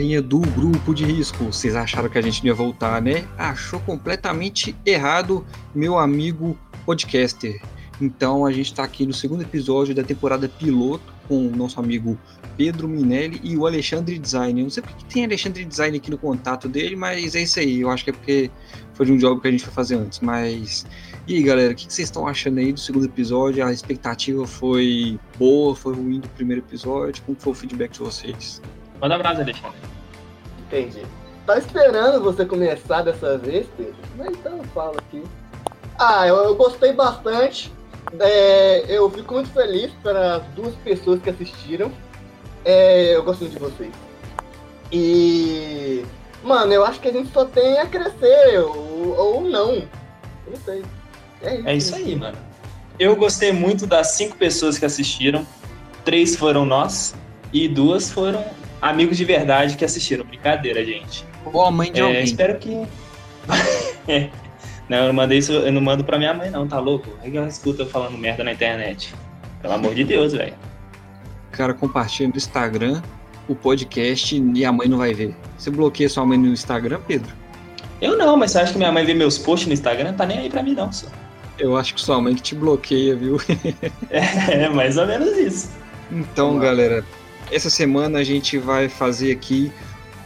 Galerinha 0.00 0.22
do 0.22 0.40
grupo 0.40 0.94
de 0.94 1.04
risco. 1.04 1.44
Vocês 1.44 1.76
acharam 1.76 2.08
que 2.08 2.16
a 2.16 2.22
gente 2.22 2.44
ia 2.46 2.54
voltar, 2.54 3.02
né? 3.02 3.26
Achou 3.36 3.78
completamente 3.80 4.74
errado, 4.86 5.44
meu 5.74 5.98
amigo 5.98 6.56
podcaster. 6.86 7.60
Então 8.00 8.46
a 8.46 8.50
gente 8.50 8.66
está 8.66 8.82
aqui 8.82 9.04
no 9.04 9.12
segundo 9.12 9.42
episódio 9.42 9.94
da 9.94 10.02
temporada 10.02 10.48
piloto 10.48 11.12
com 11.28 11.46
o 11.46 11.54
nosso 11.54 11.78
amigo 11.78 12.18
Pedro 12.56 12.88
Minelli 12.88 13.42
e 13.44 13.58
o 13.58 13.66
Alexandre 13.66 14.18
Design. 14.18 14.58
Eu 14.58 14.64
não 14.64 14.70
sei 14.70 14.82
porque 14.82 15.04
tem 15.04 15.24
Alexandre 15.24 15.66
Design 15.66 15.98
aqui 15.98 16.10
no 16.10 16.16
contato 16.16 16.66
dele, 16.66 16.96
mas 16.96 17.34
é 17.34 17.42
isso 17.42 17.60
aí. 17.60 17.82
Eu 17.82 17.90
acho 17.90 18.02
que 18.02 18.08
é 18.08 18.12
porque 18.14 18.50
foi 18.94 19.04
de 19.04 19.12
um 19.12 19.20
jogo 19.20 19.38
que 19.38 19.48
a 19.48 19.50
gente 19.50 19.64
foi 19.64 19.74
fazer 19.74 19.96
antes. 19.96 20.20
Mas 20.20 20.86
e 21.28 21.36
aí, 21.36 21.42
galera, 21.42 21.72
o 21.72 21.76
que 21.76 21.82
vocês 21.82 22.08
estão 22.08 22.26
achando 22.26 22.58
aí 22.58 22.72
do 22.72 22.80
segundo 22.80 23.04
episódio? 23.04 23.66
A 23.66 23.70
expectativa 23.70 24.46
foi 24.46 25.20
boa, 25.38 25.76
foi 25.76 25.94
ruim 25.94 26.20
do 26.20 26.28
primeiro 26.30 26.62
episódio? 26.62 27.22
Como 27.24 27.36
foi 27.38 27.52
o 27.52 27.54
feedback 27.54 27.92
de 27.92 27.98
vocês? 27.98 28.62
Manda 29.00 29.14
abraço, 29.14 29.40
Alexandre. 29.40 29.78
Entendi. 30.66 31.02
Tá 31.46 31.58
esperando 31.58 32.22
você 32.22 32.44
começar 32.44 33.02
dessa 33.02 33.38
vez, 33.38 33.66
Pedro? 33.76 33.94
Mas 34.16 34.28
então 34.28 34.58
eu 34.58 34.64
falo 34.64 34.98
aqui. 34.98 35.22
Ah, 35.98 36.26
eu, 36.26 36.36
eu 36.36 36.54
gostei 36.54 36.92
bastante. 36.92 37.72
É, 38.18 38.84
eu 38.88 39.10
fico 39.10 39.34
muito 39.34 39.50
feliz 39.50 39.90
pelas 40.02 40.42
duas 40.54 40.74
pessoas 40.76 41.20
que 41.20 41.30
assistiram. 41.30 41.90
É, 42.64 43.16
eu 43.16 43.22
gosto 43.22 43.40
muito 43.40 43.54
de 43.54 43.58
vocês. 43.58 43.92
E. 44.92 46.04
Mano, 46.42 46.72
eu 46.72 46.84
acho 46.84 47.00
que 47.00 47.08
a 47.08 47.12
gente 47.12 47.30
só 47.32 47.44
tem 47.44 47.78
a 47.78 47.86
crescer, 47.86 48.60
ou, 48.60 49.14
ou 49.16 49.40
não. 49.42 49.74
Eu 49.74 49.88
não 50.52 50.56
sei. 50.64 50.82
É 51.42 51.54
isso, 51.54 51.68
é 51.68 51.76
isso 51.76 51.94
aí, 51.94 52.16
mano. 52.16 52.38
Eu 52.98 53.16
gostei 53.16 53.52
muito 53.52 53.86
das 53.86 54.12
cinco 54.12 54.36
pessoas 54.36 54.78
que 54.78 54.84
assistiram. 54.84 55.46
Três 56.04 56.36
foram 56.36 56.64
nós 56.64 57.14
e 57.52 57.68
duas 57.68 58.10
foram 58.10 58.44
amigos 58.80 59.16
de 59.16 59.24
verdade 59.24 59.76
que 59.76 59.84
assistiram. 59.84 60.24
Brincadeira, 60.24 60.84
gente. 60.84 61.24
Ou 61.44 61.62
a 61.64 61.70
mãe 61.70 61.92
de 61.92 62.00
é, 62.00 62.02
alguém. 62.02 62.24
Espero 62.24 62.58
que. 62.58 62.70
não, 64.88 64.98
eu 64.98 65.06
não 65.06 65.12
mandei 65.12 65.38
isso, 65.38 65.52
eu 65.52 65.72
não 65.72 65.80
mando 65.80 66.04
pra 66.04 66.18
minha 66.18 66.34
mãe, 66.34 66.50
não, 66.50 66.66
tá 66.66 66.78
louco? 66.78 67.08
Aí 67.22 67.36
ela 67.36 67.48
escuta 67.48 67.82
eu 67.82 67.86
falando 67.86 68.16
merda 68.16 68.44
na 68.44 68.52
internet. 68.52 69.14
Pelo 69.60 69.74
amor 69.74 69.94
de 69.94 70.04
Deus, 70.04 70.32
velho. 70.32 70.54
Cara, 71.52 71.74
compartilha 71.74 72.28
no 72.28 72.36
Instagram 72.36 73.02
o 73.48 73.54
podcast 73.54 74.40
e 74.54 74.64
a 74.64 74.72
mãe 74.72 74.88
não 74.88 74.98
vai 74.98 75.12
ver. 75.12 75.34
Você 75.58 75.70
bloqueia 75.70 76.08
sua 76.08 76.24
mãe 76.24 76.38
no 76.38 76.48
Instagram, 76.48 77.00
Pedro? 77.06 77.32
Eu 78.00 78.16
não, 78.16 78.36
mas 78.36 78.52
você 78.52 78.60
acha 78.60 78.72
que 78.72 78.78
minha 78.78 78.92
mãe 78.92 79.04
vê 79.04 79.12
meus 79.12 79.36
posts 79.36 79.66
no 79.66 79.74
Instagram? 79.74 80.14
Tá 80.14 80.24
nem 80.24 80.38
aí 80.38 80.48
pra 80.48 80.62
mim, 80.62 80.72
não, 80.72 80.90
só. 80.90 81.08
Eu 81.58 81.76
acho 81.76 81.94
que 81.94 82.00
sua 82.00 82.20
mãe 82.20 82.34
que 82.34 82.40
te 82.40 82.54
bloqueia, 82.54 83.14
viu? 83.14 83.38
é, 84.08 84.68
mais 84.70 84.96
ou 84.96 85.06
menos 85.06 85.36
isso. 85.36 85.70
Então, 86.10 86.58
galera, 86.58 87.04
essa 87.50 87.70
semana 87.70 88.18
a 88.18 88.24
gente 88.24 88.58
vai 88.58 88.88
fazer 88.88 89.32
aqui 89.32 89.72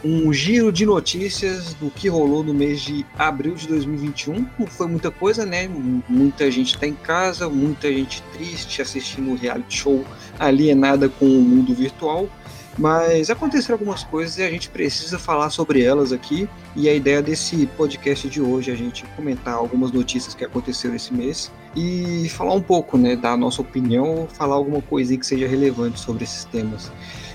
um 0.05 0.31
giro 0.33 0.71
de 0.71 0.85
notícias 0.85 1.73
do 1.75 1.91
que 1.91 2.09
rolou 2.09 2.45
no 2.45 2.53
mês 2.53 2.83
de 2.83 3.07
abril 3.19 3.55
de 3.55 3.67
2021. 3.67 4.47
Não 4.59 4.67
foi 4.67 4.87
muita 4.87 5.11
coisa, 5.11 5.47
né? 5.47 5.67
Muita 6.07 6.51
gente 6.51 6.75
está 6.75 6.87
em 6.87 6.95
casa, 6.95 7.49
muita 7.49 7.91
gente 7.91 8.23
triste 8.35 8.83
assistindo 8.83 9.31
o 9.33 9.35
reality 9.35 9.79
show 9.79 10.05
alienada 10.39 11.09
com 11.09 11.25
o 11.25 11.41
mundo 11.41 11.75
virtual. 11.75 12.29
Mas 12.77 13.31
aconteceram 13.31 13.77
algumas 13.77 14.03
coisas 14.03 14.37
e 14.37 14.43
a 14.43 14.51
gente 14.51 14.69
precisa 14.69 15.19
falar 15.19 15.49
sobre 15.49 15.83
elas 15.83 16.13
aqui. 16.13 16.47
E 16.77 16.89
a 16.89 16.95
ideia 16.95 17.23
desse 17.23 17.67
podcast 17.69 18.29
de 18.29 18.43
hoje 18.43 18.71
é 18.71 18.75
a 18.75 18.77
gente 18.77 19.05
comentar 19.17 19.55
algumas 19.55 19.91
notícias 19.91 20.35
que 20.35 20.45
aconteceram 20.45 20.95
esse 20.95 21.15
mês 21.15 21.51
e 21.77 22.29
falar 22.29 22.55
um 22.55 22.61
pouco, 22.61 22.97
né, 22.97 23.17
da 23.17 23.37
nossa 23.37 23.61
opinião, 23.61 24.29
falar 24.29 24.55
alguma 24.55 24.81
coisinha 24.81 25.19
que 25.19 25.27
seja 25.27 25.47
relevante 25.47 25.99
sobre 25.99 26.25
esses 26.25 26.45
temas. 26.45 26.93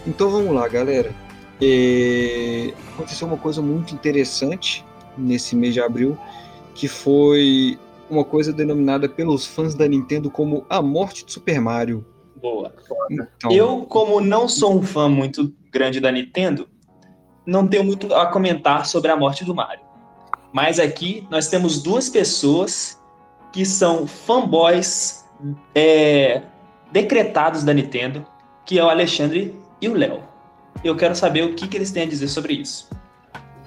Então 0.08 0.30
vamos 0.30 0.54
lá, 0.54 0.68
galera. 0.68 1.14
É... 1.62 2.74
Aconteceu 2.94 3.28
uma 3.28 3.38
coisa 3.38 3.62
muito 3.62 3.94
interessante 3.94 4.86
nesse 5.18 5.56
mês 5.56 5.74
de 5.74 5.82
abril, 5.82 6.18
que 6.74 6.88
foi 6.88 7.78
uma 8.10 8.24
coisa 8.24 8.52
denominada 8.52 9.08
pelos 9.08 9.46
fãs 9.46 9.76
da 9.76 9.88
Nintendo 9.88 10.32
como 10.32 10.66
a 10.70 10.82
morte 10.82 11.26
de 11.26 11.32
Super 11.32 11.60
Mario. 11.60 12.06
Boa. 12.42 12.74
Então... 13.12 13.52
Eu, 13.52 13.86
como 13.88 14.22
não 14.22 14.48
sou 14.48 14.78
um 14.78 14.82
fã 14.82 15.10
muito 15.10 15.54
grande 15.72 16.00
da 16.00 16.12
Nintendo, 16.12 16.68
não 17.46 17.68
tenho 17.68 17.84
muito 17.84 18.14
a 18.14 18.28
comentar 18.28 18.86
sobre 18.86 19.12
a 19.12 19.16
morte 19.16 19.44
do 19.44 19.54
Mario. 19.54 19.84
Mas 20.52 20.80
aqui 20.80 21.28
nós 21.30 21.48
temos 21.48 21.84
duas 21.84 22.10
pessoas 22.10 22.99
que 23.52 23.66
são 23.66 24.06
fanboys 24.08 25.26
é, 25.74 26.42
decretados 26.92 27.64
da 27.64 27.74
Nintendo, 27.74 28.26
que 28.66 28.78
é 28.78 28.84
o 28.84 28.90
Alexandre 28.90 29.56
e 29.82 29.88
o 29.88 29.94
Léo. 29.94 30.24
Eu 30.84 30.96
quero 30.96 31.16
saber 31.16 31.44
o 31.44 31.56
que, 31.56 31.68
que 31.68 31.78
eles 31.78 31.92
têm 31.92 32.04
a 32.04 32.06
dizer 32.06 32.28
sobre 32.28 32.54
isso. 32.54 32.90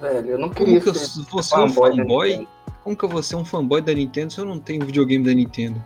Velho, 0.00 0.30
eu 0.30 0.38
não 0.38 0.48
queria 0.48 0.80
Como 0.80 0.80
que 0.80 0.88
eu, 0.88 1.26
você 1.30 1.54
é 1.54 1.58
um 1.58 1.70
fanboy? 1.70 2.48
Como 2.82 2.96
que 2.96 3.04
eu 3.04 3.08
vou 3.08 3.22
ser 3.22 3.36
um 3.36 3.44
fanboy 3.44 3.80
da 3.80 3.94
Nintendo 3.94 4.32
se 4.32 4.40
eu 4.40 4.44
não 4.44 4.58
tenho 4.58 4.84
videogame 4.84 5.24
da 5.24 5.32
Nintendo? 5.32 5.82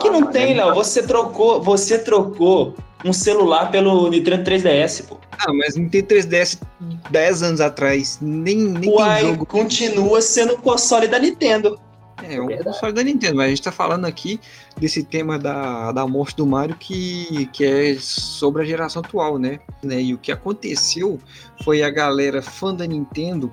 Que 0.00 0.08
não 0.08 0.24
ah, 0.24 0.26
tem, 0.26 0.54
Léo. 0.54 0.74
Você 0.74 1.02
trocou, 1.02 1.60
você 1.60 1.98
trocou 1.98 2.74
um 3.04 3.12
celular 3.12 3.70
pelo 3.70 4.08
Nintendo 4.08 4.48
3DS, 4.48 5.06
pô. 5.06 5.18
Ah, 5.32 5.52
mas 5.52 5.76
Nintendo 5.76 6.06
3DS 6.08 6.60
10 7.10 7.42
anos 7.42 7.60
atrás, 7.60 8.18
nem, 8.20 8.56
nem 8.56 8.90
Uai, 8.90 9.22
tem 9.22 9.30
jogo. 9.32 9.46
continua 9.46 10.20
sendo 10.20 10.54
o 10.54 10.58
console 10.58 11.06
da 11.06 11.18
Nintendo. 11.18 11.78
É, 12.22 12.40
um 12.40 12.48
console 12.64 12.92
da 12.92 13.02
Nintendo, 13.02 13.36
mas 13.36 13.46
a 13.46 13.48
gente 13.50 13.62
tá 13.62 13.72
falando 13.72 14.04
aqui 14.04 14.40
desse 14.76 15.04
tema 15.04 15.38
da, 15.38 15.92
da 15.92 16.06
morte 16.06 16.36
do 16.36 16.46
Mario 16.46 16.76
que, 16.76 17.46
que 17.52 17.64
é 17.64 17.94
sobre 17.98 18.62
a 18.62 18.64
geração 18.64 19.02
atual, 19.02 19.38
né? 19.38 19.60
né? 19.82 20.00
E 20.00 20.14
o 20.14 20.18
que 20.18 20.32
aconteceu 20.32 21.20
foi 21.62 21.82
a 21.82 21.90
galera 21.90 22.42
fã 22.42 22.74
da 22.74 22.86
Nintendo 22.86 23.52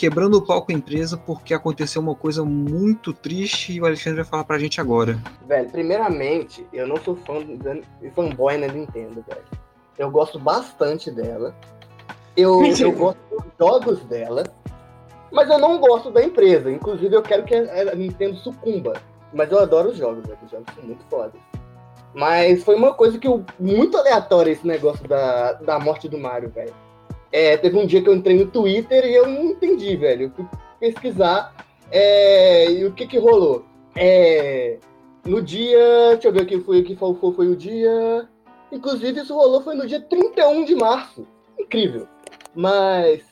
quebrando 0.00 0.38
o 0.38 0.42
pau 0.42 0.62
com 0.62 0.72
a 0.72 0.74
empresa 0.74 1.18
porque 1.18 1.52
aconteceu 1.52 2.00
uma 2.00 2.14
coisa 2.14 2.42
muito 2.42 3.12
triste 3.12 3.74
e 3.74 3.80
o 3.82 3.84
Alexandre 3.84 4.22
vai 4.22 4.30
falar 4.30 4.44
pra 4.44 4.58
gente 4.58 4.80
agora. 4.80 5.18
Velho, 5.46 5.68
primeiramente, 5.68 6.66
eu 6.72 6.88
não 6.88 6.96
sou 6.96 7.16
fã 7.16 7.34
de 7.44 8.10
fanboy 8.10 8.56
na 8.56 8.66
Nintendo, 8.66 9.22
velho. 9.28 9.44
Eu 9.98 10.10
gosto 10.10 10.38
bastante 10.38 11.10
dela. 11.10 11.54
Eu, 12.34 12.64
eu 12.64 12.92
gosto 12.96 13.18
dos 13.30 13.44
jogos 13.58 14.00
dela. 14.04 14.44
Mas 15.30 15.48
eu 15.48 15.58
não 15.58 15.78
gosto 15.78 16.10
da 16.10 16.22
empresa. 16.22 16.70
Inclusive, 16.70 17.14
eu 17.14 17.22
quero 17.22 17.44
que 17.44 17.54
a 17.54 17.94
Nintendo 17.94 18.36
sucumba. 18.36 18.94
Mas 19.32 19.50
eu 19.50 19.58
adoro 19.58 19.90
os 19.90 19.96
jogos, 19.96 20.26
velho. 20.26 20.38
Os 20.44 20.50
jogos 20.50 20.74
são 20.74 20.84
muito 20.84 21.04
fodas. 21.08 21.40
Mas 22.12 22.64
foi 22.64 22.74
uma 22.74 22.92
coisa 22.92 23.18
que 23.18 23.28
eu, 23.28 23.44
muito 23.58 23.96
aleatória 23.96 24.50
esse 24.50 24.66
negócio 24.66 25.06
da, 25.06 25.52
da 25.52 25.78
morte 25.78 26.08
do 26.08 26.18
Mario, 26.18 26.50
velho. 26.50 26.74
É, 27.30 27.56
teve 27.56 27.78
um 27.78 27.86
dia 27.86 28.02
que 28.02 28.08
eu 28.08 28.14
entrei 28.14 28.36
no 28.36 28.50
Twitter 28.50 29.04
e 29.04 29.14
eu 29.14 29.28
não 29.28 29.44
entendi, 29.44 29.96
velho. 29.96 30.24
Eu 30.24 30.30
fui 30.30 30.46
pesquisar 30.80 31.54
é, 31.90 32.70
e 32.70 32.84
o 32.84 32.92
que 32.92 33.06
que 33.06 33.18
rolou. 33.18 33.64
É, 33.94 34.78
no 35.24 35.40
dia. 35.40 36.12
Deixa 36.12 36.28
eu 36.28 36.32
ver 36.32 36.42
o 36.42 36.46
que 36.46 36.60
foi, 36.60 36.80
o 36.80 36.84
que 36.84 36.96
foi, 36.96 37.14
foi 37.14 37.48
o 37.48 37.56
dia. 37.56 38.28
Inclusive, 38.72 39.20
isso 39.20 39.34
rolou 39.34 39.62
foi 39.62 39.74
no 39.74 39.86
dia 39.86 40.00
31 40.00 40.64
de 40.64 40.74
março. 40.74 41.26
Incrível. 41.58 42.08
Mas 42.54 43.22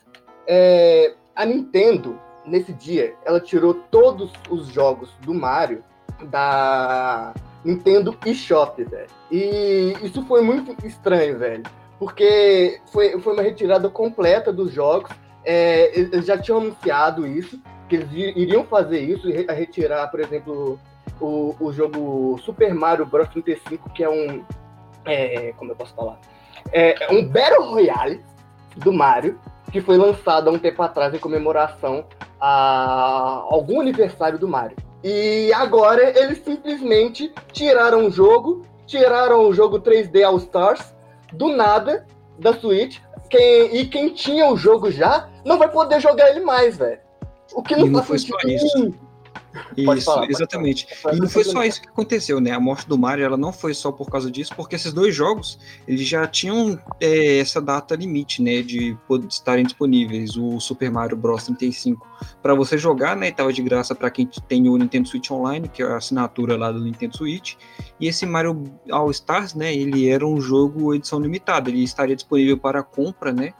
é, 0.47 1.13
a 1.39 1.45
Nintendo, 1.45 2.19
nesse 2.45 2.73
dia, 2.73 3.15
ela 3.23 3.39
tirou 3.39 3.73
todos 3.73 4.29
os 4.49 4.67
jogos 4.67 5.09
do 5.21 5.33
Mario 5.33 5.81
da 6.23 7.33
Nintendo 7.63 8.13
eShop, 8.25 8.83
velho. 8.83 9.07
E 9.31 9.95
isso 10.01 10.21
foi 10.25 10.41
muito 10.41 10.75
estranho, 10.85 11.39
velho. 11.39 11.63
Porque 11.97 12.81
foi, 12.91 13.17
foi 13.21 13.33
uma 13.33 13.41
retirada 13.41 13.89
completa 13.89 14.51
dos 14.51 14.73
jogos. 14.73 15.09
É, 15.45 15.97
eles 15.97 16.25
já 16.25 16.37
tinham 16.37 16.59
anunciado 16.59 17.25
isso, 17.25 17.57
que 17.87 17.95
eles 17.95 18.11
iriam 18.11 18.65
fazer 18.65 18.99
isso, 18.99 19.29
retirar, 19.29 20.11
por 20.11 20.19
exemplo, 20.19 20.77
o, 21.21 21.55
o 21.57 21.71
jogo 21.71 22.37
Super 22.43 22.73
Mario 22.73 23.05
Bros. 23.05 23.29
35, 23.29 23.89
que 23.91 24.03
é 24.03 24.09
um. 24.09 24.43
É, 25.05 25.53
como 25.55 25.71
eu 25.71 25.75
posso 25.77 25.93
falar? 25.93 26.19
É, 26.73 27.01
é 27.01 27.11
um 27.13 27.25
Battle 27.25 27.71
Royale 27.71 28.25
do 28.75 28.91
Mario, 28.91 29.39
que 29.71 29.81
foi 29.81 29.97
lançado 29.97 30.49
há 30.49 30.53
um 30.53 30.59
tempo 30.59 30.81
atrás 30.81 31.13
em 31.13 31.19
comemoração 31.19 32.05
a 32.39 33.43
algum 33.49 33.81
aniversário 33.81 34.39
do 34.39 34.47
Mario. 34.47 34.77
E 35.03 35.51
agora 35.53 36.17
eles 36.19 36.39
simplesmente 36.39 37.33
tiraram 37.51 38.07
o 38.07 38.11
jogo 38.11 38.65
tiraram 38.89 39.47
o 39.47 39.53
jogo 39.53 39.79
3D 39.79 40.23
All 40.23 40.37
Stars 40.37 40.93
do 41.31 41.49
nada 41.49 42.05
da 42.39 42.53
Switch. 42.53 42.99
Quem, 43.29 43.75
e 43.77 43.85
quem 43.85 44.09
tinha 44.09 44.51
o 44.51 44.57
jogo 44.57 44.89
já 44.89 45.29
não 45.45 45.59
vai 45.59 45.69
poder 45.69 46.01
jogar 46.01 46.31
ele 46.31 46.39
mais, 46.39 46.77
velho. 46.77 46.99
O 47.53 47.61
que 47.61 47.75
não, 47.75 47.85
não 47.85 48.03
foi 48.03 48.17
só 48.17 48.35
isso. 49.77 50.05
Falar, 50.05 50.29
exatamente. 50.29 50.87
E 51.11 51.15
não 51.15 51.29
foi 51.29 51.43
só 51.43 51.63
isso 51.63 51.81
que 51.81 51.89
aconteceu, 51.89 52.39
né? 52.39 52.51
A 52.51 52.59
morte 52.59 52.87
do 52.87 52.97
Mario, 52.97 53.25
ela 53.25 53.37
não 53.37 53.51
foi 53.51 53.73
só 53.73 53.91
por 53.91 54.09
causa 54.09 54.29
disso, 54.29 54.53
porque 54.55 54.75
esses 54.75 54.93
dois 54.93 55.15
jogos, 55.15 55.59
eles 55.87 56.07
já 56.07 56.27
tinham 56.27 56.79
é, 56.99 57.39
essa 57.39 57.61
data 57.61 57.95
limite, 57.95 58.41
né, 58.41 58.61
de 58.61 58.97
estarem 59.29 59.63
disponíveis. 59.63 60.35
O 60.37 60.59
Super 60.59 60.91
Mario 60.91 61.17
Bros 61.17 61.43
35 61.43 62.07
para 62.41 62.53
você 62.53 62.77
jogar, 62.77 63.15
né, 63.15 63.29
estava 63.29 63.51
de 63.51 63.61
graça 63.61 63.95
para 63.95 64.09
quem 64.09 64.25
tem 64.47 64.67
o 64.67 64.77
Nintendo 64.77 65.07
Switch 65.07 65.31
Online, 65.31 65.67
que 65.67 65.81
é 65.81 65.85
a 65.85 65.97
assinatura 65.97 66.57
lá 66.57 66.71
do 66.71 66.79
Nintendo 66.79 67.17
Switch. 67.17 67.55
E 67.99 68.07
esse 68.07 68.25
Mario 68.25 68.63
All 68.91 69.09
Stars, 69.11 69.53
né, 69.53 69.73
ele 69.73 70.09
era 70.09 70.25
um 70.25 70.39
jogo 70.39 70.93
edição 70.93 71.19
limitada, 71.19 71.69
ele 71.69 71.83
estaria 71.83 72.15
disponível 72.15 72.57
para 72.57 72.83
compra, 72.83 73.31
né, 73.31 73.53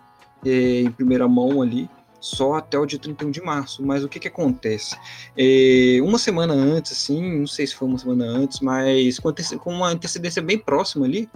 é, 0.45 0.81
em 0.81 0.91
primeira 0.91 1.27
mão 1.27 1.61
ali 1.61 1.89
só 2.19 2.55
até 2.55 2.77
o 2.77 2.85
dia 2.85 2.99
31 2.99 3.31
de 3.31 3.41
março. 3.41 3.85
Mas 3.85 4.03
o 4.03 4.09
que 4.09 4.19
que 4.19 4.27
acontece? 4.27 4.95
É, 5.37 5.99
uma 6.01 6.17
semana 6.17 6.53
antes, 6.53 6.91
assim, 6.91 7.39
não 7.39 7.47
sei 7.47 7.67
se 7.67 7.75
foi 7.75 7.87
uma 7.87 7.97
semana 7.97 8.25
antes, 8.25 8.59
mas 8.59 9.19
com 9.19 9.73
uma 9.73 9.89
antecedência 9.89 10.41
bem 10.41 10.57
próxima 10.57 11.05
ali, 11.05 11.29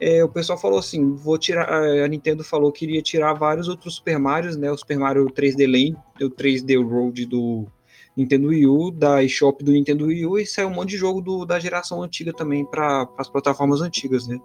é, 0.00 0.24
o 0.24 0.28
pessoal 0.28 0.58
falou 0.58 0.78
assim, 0.78 1.14
vou 1.14 1.38
tirar, 1.38 1.68
a 1.72 2.08
Nintendo 2.08 2.42
falou 2.42 2.72
que 2.72 2.84
iria 2.84 3.00
tirar 3.00 3.32
vários 3.34 3.68
outros 3.68 3.96
Super 3.96 4.18
Marios, 4.18 4.56
né, 4.56 4.70
o 4.70 4.76
Super 4.76 4.98
Mario 4.98 5.26
3D 5.26 5.66
Land, 5.66 5.96
o 6.24 6.30
3D 6.30 6.82
Road 6.84 7.26
do 7.26 7.66
Nintendo 8.16 8.48
Wii 8.48 8.66
U, 8.66 8.90
da 8.90 9.22
eShop 9.22 9.62
do 9.62 9.72
Nintendo 9.72 10.06
Wii 10.06 10.26
U, 10.26 10.38
e 10.38 10.46
saiu 10.46 10.68
um 10.68 10.74
monte 10.74 10.90
de 10.90 10.96
jogo 10.96 11.20
do, 11.20 11.44
da 11.44 11.58
geração 11.58 12.02
antiga 12.02 12.32
também 12.32 12.64
para 12.64 13.08
as 13.18 13.28
plataformas 13.28 13.80
antigas, 13.80 14.26
né. 14.26 14.38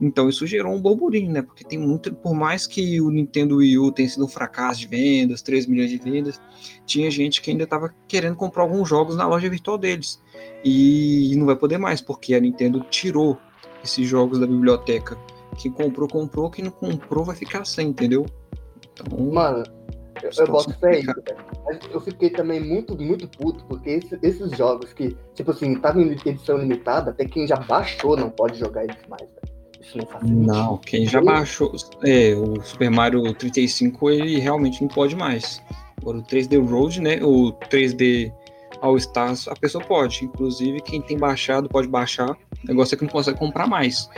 Então 0.00 0.28
isso 0.28 0.46
gerou 0.46 0.72
um 0.72 0.80
burburinho, 0.80 1.32
né? 1.32 1.42
Porque 1.42 1.64
tem 1.64 1.78
muito, 1.78 2.14
por 2.14 2.34
mais 2.34 2.66
que 2.66 3.00
o 3.00 3.10
Nintendo 3.10 3.56
Wii 3.56 3.78
U 3.78 3.92
tenha 3.92 4.08
sido 4.08 4.24
um 4.24 4.28
fracasso 4.28 4.80
de 4.80 4.86
vendas, 4.86 5.42
3 5.42 5.66
milhões 5.66 5.90
de 5.90 5.98
vendas, 5.98 6.40
tinha 6.86 7.10
gente 7.10 7.42
que 7.42 7.50
ainda 7.50 7.64
estava 7.64 7.92
querendo 8.06 8.36
comprar 8.36 8.62
alguns 8.62 8.88
jogos 8.88 9.16
na 9.16 9.26
loja 9.26 9.48
virtual 9.48 9.76
deles. 9.76 10.22
E 10.64 11.34
não 11.36 11.46
vai 11.46 11.56
poder 11.56 11.78
mais, 11.78 12.00
porque 12.00 12.34
a 12.34 12.40
Nintendo 12.40 12.80
tirou 12.90 13.38
esses 13.82 14.06
jogos 14.06 14.38
da 14.38 14.46
biblioteca. 14.46 15.16
Quem 15.56 15.72
comprou, 15.72 16.08
comprou, 16.08 16.50
quem 16.50 16.64
não 16.64 16.70
comprou 16.70 17.24
vai 17.24 17.34
ficar 17.34 17.64
sem, 17.64 17.88
entendeu? 17.88 18.26
Então, 18.92 19.32
Mano, 19.32 19.64
eu, 20.22 20.30
eu 20.36 20.52
boto 20.52 20.72
fé 20.78 21.00
isso, 21.00 21.14
Mas 21.64 21.78
eu 21.90 22.00
fiquei 22.00 22.30
também 22.30 22.60
muito, 22.60 22.96
muito 22.96 23.28
puto, 23.28 23.64
porque 23.64 23.90
esse, 23.90 24.18
esses 24.22 24.56
jogos 24.56 24.92
que, 24.92 25.16
tipo 25.34 25.50
assim, 25.50 25.72
estavam 25.72 26.02
em 26.02 26.12
edição 26.12 26.58
limitada, 26.58 27.10
até 27.10 27.24
quem 27.24 27.46
já 27.46 27.56
baixou 27.56 28.16
não 28.16 28.30
pode 28.30 28.58
jogar 28.58 28.84
eles 28.84 28.96
mais, 29.08 29.22
velho. 29.22 29.37
Isso 29.80 29.98
não 29.98 30.06
faz 30.06 30.24
sentido. 30.24 30.46
Não, 30.46 30.76
quem 30.78 31.06
já 31.06 31.20
baixou. 31.20 31.72
É, 32.04 32.34
o 32.34 32.60
Super 32.62 32.90
Mario 32.90 33.32
35 33.34 34.10
ele 34.10 34.38
realmente 34.38 34.80
não 34.80 34.88
pode 34.88 35.14
mais. 35.14 35.62
Agora 36.00 36.18
o 36.18 36.22
3D 36.22 36.64
Road, 36.68 37.00
né? 37.00 37.18
O 37.22 37.52
3D 37.70 38.32
All 38.80 38.96
Stars, 38.96 39.48
a 39.48 39.54
pessoa 39.54 39.84
pode. 39.84 40.24
Inclusive, 40.24 40.80
quem 40.80 41.00
tem 41.00 41.16
baixado 41.16 41.68
pode 41.68 41.88
baixar. 41.88 42.30
O 42.30 42.66
negócio 42.66 42.94
é 42.94 42.98
que 42.98 43.04
não 43.04 43.10
consegue 43.10 43.38
comprar 43.38 43.66
mais 43.66 44.08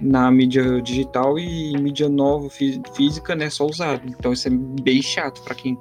na 0.00 0.30
mídia 0.30 0.80
digital 0.80 1.38
e 1.38 1.76
mídia 1.78 2.08
nova, 2.08 2.48
física, 2.94 3.34
né? 3.34 3.50
Só 3.50 3.66
usado. 3.66 4.02
Então 4.06 4.32
isso 4.32 4.48
é 4.48 4.50
bem 4.50 5.02
chato 5.02 5.42
para 5.42 5.54
quem 5.54 5.76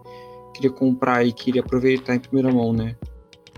queria 0.53 0.71
comprar 0.71 1.25
e 1.25 1.31
queria 1.31 1.61
aproveitar 1.61 2.15
em 2.15 2.19
primeira 2.19 2.51
mão, 2.51 2.73
né? 2.73 2.95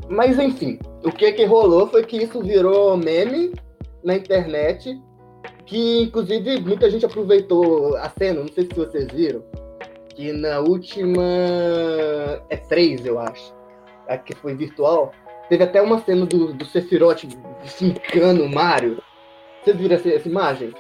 Mas 0.09 0.37
enfim, 0.39 0.79
o 1.03 1.11
que 1.11 1.31
que 1.33 1.45
rolou 1.45 1.87
foi 1.87 2.05
que 2.05 2.17
isso 2.17 2.41
virou 2.41 2.95
meme 2.97 3.53
na 4.03 4.15
internet 4.15 4.99
que 5.69 6.01
inclusive 6.01 6.59
muita 6.61 6.89
gente 6.89 7.05
aproveitou 7.05 7.95
a 7.97 8.09
cena, 8.09 8.41
não 8.41 8.51
sei 8.51 8.65
se 8.65 8.73
vocês 8.73 9.07
viram, 9.13 9.43
que 10.15 10.33
na 10.33 10.59
última 10.59 11.23
é 12.49 12.57
3, 12.57 13.05
eu 13.05 13.19
acho, 13.19 13.53
a 14.07 14.17
que 14.17 14.35
foi 14.35 14.55
virtual, 14.55 15.13
teve 15.47 15.63
até 15.63 15.79
uma 15.79 16.03
cena 16.03 16.25
do, 16.25 16.53
do 16.53 16.65
Sephiroth 16.65 17.23
fincando 17.65 18.43
o 18.43 18.49
Mario. 18.49 18.97
Vocês 19.63 19.77
viram 19.77 19.95
essa, 19.95 20.09
essa 20.09 20.27
imagem? 20.27 20.73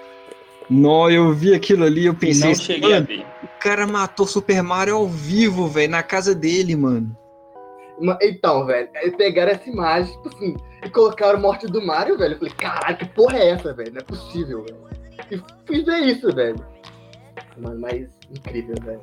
Não, 0.67 1.09
eu 1.09 1.33
vi 1.33 1.53
aquilo 1.53 1.83
ali, 1.83 2.07
eu 2.07 2.15
pensei, 2.15 2.49
não 2.49 2.55
cheguei 2.55 2.93
a 2.93 2.99
ver. 2.99 3.25
o 3.43 3.59
cara 3.59 3.85
matou 3.85 4.25
Super 4.25 4.63
Mario 4.63 4.95
ao 4.95 5.07
vivo, 5.07 5.67
velho, 5.67 5.91
na 5.91 6.01
casa 6.01 6.33
dele, 6.33 6.75
mano. 6.75 7.15
Então, 8.21 8.65
velho, 8.65 8.89
pegaram 9.17 9.51
essa 9.51 9.69
imagem, 9.69 10.13
tipo 10.13 10.29
assim, 10.29 10.55
e 10.83 10.89
colocaram 10.89 11.39
morte 11.39 11.67
do 11.67 11.81
Mario, 11.85 12.17
velho. 12.17 12.33
Eu 12.33 12.37
falei, 12.39 12.53
caralho, 12.53 12.97
que 12.97 13.05
porra 13.07 13.37
é 13.37 13.49
essa, 13.49 13.73
velho? 13.73 13.91
Não 13.91 13.99
é 13.99 14.03
possível, 14.03 14.63
velho. 14.63 14.77
E 15.31 15.41
fiz 15.67 15.85
ver 15.85 15.99
isso, 15.99 16.33
velho. 16.33 16.65
Mas, 17.57 17.79
mas 17.79 18.09
incrível, 18.31 18.75
velho. 18.83 19.01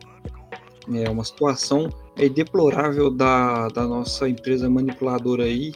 É 0.94 1.10
uma 1.10 1.24
situação 1.24 1.88
é, 2.16 2.28
deplorável 2.28 3.10
da, 3.10 3.68
da 3.68 3.86
nossa 3.86 4.28
empresa 4.28 4.70
manipuladora 4.70 5.44
aí, 5.44 5.72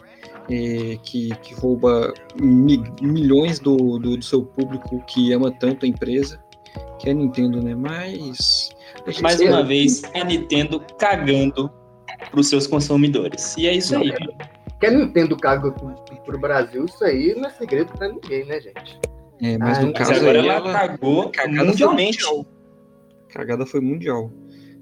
é, 0.49 0.97
que, 1.03 1.31
que 1.43 1.55
rouba 1.55 2.15
mi, 2.41 2.83
milhões 3.03 3.59
do, 3.59 3.99
do, 3.99 4.17
do, 4.17 4.25
seu 4.25 4.43
público 4.43 5.03
que 5.07 5.33
ama 5.33 5.51
tanto 5.51 5.85
a 5.85 5.89
empresa, 5.89 6.43
que 6.99 7.09
é 7.09 7.13
a 7.13 7.15
Nintendo, 7.15 7.63
né? 7.63 7.75
Mas. 7.75 8.71
Mais 9.21 9.41
uma 9.41 9.65
vez, 9.65 10.03
a 10.15 10.25
Nintendo 10.25 10.81
cagando 10.99 11.71
para 12.31 12.41
os 12.41 12.49
seus 12.49 12.67
consumidores. 12.67 13.57
E 13.57 13.67
é 13.67 13.75
isso 13.75 13.97
aí. 13.97 14.13
Que 14.81 14.87
a 14.87 14.91
Nintendo 14.91 15.37
caga 15.37 15.71
pro 15.71 16.41
Brasil, 16.41 16.87
isso 16.87 17.05
aí 17.05 17.35
não 17.35 17.49
é 17.49 17.53
segredo 17.53 17.93
para 17.93 18.09
ninguém, 18.09 18.47
né, 18.47 18.61
gente? 18.61 18.99
É, 19.43 19.59
mas 19.59 19.79
no 19.79 19.93
caso 19.93 20.13
agora 20.15 20.41
aí, 20.41 20.49
ela, 20.49 20.73
cagou 20.73 21.31
mundialmente. 21.49 22.25
Foi 22.25 22.45
Cagada 23.31 23.65
foi 23.65 23.81
mundial. 23.81 24.33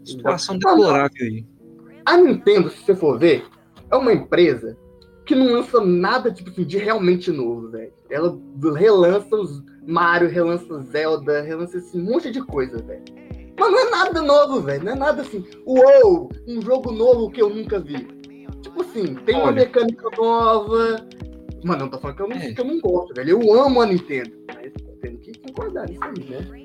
Situação 0.04 0.58
deplorável 0.58 1.10
aí. 1.20 1.46
A 2.06 2.16
Nintendo, 2.16 2.70
se 2.70 2.78
você 2.78 2.94
for 2.94 3.18
ver, 3.18 3.44
é 3.90 3.96
uma 3.96 4.12
empresa 4.12 4.76
que 5.26 5.34
não 5.34 5.52
lança 5.52 5.84
nada 5.84 6.32
tipo 6.32 6.48
assim, 6.48 6.64
de 6.64 6.78
realmente 6.78 7.30
novo, 7.30 7.70
velho. 7.70 7.92
Ela 8.08 8.38
relança 8.76 9.36
os 9.36 9.62
Mario, 9.86 10.28
relança 10.28 10.80
Zelda, 10.80 11.42
relança 11.42 11.78
esse 11.78 11.98
monte 11.98 12.30
de 12.30 12.42
coisa, 12.42 12.78
velho. 12.78 13.02
Mas 13.58 13.70
não 13.70 13.78
é 13.78 13.90
nada 13.90 14.22
novo, 14.22 14.60
velho. 14.62 14.84
Não 14.84 14.92
é 14.92 14.94
nada 14.94 15.22
assim, 15.22 15.44
uou, 15.66 16.30
um 16.46 16.62
jogo 16.62 16.92
novo 16.92 17.30
que 17.30 17.42
eu 17.42 17.50
nunca 17.50 17.78
vi. 17.78 18.18
Tipo 18.62 18.82
assim, 18.82 19.14
tem 19.14 19.37
Olha. 19.37 19.44
uma 19.44 19.52
mecânica 19.52 20.08
nova. 20.16 21.06
Mano, 21.64 21.81
não 21.81 21.88
tô 21.88 21.99
falando 21.99 22.16
que 22.16 22.22
eu 22.22 22.28
não, 22.28 22.37
é. 22.37 22.52
que 22.52 22.60
eu 22.60 22.64
não 22.64 22.81
gosto, 22.81 23.14
velho. 23.14 23.31
Eu 23.31 23.52
amo 23.60 23.81
a 23.81 23.87
Nintendo. 23.87 24.32
Mas 24.55 24.72
tenho 25.00 25.19
que 25.19 25.38
concordar 25.41 25.88
nisso 25.88 26.00
aí, 26.05 26.24
né? 26.24 26.65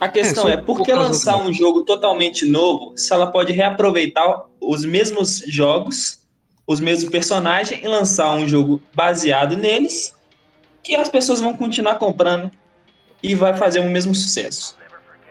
A 0.00 0.08
questão 0.08 0.48
é, 0.48 0.54
é 0.54 0.56
por 0.56 0.82
que 0.82 0.92
lançar 0.92 1.36
um 1.36 1.52
jogo 1.52 1.84
totalmente 1.84 2.44
novo 2.44 2.92
se 2.96 3.12
ela 3.12 3.30
pode 3.30 3.52
reaproveitar 3.52 4.46
os 4.60 4.84
mesmos 4.84 5.38
jogos, 5.46 6.20
os 6.66 6.80
mesmos 6.80 7.10
personagens 7.10 7.80
e 7.80 7.86
lançar 7.86 8.34
um 8.34 8.48
jogo 8.48 8.82
baseado 8.94 9.56
neles 9.56 10.12
que 10.82 10.96
as 10.96 11.08
pessoas 11.08 11.40
vão 11.40 11.56
continuar 11.56 11.96
comprando 11.96 12.50
e 13.22 13.34
vai 13.34 13.56
fazer 13.56 13.78
o 13.78 13.88
mesmo 13.88 14.14
sucesso. 14.14 14.76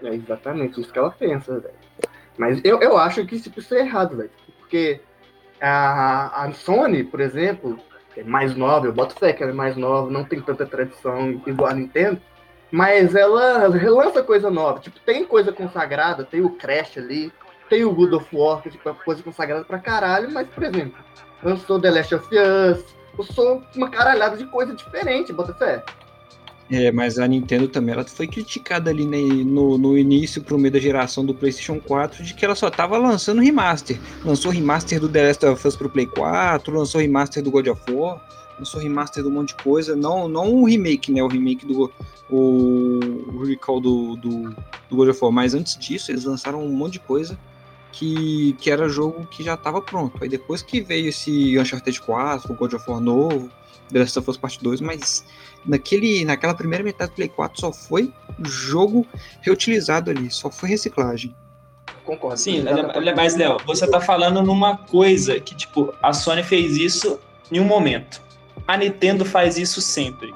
É 0.02 0.16
exatamente 0.16 0.80
isso 0.80 0.92
que 0.92 0.98
ela 0.98 1.12
pensa, 1.12 1.60
velho. 1.60 1.74
Mas 2.38 2.62
eu, 2.64 2.80
eu 2.82 2.98
acho 2.98 3.26
que 3.26 3.36
isso 3.36 3.76
é 3.76 3.80
errado, 3.80 4.16
velho. 4.16 4.32
Porque 4.60 5.02
a, 5.62 6.44
a 6.46 6.52
Sony, 6.54 7.04
por 7.04 7.20
exemplo, 7.20 7.78
é 8.18 8.24
mais 8.24 8.56
nova, 8.56 8.88
eu 8.88 8.94
boto 8.94 9.16
fé 9.16 9.32
que 9.32 9.44
ela 9.44 9.52
é 9.52 9.56
mais 9.56 9.76
nova, 9.76 10.10
não 10.10 10.24
tem 10.24 10.42
tanta 10.42 10.66
tradição 10.66 11.42
igual 11.46 11.70
a 11.70 11.74
Nintendo, 11.74 12.20
mas 12.72 13.16
ela 13.16 13.70
relança 13.70 14.24
coisa 14.24 14.50
nova. 14.50 14.80
Tipo, 14.80 15.00
tem 15.02 15.26
coisa 15.26 15.52
consagrada, 15.52 16.24
tem 16.24 16.42
o 16.42 16.52
Crash 16.52 16.98
ali, 16.98 17.32
tem 17.70 17.86
o 17.86 17.94
God 17.94 18.14
of 18.14 18.28
War, 18.36 18.62
que 18.62 18.70
é 18.70 18.72
tipo, 18.72 18.94
coisa 19.06 19.22
consagrada 19.22 19.64
pra 19.64 19.80
caralho, 19.80 20.32
mas, 20.32 20.48
por 20.48 20.64
exemplo, 20.64 20.98
lançou 21.44 21.80
The 21.80 21.92
Last 21.92 22.16
of 22.16 22.28
Us, 22.28 22.96
eu 23.18 23.24
sou 23.24 23.64
uma 23.76 23.90
caralhada 23.90 24.38
de 24.38 24.46
coisa 24.46 24.74
diferente, 24.74 25.34
bota 25.34 25.54
fé. 25.54 25.84
É, 26.72 26.90
mas 26.90 27.20
a 27.20 27.28
Nintendo 27.28 27.68
também 27.68 27.94
ela 27.94 28.06
foi 28.06 28.26
criticada 28.26 28.90
ali 28.90 29.06
né, 29.06 29.18
no, 29.18 29.78
no 29.78 29.98
início, 29.98 30.42
pro 30.42 30.58
meio 30.58 30.72
da 30.72 30.80
geração 30.80 31.26
do 31.26 31.34
PlayStation 31.34 31.82
4, 31.82 32.24
de 32.24 32.34
que 32.34 32.46
ela 32.46 32.56
só 32.56 32.70
tava 32.70 32.98
lançando 32.98 33.42
remaster. 33.42 34.00
Lançou 34.24 34.52
remaster 34.52 34.98
do 34.98 35.10
The 35.10 35.28
Last 35.28 35.46
of 35.46 35.68
Us 35.68 35.76
pro 35.76 35.90
Play 35.90 36.06
4, 36.06 36.74
lançou 36.74 37.02
remaster 37.02 37.44
do 37.44 37.52
God 37.52 37.68
of 37.68 37.82
War, 37.92 38.26
lançou 38.58 38.80
remaster 38.80 39.22
do 39.22 39.28
um 39.28 39.34
monte 39.34 39.50
de 39.50 39.56
coisa. 39.56 39.98
Não, 39.98 40.30
não 40.30 40.54
o 40.54 40.66
remake, 40.66 41.12
né? 41.12 41.22
O 41.22 41.28
remake 41.28 41.66
do 41.66 41.92
o, 42.30 43.00
o 43.34 43.44
recall 43.44 43.82
do, 43.82 44.16
do, 44.16 44.56
do 44.90 44.96
God 44.96 45.10
of 45.10 45.20
War. 45.22 45.32
Mas 45.34 45.54
antes 45.54 45.78
disso, 45.78 46.10
eles 46.10 46.24
lançaram 46.24 46.66
um 46.66 46.72
monte 46.72 46.94
de 46.94 47.00
coisa 47.02 47.38
que, 47.92 48.56
que 48.60 48.72
era 48.72 48.88
jogo 48.88 49.26
que 49.26 49.44
já 49.44 49.56
estava 49.56 49.82
pronto. 49.82 50.24
Aí 50.24 50.30
depois 50.30 50.62
que 50.62 50.80
veio 50.80 51.10
esse 51.10 51.60
Uncharted 51.60 52.00
4, 52.00 52.50
o 52.50 52.56
God 52.56 52.74
of 52.74 52.90
War 52.90 53.02
novo, 53.02 53.50
The 53.92 54.00
Last 54.00 54.20
of 54.20 54.30
Us 54.30 54.38
Part 54.38 54.62
2, 54.62 54.82
mas 54.82 55.26
naquele, 55.66 56.26
naquela 56.26 56.54
primeira 56.54 56.84
metade 56.84 57.12
do 57.12 57.16
Play 57.16 57.30
4 57.30 57.60
só 57.60 57.74
foi 57.74 58.14
jogo 58.44 59.06
reutilizado 59.42 60.12
ali, 60.12 60.30
só 60.32 60.50
foi 60.50 60.70
reciclagem. 60.70 61.36
Concordo. 62.06 62.38
Sim, 62.38 62.64
mas 63.16 63.36
Léo, 63.36 63.58
você 63.66 63.88
tá 63.88 64.02
falando 64.02 64.42
numa 64.42 64.78
coisa 64.78 65.40
que, 65.40 65.56
tipo, 65.56 65.94
a 66.02 66.14
Sony 66.14 66.44
fez 66.44 66.78
isso 66.78 67.20
em 67.52 67.60
um 67.60 67.66
momento. 67.66 68.22
A 68.68 68.78
Nintendo 68.78 69.24
faz 69.24 69.58
isso 69.58 69.82
sempre. 69.82 70.34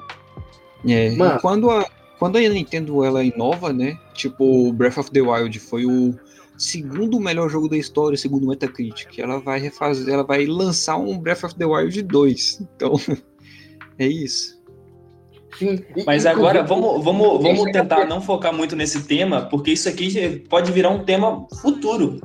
É, 0.86 1.10
Mano. 1.16 1.40
quando 1.40 1.70
a, 1.70 1.84
quando 2.18 2.36
a 2.36 2.40
Nintendo 2.40 3.04
ela 3.04 3.24
inova, 3.24 3.72
né? 3.72 3.98
Tipo, 4.14 4.72
Breath 4.72 4.98
of 4.98 5.10
the 5.10 5.20
Wild 5.20 5.58
foi 5.58 5.84
o 5.84 6.14
segundo 6.56 7.20
melhor 7.20 7.48
jogo 7.48 7.68
da 7.68 7.76
história, 7.76 8.16
segundo 8.16 8.44
o 8.44 8.48
Metacritic. 8.48 9.18
Ela 9.18 9.38
vai 9.38 9.58
refazer, 9.58 10.12
ela 10.12 10.24
vai 10.24 10.46
lançar 10.46 10.96
um 10.96 11.18
Breath 11.18 11.44
of 11.44 11.54
the 11.56 11.66
Wild 11.66 12.02
2. 12.02 12.60
Então, 12.60 12.94
é 13.98 14.06
isso. 14.06 14.56
Sim. 15.58 15.82
Mas 16.04 16.26
agora 16.26 16.62
vamos, 16.62 17.02
vamos, 17.02 17.42
vamos 17.42 17.72
tentar 17.72 18.04
não 18.06 18.20
focar 18.20 18.52
muito 18.52 18.76
nesse 18.76 19.04
tema, 19.04 19.48
porque 19.48 19.72
isso 19.72 19.88
aqui 19.88 20.44
pode 20.50 20.70
virar 20.70 20.90
um 20.90 21.04
tema 21.04 21.46
futuro 21.60 22.20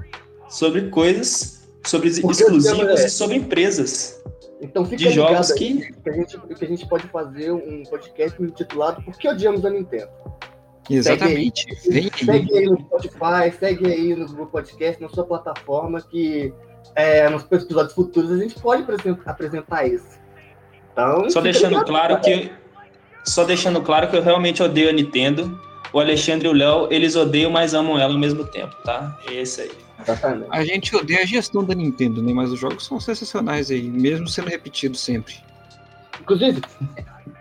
sobre 0.50 0.90
coisas, 0.90 1.68
sobre 1.86 2.10
exclusivos 2.10 2.66
é... 2.66 3.06
e 3.06 3.10
sobre 3.10 3.38
empresas. 3.38 4.22
Então 4.62 4.86
fica 4.86 4.98
de 4.98 5.12
jogos 5.12 5.52
que... 5.54 5.92
que... 5.92 6.10
a 6.10 6.14
gente, 6.14 6.38
que 6.40 6.66
a 6.66 6.68
gente 6.68 6.88
pode 6.88 7.08
fazer 7.08 7.52
um 7.52 7.84
podcast 7.84 8.42
intitulado 8.44 9.02
Por 9.02 9.18
que 9.18 9.28
odiamos 9.28 9.66
a 9.66 9.70
Nintendo? 9.70 10.12
Exatamente. 10.90 11.74
Segue 11.76 11.98
aí, 12.00 12.12
segue 12.14 12.58
aí 12.58 12.66
no 12.66 12.80
Spotify, 12.80 13.58
segue 13.58 13.88
aí 13.88 14.16
no 14.16 14.28
Google 14.28 14.48
Podcast, 14.48 15.02
na 15.02 15.10
sua 15.10 15.26
plataforma, 15.26 16.02
que 16.02 16.54
é, 16.96 17.30
nos 17.30 17.44
episódios 17.44 17.94
futuros 17.94 18.32
a 18.32 18.38
gente 18.38 18.60
pode 18.60 18.84
apresentar 19.26 19.88
isso. 19.88 20.21
Então, 20.92 21.30
só 21.30 21.42
deixando 21.42 21.84
claro 21.86 22.20
que 22.20 22.52
só 23.24 23.44
deixando 23.44 23.82
claro 23.82 24.10
que 24.10 24.16
eu 24.16 24.22
realmente 24.22 24.62
odeio 24.64 24.90
a 24.90 24.94
Nintendo. 24.94 25.60
O 25.94 26.00
Alexandre 26.00 26.48
e 26.48 26.52
o 26.52 26.54
Léo, 26.54 26.88
eles 26.90 27.16
odeiam, 27.16 27.52
mas 27.52 27.74
amam 27.74 28.00
ela 28.00 28.14
ao 28.14 28.20
mesmo 28.20 28.46
tempo, 28.46 28.74
tá? 28.84 29.20
É 29.28 29.34
isso 29.34 29.62
aí. 29.62 29.72
A 30.50 30.64
gente 30.64 30.96
odeia 30.96 31.22
a 31.22 31.26
gestão 31.26 31.64
da 31.64 31.76
Nintendo, 31.76 32.24
né? 32.24 32.34
Mas 32.34 32.52
os 32.52 32.60
jogos 32.60 32.86
são 32.86 33.00
sensacionais 33.00 33.70
aí, 33.70 33.84
mesmo 33.84 34.28
sendo 34.28 34.50
repetidos 34.50 35.02
sempre. 35.02 35.36
Inclusive, 36.20 36.62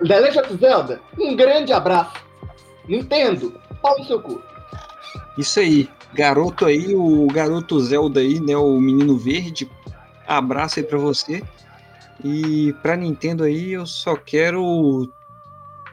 The 0.06 0.20
Legend 0.20 0.38
of 0.40 0.56
Zelda, 0.56 1.00
um 1.18 1.36
grande 1.36 1.72
abraço. 1.72 2.12
Nintendo, 2.88 3.58
pau 3.80 3.98
no 3.98 4.04
seu 4.04 4.20
cu. 4.20 4.42
Isso 5.38 5.60
aí, 5.60 5.88
garoto 6.12 6.66
aí, 6.66 6.94
o 6.94 7.26
garoto 7.28 7.80
Zelda 7.80 8.20
aí, 8.20 8.40
né? 8.40 8.56
O 8.56 8.80
menino 8.80 9.16
verde, 9.16 9.70
abraço 10.26 10.80
aí 10.80 10.84
pra 10.84 10.98
você. 10.98 11.42
E 12.24 12.72
pra 12.82 12.96
Nintendo 12.96 13.44
aí, 13.44 13.72
eu 13.72 13.86
só 13.86 14.16
quero 14.16 15.08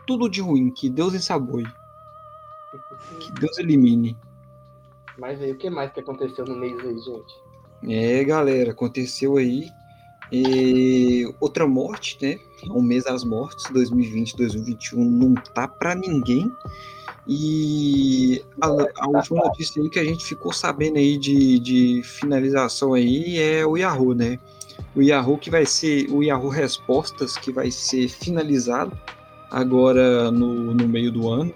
tudo 0.05 0.29
de 0.29 0.41
ruim, 0.41 0.69
que 0.71 0.89
Deus 0.89 1.13
ensaboe. 1.13 1.65
Que 3.19 3.31
Deus 3.33 3.57
elimine. 3.57 4.17
Mas 5.17 5.41
aí, 5.41 5.51
o 5.51 5.57
que 5.57 5.69
mais 5.69 5.91
que 5.91 5.99
aconteceu 5.99 6.45
no 6.45 6.55
mês 6.55 6.79
aí, 6.79 6.97
gente? 6.99 7.47
É, 7.89 8.23
galera, 8.23 8.71
aconteceu 8.71 9.37
aí 9.37 9.69
e 10.31 11.31
outra 11.39 11.67
morte, 11.67 12.17
né? 12.21 12.39
Um 12.69 12.81
mês 12.81 13.05
das 13.05 13.23
mortes, 13.23 13.65
2020, 13.71 14.35
2021 14.35 15.03
não 15.03 15.33
tá 15.35 15.67
para 15.67 15.95
ninguém. 15.95 16.51
E 17.27 18.43
a, 18.61 18.67
a, 18.67 19.07
última 19.07 19.43
notícia 19.43 19.81
aí 19.81 19.89
que 19.89 19.99
a 19.99 20.03
gente 20.03 20.25
ficou 20.25 20.53
sabendo 20.53 20.97
aí 20.97 21.17
de, 21.17 21.59
de 21.59 22.01
finalização 22.03 22.93
aí 22.93 23.37
é 23.37 23.65
o 23.65 23.77
Yahoo, 23.77 24.13
né? 24.13 24.39
O 24.95 25.01
Yahoo 25.01 25.37
que 25.37 25.49
vai 25.49 25.65
ser 25.65 26.09
o 26.09 26.23
Yahoo 26.23 26.49
Respostas 26.49 27.37
que 27.37 27.51
vai 27.51 27.69
ser 27.71 28.07
finalizado 28.09 28.97
agora 29.49 30.31
no, 30.31 30.73
no 30.73 30.87
meio 30.87 31.11
do 31.11 31.29
ano, 31.29 31.53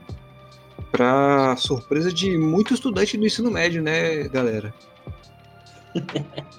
para 0.91 1.55
surpresa 1.57 2.11
de 2.11 2.37
muito 2.37 2.73
estudante 2.73 3.17
do 3.17 3.25
ensino 3.25 3.49
médio, 3.49 3.81
né, 3.81 4.27
galera? 4.27 4.73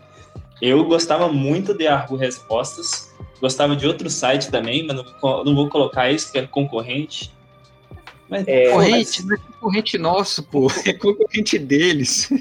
Eu 0.60 0.84
gostava 0.84 1.28
muito 1.28 1.74
de 1.74 1.84
Yahoo 1.84 2.16
Respostas, 2.16 3.12
gostava 3.40 3.74
de 3.74 3.86
outro 3.86 4.08
site 4.08 4.48
também, 4.50 4.86
mas 4.86 4.96
não, 4.96 5.44
não 5.44 5.54
vou 5.54 5.68
colocar 5.68 6.10
isso, 6.10 6.30
que 6.30 6.38
é 6.38 6.46
concorrente. 6.46 7.32
Mas, 8.32 8.48
é, 8.48 8.70
concorrente, 8.70 9.22
mas... 9.22 9.26
não 9.26 9.34
é 9.34 9.38
concorrente 9.38 9.98
nosso, 9.98 10.42
pô, 10.44 10.66
é 10.86 10.92
concorrente 10.94 11.58
deles. 11.58 12.32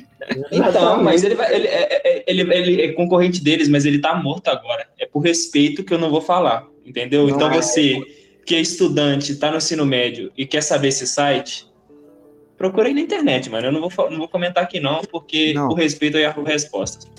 Então, 0.49 1.03
mas 1.03 1.23
ele, 1.23 1.35
vai, 1.35 1.53
ele, 1.53 1.67
é, 1.67 1.87
é, 1.91 2.23
ele, 2.27 2.41
ele, 2.53 2.81
é 2.83 2.93
concorrente 2.93 3.43
deles, 3.43 3.67
mas 3.67 3.85
ele 3.85 3.99
tá 3.99 4.15
morto 4.15 4.47
agora. 4.47 4.87
É 4.97 5.05
por 5.05 5.19
respeito 5.19 5.83
que 5.83 5.93
eu 5.93 5.97
não 5.97 6.09
vou 6.09 6.21
falar, 6.21 6.65
entendeu? 6.85 7.27
Não, 7.27 7.35
então 7.35 7.51
é. 7.51 7.55
você 7.55 7.99
que 8.45 8.55
é 8.55 8.61
estudante, 8.61 9.33
está 9.33 9.51
no 9.51 9.57
ensino 9.57 9.85
médio 9.85 10.31
e 10.37 10.45
quer 10.45 10.61
saber 10.61 10.87
esse 10.87 11.05
site, 11.05 11.67
procurei 12.57 12.93
na 12.93 13.01
internet, 13.01 13.49
mano. 13.49 13.67
Eu 13.67 13.71
não 13.73 13.89
vou, 13.89 14.09
não 14.09 14.17
vou 14.19 14.29
comentar 14.29 14.63
aqui 14.63 14.79
não, 14.79 15.01
porque 15.01 15.53
não. 15.53 15.67
por 15.67 15.77
respeito 15.77 16.15
ao 16.15 16.23
Yahoo 16.23 16.43
Respostas. 16.45 17.11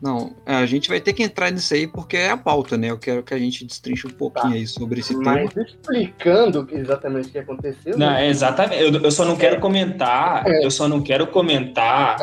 Não, 0.00 0.34
a 0.46 0.64
gente 0.64 0.88
vai 0.88 0.98
ter 0.98 1.12
que 1.12 1.22
entrar 1.22 1.50
nisso 1.50 1.74
aí 1.74 1.86
porque 1.86 2.16
é 2.16 2.30
a 2.30 2.36
pauta, 2.36 2.78
né? 2.78 2.90
Eu 2.90 2.96
quero 2.96 3.22
que 3.22 3.34
a 3.34 3.38
gente 3.38 3.66
destrinche 3.66 4.06
um 4.06 4.10
pouquinho 4.10 4.52
tá. 4.52 4.56
aí 4.56 4.66
sobre 4.66 5.00
esse 5.00 5.14
Mas 5.14 5.50
tema. 5.50 5.66
explicando 5.66 6.66
exatamente 6.72 7.28
o 7.28 7.32
que 7.32 7.38
aconteceu. 7.38 7.98
Não, 7.98 8.10
né? 8.10 8.28
exatamente. 8.28 8.82
Eu, 8.82 8.92
eu, 8.92 9.10
só 9.10 9.26
não 9.26 9.36
quero 9.36 9.60
comentar, 9.60 10.46
é. 10.46 10.64
eu 10.64 10.70
só 10.70 10.88
não 10.88 11.02
quero 11.02 11.26
comentar 11.26 12.16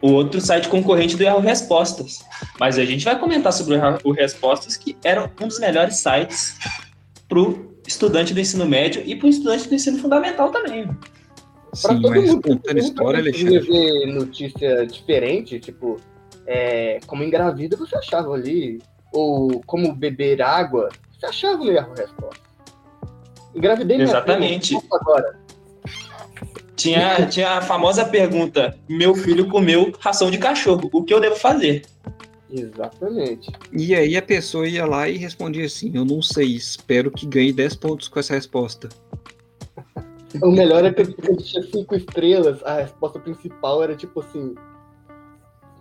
o 0.00 0.12
outro 0.12 0.40
site 0.40 0.68
concorrente 0.68 1.14
do 1.14 1.22
Yahoo 1.22 1.42
Respostas. 1.42 2.24
Mas 2.58 2.78
a 2.78 2.84
gente 2.86 3.04
vai 3.04 3.18
comentar 3.18 3.52
sobre 3.52 3.74
o 3.74 3.76
Yahoo 3.76 4.12
Respostas, 4.12 4.78
que 4.78 4.96
era 5.04 5.30
um 5.40 5.46
dos 5.46 5.58
melhores 5.58 5.96
sites 5.96 6.58
pro 7.28 7.76
estudante 7.86 8.32
do 8.32 8.40
ensino 8.40 8.64
médio 8.64 9.02
e 9.04 9.14
para 9.14 9.26
o 9.26 9.30
estudante 9.30 9.68
do 9.68 9.74
ensino 9.74 9.98
fundamental 9.98 10.50
também. 10.50 10.88
Para 11.82 12.00
todo 12.00 12.22
mundo, 12.22 12.42
contando 12.42 12.78
história, 12.78 13.20
Alexandre. 13.20 13.60
ver 13.60 14.06
notícia 14.06 14.86
diferente, 14.86 15.60
tipo, 15.60 16.00
é, 16.50 16.98
como 17.06 17.22
engravida, 17.22 17.76
você 17.76 17.96
achava 17.96 18.34
ali, 18.34 18.82
ou 19.12 19.62
como 19.64 19.94
beber 19.94 20.42
água, 20.42 20.88
você 21.12 21.26
achava 21.26 21.64
no 21.64 21.70
Yahoo 21.70 21.94
Resposta. 21.96 22.42
Engravidei 23.54 24.00
Exatamente. 24.00 24.76
agora. 24.92 25.38
Tinha, 26.74 27.26
tinha 27.26 27.58
a 27.58 27.62
famosa 27.62 28.04
pergunta: 28.04 28.76
meu 28.88 29.14
filho 29.14 29.48
comeu 29.48 29.92
ração 30.00 30.28
de 30.28 30.38
cachorro, 30.38 30.90
o 30.92 31.04
que 31.04 31.14
eu 31.14 31.20
devo 31.20 31.36
fazer? 31.36 31.82
Exatamente. 32.50 33.48
E 33.72 33.94
aí 33.94 34.16
a 34.16 34.22
pessoa 34.22 34.66
ia 34.66 34.84
lá 34.84 35.08
e 35.08 35.16
respondia 35.16 35.66
assim: 35.66 35.92
Eu 35.94 36.04
não 36.04 36.20
sei, 36.20 36.56
espero 36.56 37.12
que 37.12 37.26
ganhe 37.26 37.52
10 37.52 37.76
pontos 37.76 38.08
com 38.08 38.18
essa 38.18 38.34
resposta. 38.34 38.88
o 40.42 40.50
melhor 40.50 40.84
é 40.84 40.92
que 40.92 41.02
ele 41.02 41.36
tinha 41.36 41.62
5 41.62 41.94
estrelas, 41.94 42.60
a 42.64 42.80
resposta 42.80 43.20
principal 43.20 43.84
era 43.84 43.94
tipo 43.94 44.18
assim: 44.18 44.56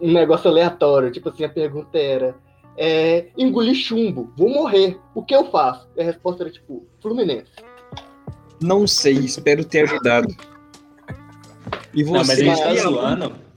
um 0.02 0.12
negócio 0.12 0.50
aleatório. 0.50 1.12
Tipo 1.12 1.30
assim, 1.30 1.44
a 1.44 1.50
pergunta 1.50 1.98
era: 1.98 2.36
é, 2.78 3.28
engolir 3.38 3.76
chumbo, 3.76 4.32
vou 4.38 4.50
morrer, 4.50 5.00
o 5.14 5.24
que 5.24 5.36
eu 5.36 5.50
faço? 5.52 5.88
E 5.96 6.02
a 6.02 6.06
resposta 6.06 6.44
era 6.44 6.52
tipo: 6.52 6.86
Fluminense. 7.02 7.52
Não 8.62 8.86
sei, 8.86 9.14
espero 9.14 9.64
ter 9.64 9.84
ajudado. 9.84 10.28
E 11.94 12.04
você, 12.04 12.12
não, 12.12 12.26
mas 12.26 12.30
a 12.30 12.36
gente 12.36 12.62
tá 12.62 12.76
zoando 12.76 13.50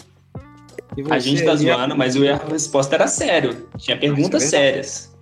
a 1.11 1.19
gente 1.19 1.45
tá 1.45 1.55
zoando, 1.57 1.97
mas 1.97 2.17
a 2.17 2.37
resposta 2.37 2.95
era 2.95 3.07
sério. 3.07 3.69
Tinha 3.79 3.99
perguntas 3.99 4.43
é 4.43 4.47
sérias. 4.47 5.13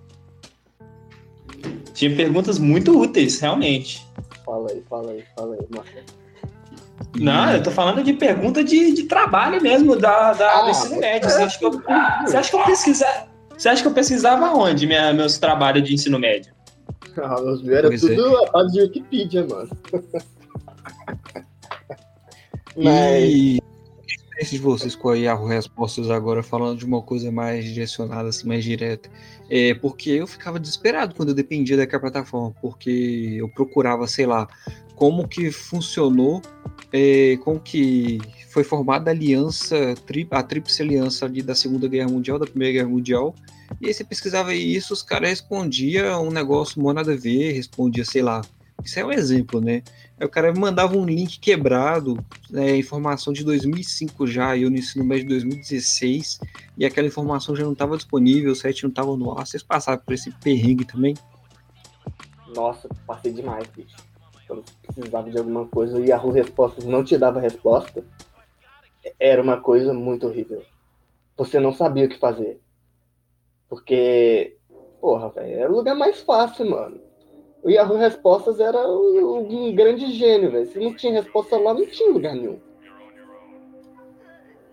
Tinha 1.93 2.15
perguntas 2.15 2.59
muito 2.59 2.99
úteis, 2.99 3.39
realmente. 3.39 4.05
Fala 4.45 4.69
aí, 4.71 4.83
fala 4.89 5.11
aí, 5.11 5.23
fala 5.35 5.55
aí, 5.55 5.67
Marcos. 5.69 6.20
Não, 7.19 7.51
eu 7.51 7.61
tô 7.61 7.71
falando 7.71 8.03
de 8.03 8.13
pergunta 8.13 8.63
de, 8.63 8.93
de 8.93 9.03
trabalho 9.03 9.61
mesmo, 9.61 9.95
da, 9.95 10.33
da 10.33 10.59
ah, 10.59 10.63
do 10.63 10.69
ensino 10.69 10.99
médio. 10.99 11.29
Você 11.29 11.41
acha 11.41 11.59
que 11.59 11.65
eu, 11.65 11.71
você 11.71 12.37
acha 12.37 12.49
que 12.49 12.55
eu 12.55 12.63
pesquisava? 12.63 13.27
Você 13.57 13.69
acha 13.69 13.81
que 13.81 13.87
eu 13.87 13.93
pesquisava 13.93 14.45
onde 14.55 14.87
minha, 14.87 15.13
meus 15.13 15.37
trabalhos 15.37 15.83
de 15.83 15.93
ensino 15.93 16.17
médio? 16.17 16.53
Ah, 17.17 17.41
meus 17.41 17.67
eram 17.67 17.89
tudo 17.89 18.37
é. 18.37 18.47
a 18.47 18.51
base 18.51 18.73
de 18.73 18.81
Wikipedia, 18.81 19.45
mano. 19.45 19.69
Mas... 22.75 23.29
E 23.33 23.61
de 24.49 24.57
vocês 24.57 24.95
com 24.95 25.09
a 25.09 25.15
Yahoo 25.15 25.45
Respostas 25.45 26.09
agora 26.09 26.41
falando 26.41 26.79
de 26.79 26.85
uma 26.85 27.01
coisa 27.01 27.31
mais 27.31 27.63
direcionada, 27.63 28.29
assim, 28.29 28.47
mais 28.47 28.63
direta. 28.63 29.09
É 29.53 29.73
porque 29.73 30.11
eu 30.11 30.25
ficava 30.25 30.57
desesperado 30.57 31.13
quando 31.13 31.29
eu 31.29 31.35
dependia 31.35 31.75
daquela 31.75 31.99
plataforma, 31.99 32.55
porque 32.61 33.35
eu 33.37 33.49
procurava, 33.49 34.07
sei 34.07 34.25
lá, 34.25 34.47
como 34.95 35.27
que 35.27 35.51
funcionou, 35.51 36.41
é, 36.93 37.37
como 37.43 37.59
que 37.59 38.21
foi 38.49 38.63
formada 38.63 39.11
a 39.11 39.13
aliança, 39.13 39.75
a 40.31 40.41
tríplice 40.41 40.81
aliança 40.81 41.25
ali 41.25 41.41
da 41.41 41.53
Segunda 41.53 41.85
Guerra 41.89 42.09
Mundial, 42.09 42.39
da 42.39 42.45
Primeira 42.45 42.75
Guerra 42.75 42.87
Mundial, 42.87 43.35
e 43.81 43.87
aí 43.87 43.93
você 43.93 44.05
pesquisava 44.05 44.55
isso, 44.55 44.93
os 44.93 45.03
caras 45.03 45.29
respondiam 45.29 46.25
um 46.25 46.31
negócio 46.31 46.81
mó 46.81 46.93
nada 46.93 47.11
a 47.11 47.17
ver, 47.17 47.51
respondia, 47.51 48.05
sei 48.05 48.21
lá, 48.21 48.41
isso 48.85 48.99
é 48.99 49.05
um 49.05 49.11
exemplo, 49.11 49.59
né? 49.59 49.83
Aí 50.21 50.27
o 50.27 50.29
cara 50.29 50.53
mandava 50.53 50.95
um 50.95 51.03
link 51.03 51.39
quebrado, 51.39 52.23
né, 52.47 52.77
informação 52.77 53.33
de 53.33 53.43
2005 53.43 54.27
já, 54.27 54.55
e 54.55 54.61
eu 54.61 54.69
no 54.69 54.77
ensino 54.77 55.03
médio 55.03 55.23
de 55.23 55.29
2016, 55.29 56.39
e 56.77 56.85
aquela 56.85 57.07
informação 57.07 57.55
já 57.55 57.63
não 57.63 57.73
estava 57.73 57.97
disponível, 57.97 58.51
o 58.51 58.55
site 58.55 58.83
não 58.83 58.91
estava 58.91 59.17
no 59.17 59.31
ar. 59.31 59.47
Vocês 59.47 59.63
passaram 59.63 59.97
por 59.97 60.13
esse 60.13 60.29
perrengue 60.29 60.85
também? 60.85 61.15
Nossa, 62.55 62.87
passei 63.07 63.33
demais, 63.33 63.67
bicho. 63.69 63.97
Quando 64.45 64.63
precisava 64.83 65.27
de 65.27 65.39
alguma 65.39 65.65
coisa 65.65 65.99
e 65.99 66.11
a 66.11 66.19
Respostas 66.19 66.85
não 66.85 67.03
te 67.03 67.17
dava 67.17 67.39
resposta, 67.39 68.05
era 69.19 69.41
uma 69.41 69.59
coisa 69.59 69.91
muito 69.91 70.27
horrível. 70.27 70.61
Você 71.35 71.59
não 71.59 71.73
sabia 71.73 72.05
o 72.05 72.09
que 72.09 72.19
fazer. 72.19 72.61
Porque, 73.67 74.55
porra, 74.99 75.29
velho, 75.29 75.61
era 75.61 75.71
o 75.71 75.77
lugar 75.77 75.95
mais 75.95 76.21
fácil, 76.21 76.69
mano 76.69 77.10
o 77.63 77.69
Yahoo 77.69 77.97
Respostas 77.97 78.59
era 78.59 78.79
um 78.87 79.73
grande 79.75 80.11
gênio, 80.13 80.51
velho. 80.51 80.65
Se 80.71 80.79
não 80.79 80.93
tinha 80.93 81.13
resposta 81.13 81.57
lá, 81.57 81.73
não 81.73 81.85
tinha 81.85 82.11
lugar 82.11 82.35
nenhum. 82.35 82.57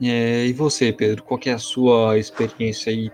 É, 0.02 0.46
e 0.46 0.52
você, 0.52 0.92
Pedro, 0.92 1.22
qual 1.22 1.40
é 1.44 1.50
a 1.50 1.58
sua 1.58 2.18
experiência 2.18 2.90
aí 2.90 3.10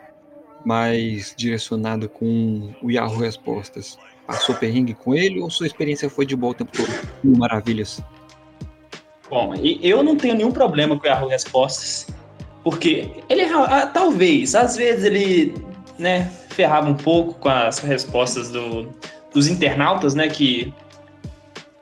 mais 0.65 1.35
direcionada 1.37 2.09
com 2.09 2.73
o 2.83 2.91
Yahoo 2.91 3.19
Respostas? 3.19 3.99
Passou 4.27 4.55
perrengue 4.55 4.95
com 4.95 5.15
ele 5.15 5.41
ou 5.41 5.51
sua 5.51 5.67
experiência 5.67 6.09
foi 6.09 6.25
de 6.25 6.37
boa 6.37 6.53
o 6.53 6.55
tempo 6.55 6.73
todo? 6.73 6.91
Maravilhas. 7.39 8.03
Bom, 9.29 9.55
eu 9.55 10.03
não 10.03 10.17
tenho 10.17 10.35
nenhum 10.35 10.53
problema 10.53 10.99
com 10.99 11.05
o 11.05 11.09
Yahoo 11.09 11.29
Respostas, 11.29 12.07
porque 12.63 13.11
ele 13.29 13.43
ah, 13.43 13.87
talvez, 13.87 14.55
às 14.55 14.77
vezes 14.77 15.05
ele, 15.05 15.55
né, 15.99 16.31
ferrava 16.51 16.89
um 16.89 16.95
pouco 16.95 17.35
com 17.35 17.49
as 17.49 17.79
respostas 17.79 18.51
do, 18.51 18.89
dos 19.35 19.49
internautas, 19.49 20.15
né, 20.15 20.29
que 20.29 20.73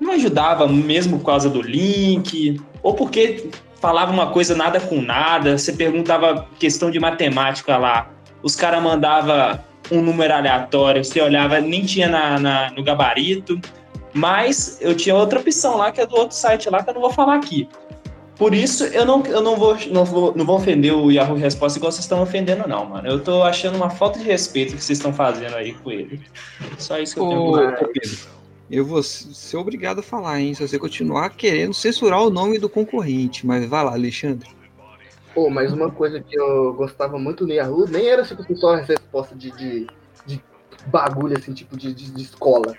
não 0.00 0.12
ajudava 0.14 0.66
mesmo 0.66 1.18
por 1.18 1.26
causa 1.26 1.48
do 1.48 1.62
link, 1.62 2.60
ou 2.82 2.94
porque 2.94 3.50
falava 3.80 4.10
uma 4.10 4.28
coisa 4.28 4.54
nada 4.54 4.80
com 4.80 5.00
nada, 5.00 5.58
você 5.58 5.72
perguntava 5.72 6.48
questão 6.58 6.90
de 6.90 6.98
matemática 6.98 7.76
lá, 7.76 8.10
os 8.42 8.56
caras 8.56 8.82
mandavam 8.82 9.60
um 9.90 10.00
número 10.00 10.32
aleatório, 10.34 11.04
você 11.04 11.20
olhava, 11.20 11.60
nem 11.60 11.84
tinha 11.84 12.08
na, 12.08 12.38
na, 12.38 12.70
no 12.70 12.82
gabarito, 12.82 13.60
mas 14.14 14.78
eu 14.80 14.94
tinha 14.96 15.14
outra 15.14 15.40
opção 15.40 15.76
lá, 15.76 15.92
que 15.92 16.00
é 16.00 16.06
do 16.06 16.16
outro 16.16 16.36
site 16.36 16.68
lá, 16.70 16.82
que 16.82 16.90
eu 16.90 16.94
não 16.94 17.00
vou 17.00 17.12
falar 17.12 17.36
aqui. 17.36 17.68
Por 18.42 18.54
isso, 18.54 18.82
eu 18.86 19.06
não, 19.06 19.24
eu 19.24 19.40
não, 19.40 19.56
vou, 19.56 19.76
não, 19.92 20.04
vou, 20.04 20.34
não 20.34 20.44
vou 20.44 20.56
ofender 20.56 20.92
o 20.92 21.12
Yahoo 21.12 21.36
Resposta 21.36 21.78
igual 21.78 21.92
vocês 21.92 22.04
estão 22.04 22.20
ofendendo, 22.20 22.66
não, 22.66 22.84
mano. 22.84 23.06
Eu 23.06 23.22
tô 23.22 23.40
achando 23.44 23.76
uma 23.76 23.88
falta 23.88 24.18
de 24.18 24.24
respeito 24.24 24.74
que 24.74 24.82
vocês 24.82 24.98
estão 24.98 25.12
fazendo 25.12 25.54
aí 25.54 25.74
com 25.74 25.92
ele. 25.92 26.20
Só 26.76 26.98
isso 26.98 27.14
que 27.14 27.20
eu 27.20 27.28
tenho 27.28 27.40
Ô, 27.40 27.88
Pedro, 27.92 28.18
eu 28.68 28.84
vou 28.84 29.00
ser 29.00 29.56
obrigado 29.58 30.00
a 30.00 30.02
falar, 30.02 30.40
hein? 30.40 30.54
Se 30.54 30.66
você 30.66 30.76
continuar 30.76 31.30
querendo 31.30 31.72
censurar 31.72 32.20
o 32.20 32.30
nome 32.30 32.58
do 32.58 32.68
concorrente. 32.68 33.46
Mas 33.46 33.64
vai 33.64 33.84
lá, 33.84 33.92
Alexandre. 33.92 34.50
Pô, 35.32 35.48
mas 35.48 35.72
uma 35.72 35.92
coisa 35.92 36.20
que 36.20 36.36
eu 36.36 36.74
gostava 36.74 37.20
muito 37.20 37.46
no 37.46 37.52
Yahoo 37.52 37.86
nem 37.88 38.08
era 38.08 38.24
tipo 38.24 38.56
só 38.56 38.74
a 38.74 38.80
resposta 38.80 39.36
de, 39.36 39.52
de, 39.52 39.86
de 40.26 40.42
bagulho, 40.88 41.38
assim, 41.38 41.52
tipo 41.52 41.76
de, 41.76 41.94
de, 41.94 42.10
de 42.10 42.22
escola. 42.22 42.74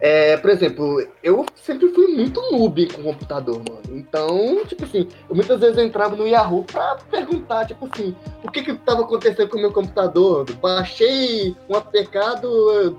É, 0.00 0.36
por 0.36 0.50
exemplo, 0.50 1.06
eu 1.22 1.46
sempre 1.54 1.88
fui 1.88 2.08
muito 2.08 2.40
noob 2.50 2.92
com 2.92 3.02
computador, 3.02 3.58
mano. 3.58 3.82
Então, 3.90 4.64
tipo 4.66 4.84
assim, 4.84 5.08
eu 5.28 5.34
muitas 5.34 5.60
vezes 5.60 5.78
entrava 5.78 6.16
no 6.16 6.26
Yahoo 6.26 6.64
pra 6.64 6.98
perguntar, 7.10 7.66
tipo 7.66 7.86
assim, 7.86 8.14
o 8.42 8.50
que 8.50 8.62
que 8.62 8.74
tava 8.74 9.02
acontecendo 9.02 9.48
com 9.48 9.56
o 9.56 9.60
meu 9.60 9.72
computador? 9.72 10.44
Baixei 10.60 11.56
um 11.68 11.76
APK 11.76 12.40
do, 12.42 12.96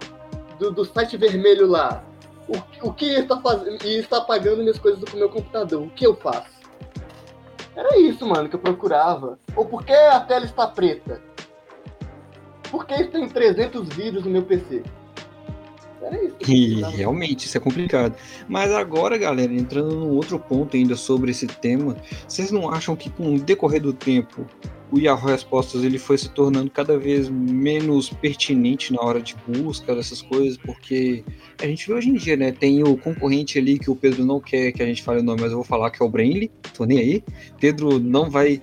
do, 0.58 0.72
do 0.72 0.86
site 0.86 1.18
vermelho 1.18 1.68
lá. 1.68 2.04
O, 2.48 2.88
o 2.88 2.94
que 2.94 3.06
está 3.06 3.40
fazendo 3.40 3.84
e 3.84 3.98
está 3.98 4.18
apagando 4.18 4.62
minhas 4.62 4.80
coisas 4.80 5.00
do 5.00 5.18
meu 5.18 5.30
computador? 5.30 5.82
O 5.82 5.90
que 5.90 6.06
eu 6.06 6.16
faço? 6.16 6.56
Era 7.76 7.98
isso, 8.00 8.26
mano, 8.26 8.48
que 8.48 8.56
eu 8.56 8.60
procurava. 8.60 9.38
Ou 9.56 9.66
por 9.66 9.84
que 9.84 9.94
a 9.94 10.20
tela 10.22 10.46
está 10.46 10.66
preta? 10.66 11.22
Por 12.72 12.86
que 12.86 13.04
tem 13.06 13.28
300 13.28 13.90
vídeos 13.90 14.24
no 14.24 14.32
meu 14.32 14.44
PC? 14.44 14.84
E 16.48 16.82
realmente 16.82 17.46
isso 17.46 17.58
é 17.58 17.60
complicado. 17.60 18.16
Mas 18.48 18.72
agora, 18.72 19.18
galera, 19.18 19.54
entrando 19.54 19.96
num 19.96 20.10
outro 20.10 20.40
ponto 20.40 20.76
ainda 20.76 20.96
sobre 20.96 21.32
esse 21.32 21.48
tema, 21.48 21.98
vocês 22.28 22.52
não 22.52 22.70
acham 22.70 22.96
que 22.96 23.10
com 23.10 23.36
o 23.36 23.40
decorrer 23.40 23.82
do 23.82 23.94
tempo 23.94 24.46
o 24.92 25.00
Yahoo 25.00 25.30
Respostas 25.30 25.84
ele 25.84 25.98
foi 25.98 26.18
se 26.18 26.30
tornando 26.30 26.70
cada 26.70 26.98
vez 26.98 27.28
menos 27.30 28.10
pertinente 28.10 28.94
na 28.94 29.02
hora 29.02 29.20
de 29.20 29.36
busca 29.48 29.96
dessas 29.96 30.22
coisas, 30.22 30.58
porque 30.58 31.24
a 31.62 31.66
gente 31.66 31.88
vê 31.88 31.94
hoje 31.94 32.10
em 32.10 32.14
dia, 32.14 32.38
né? 32.38 32.52
Tem 32.52 32.84
o 32.84 32.96
concorrente 32.96 33.58
ali 33.58 33.80
que 33.80 33.90
o 33.90 33.96
Pedro 33.96 34.24
não 34.24 34.40
quer 34.40 34.72
que 34.72 34.84
a 34.84 34.86
gente 34.86 35.02
fale 35.02 35.22
o 35.22 35.24
nome, 35.24 35.42
mas 35.42 35.52
eu 35.52 35.58
vou 35.58 35.66
falar 35.66 35.90
que 35.90 36.02
é 36.02 36.06
o 36.06 36.10
Brainly, 36.10 36.52
tô 36.74 36.86
nem 36.86 37.00
aí. 37.00 37.24
Pedro 37.60 38.00
não 38.00 38.30
vai 38.30 38.62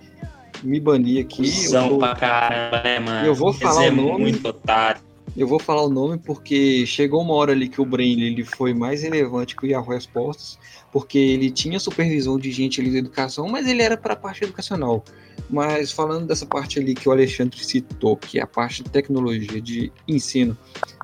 me 0.62 0.78
banir 0.78 1.24
aqui. 1.24 1.48
São 1.48 1.90
vou... 1.90 1.98
pra 1.98 2.14
caramba, 2.14 2.82
né, 2.82 2.98
mano? 3.00 3.26
Eu 3.26 3.34
vou 3.34 3.52
falar 3.52 3.88
o 3.88 3.96
nome. 3.96 4.22
muito 4.22 4.46
otário. 4.46 5.11
Eu 5.36 5.46
vou 5.46 5.58
falar 5.58 5.82
o 5.82 5.88
nome 5.88 6.18
porque 6.18 6.84
chegou 6.84 7.22
uma 7.22 7.32
hora 7.34 7.52
ali 7.52 7.68
que 7.68 7.80
o 7.80 7.86
Brain 7.86 8.20
ele 8.20 8.44
foi 8.44 8.74
mais 8.74 9.02
relevante 9.02 9.56
que 9.56 9.64
o 9.64 9.68
Yahoo 9.68 9.88
Respostas, 9.88 10.58
porque 10.90 11.18
ele 11.18 11.50
tinha 11.50 11.80
supervisão 11.80 12.38
de 12.38 12.52
gente 12.52 12.80
ali 12.80 12.92
da 12.92 12.98
educação, 12.98 13.48
mas 13.48 13.66
ele 13.66 13.82
era 13.82 13.96
para 13.96 14.12
a 14.12 14.16
parte 14.16 14.44
educacional. 14.44 15.02
Mas 15.48 15.90
falando 15.90 16.26
dessa 16.26 16.44
parte 16.44 16.78
ali 16.78 16.94
que 16.94 17.08
o 17.08 17.12
Alexandre 17.12 17.64
citou, 17.64 18.16
que 18.16 18.38
é 18.38 18.42
a 18.42 18.46
parte 18.46 18.82
de 18.82 18.90
tecnologia, 18.90 19.60
de 19.60 19.90
ensino, 20.06 20.56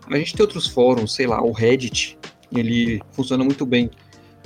a 0.06 0.18
gente 0.18 0.34
tem 0.34 0.42
outros 0.42 0.66
fóruns, 0.66 1.14
sei 1.14 1.26
lá, 1.26 1.42
o 1.42 1.52
Reddit, 1.52 2.18
ele 2.54 3.00
funciona 3.12 3.42
muito 3.42 3.64
bem 3.64 3.90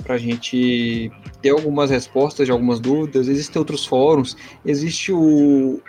para 0.03 0.15
a 0.15 0.17
gente 0.17 1.11
ter 1.41 1.49
algumas 1.49 1.89
respostas 1.89 2.45
de 2.45 2.51
algumas 2.51 2.79
dúvidas. 2.79 3.27
Existem 3.27 3.59
outros 3.59 3.85
fóruns, 3.85 4.35
existe 4.65 5.11
o, 5.11 5.81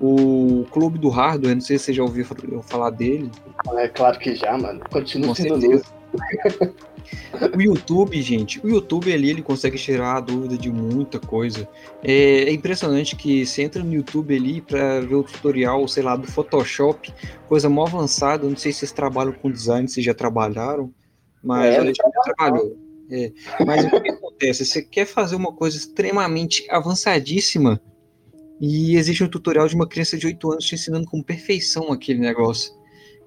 o 0.00 0.64
Clube 0.70 0.98
do 0.98 1.08
Hardware, 1.08 1.54
não 1.54 1.60
sei 1.60 1.78
se 1.78 1.86
você 1.86 1.92
já 1.92 2.02
ouviu 2.02 2.24
falar 2.62 2.90
dele. 2.90 3.30
É 3.76 3.88
claro 3.88 4.18
que 4.18 4.34
já, 4.34 4.56
mano. 4.56 4.80
Continua 4.90 5.34
sendo 5.34 5.56
luz. 5.56 5.82
o 7.54 7.60
YouTube, 7.60 8.20
gente, 8.22 8.64
o 8.64 8.68
YouTube 8.68 9.12
ali 9.12 9.30
ele 9.30 9.42
consegue 9.42 9.76
tirar 9.76 10.16
a 10.16 10.20
dúvida 10.20 10.56
de 10.56 10.70
muita 10.70 11.18
coisa. 11.18 11.68
É, 12.02 12.44
é 12.44 12.52
impressionante 12.52 13.16
que 13.16 13.44
você 13.44 13.62
entra 13.62 13.82
no 13.82 13.92
YouTube 13.92 14.34
ali 14.34 14.60
para 14.60 15.00
ver 15.00 15.14
o 15.14 15.22
tutorial, 15.22 15.86
sei 15.88 16.02
lá, 16.02 16.16
do 16.16 16.26
Photoshop, 16.26 17.12
coisa 17.48 17.68
mó 17.68 17.86
avançada. 17.86 18.48
Não 18.48 18.56
sei 18.56 18.72
se 18.72 18.80
vocês 18.80 18.92
trabalham 18.92 19.32
com 19.32 19.50
design, 19.50 19.88
se 19.88 20.00
já 20.00 20.14
trabalharam, 20.14 20.92
mas 21.42 21.74
é, 21.74 21.78
a 21.78 21.84
gente 21.84 21.96
já 21.96 22.10
trabalhou. 22.22 22.76
É, 23.10 23.32
mas 23.64 23.84
o 23.86 24.02
que 24.02 24.10
acontece? 24.10 24.64
Você 24.64 24.82
quer 24.82 25.06
fazer 25.06 25.34
uma 25.34 25.52
coisa 25.52 25.76
extremamente 25.76 26.66
avançadíssima, 26.70 27.80
e 28.60 28.96
existe 28.96 29.22
um 29.22 29.28
tutorial 29.28 29.68
de 29.68 29.74
uma 29.74 29.86
criança 29.86 30.16
de 30.16 30.26
8 30.26 30.52
anos 30.52 30.64
te 30.64 30.74
ensinando 30.74 31.06
com 31.06 31.22
perfeição 31.22 31.92
aquele 31.92 32.18
negócio. 32.18 32.72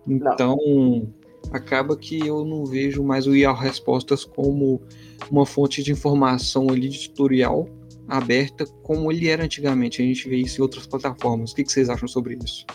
Então, 0.07 0.57
não. 0.65 1.07
acaba 1.51 1.95
que 1.95 2.25
eu 2.25 2.43
não 2.43 2.65
vejo 2.65 3.03
mais 3.03 3.27
o 3.27 3.35
Yahoo 3.35 3.59
Respostas 3.59 4.25
como 4.25 4.81
uma 5.29 5.45
fonte 5.45 5.81
de 5.83 5.91
informação 5.91 6.69
ali 6.69 6.89
de 6.89 7.09
tutorial 7.09 7.67
aberta 8.07 8.65
como 8.83 9.11
ele 9.11 9.29
era 9.29 9.43
antigamente. 9.43 10.01
A 10.01 10.05
gente 10.05 10.27
vê 10.27 10.37
isso 10.37 10.59
em 10.59 10.63
outras 10.63 10.85
plataformas. 10.85 11.51
O 11.51 11.55
que, 11.55 11.63
que 11.63 11.71
vocês 11.71 11.89
acham 11.89 12.07
sobre 12.07 12.37
isso? 12.43 12.65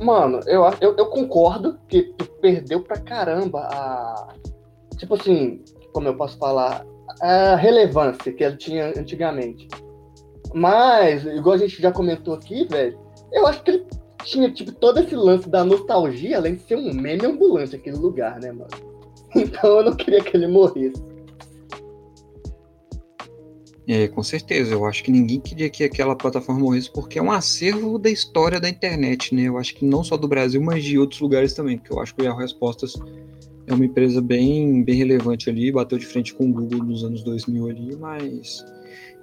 Mano, 0.00 0.40
eu, 0.46 0.62
eu, 0.80 0.96
eu, 0.96 1.06
concordo 1.06 1.78
que 1.88 2.02
tu 2.16 2.24
perdeu 2.40 2.80
pra 2.82 2.98
caramba 2.98 3.60
a. 3.60 4.34
Tipo 4.96 5.14
assim, 5.14 5.62
como 5.92 6.08
eu 6.08 6.16
posso 6.16 6.38
falar, 6.38 6.86
a 7.20 7.56
relevância 7.56 8.32
que 8.32 8.42
ele 8.42 8.56
tinha 8.56 8.92
antigamente. 8.98 9.68
Mas, 10.54 11.24
igual 11.24 11.54
a 11.54 11.58
gente 11.58 11.80
já 11.80 11.90
comentou 11.90 12.34
aqui, 12.34 12.66
velho, 12.66 12.98
eu 13.32 13.46
acho 13.46 13.62
que 13.62 13.70
ele 13.70 13.86
tinha, 14.24 14.50
tipo, 14.50 14.72
todo 14.72 15.00
esse 15.00 15.14
lance 15.14 15.48
da 15.48 15.64
nostalgia, 15.64 16.36
além 16.36 16.56
de 16.56 16.62
ser 16.62 16.76
um 16.76 16.92
meme 16.92 17.26
ambulante 17.26 17.76
aquele 17.76 17.96
lugar, 17.96 18.40
né, 18.40 18.52
mano? 18.52 18.70
Então 19.34 19.78
eu 19.78 19.84
não 19.84 19.96
queria 19.96 20.22
que 20.22 20.36
ele 20.36 20.46
morresse. 20.46 21.02
É, 23.88 24.06
com 24.08 24.22
certeza. 24.22 24.74
Eu 24.74 24.84
acho 24.84 25.02
que 25.02 25.10
ninguém 25.10 25.40
queria 25.40 25.68
que 25.70 25.84
aquela 25.84 26.14
plataforma 26.14 26.60
morresse, 26.60 26.90
porque 26.90 27.18
é 27.18 27.22
um 27.22 27.32
acervo 27.32 27.98
da 27.98 28.10
história 28.10 28.60
da 28.60 28.68
internet, 28.68 29.34
né? 29.34 29.44
Eu 29.44 29.56
acho 29.58 29.74
que 29.74 29.84
não 29.84 30.04
só 30.04 30.16
do 30.16 30.28
Brasil, 30.28 30.60
mas 30.60 30.84
de 30.84 30.98
outros 30.98 31.20
lugares 31.20 31.54
também, 31.54 31.78
porque 31.78 31.92
eu 31.92 32.00
acho 32.00 32.14
que 32.14 32.22
o 32.22 32.24
Yahoo 32.24 32.38
Respostas 32.38 32.94
é 33.66 33.74
uma 33.74 33.84
empresa 33.84 34.20
bem, 34.20 34.84
bem 34.84 34.96
relevante 34.96 35.48
ali, 35.48 35.72
bateu 35.72 35.98
de 35.98 36.06
frente 36.06 36.34
com 36.34 36.48
o 36.48 36.52
Google 36.52 36.84
nos 36.84 37.04
anos 37.04 37.22
2000 37.22 37.68
ali, 37.68 37.96
mas 37.96 38.64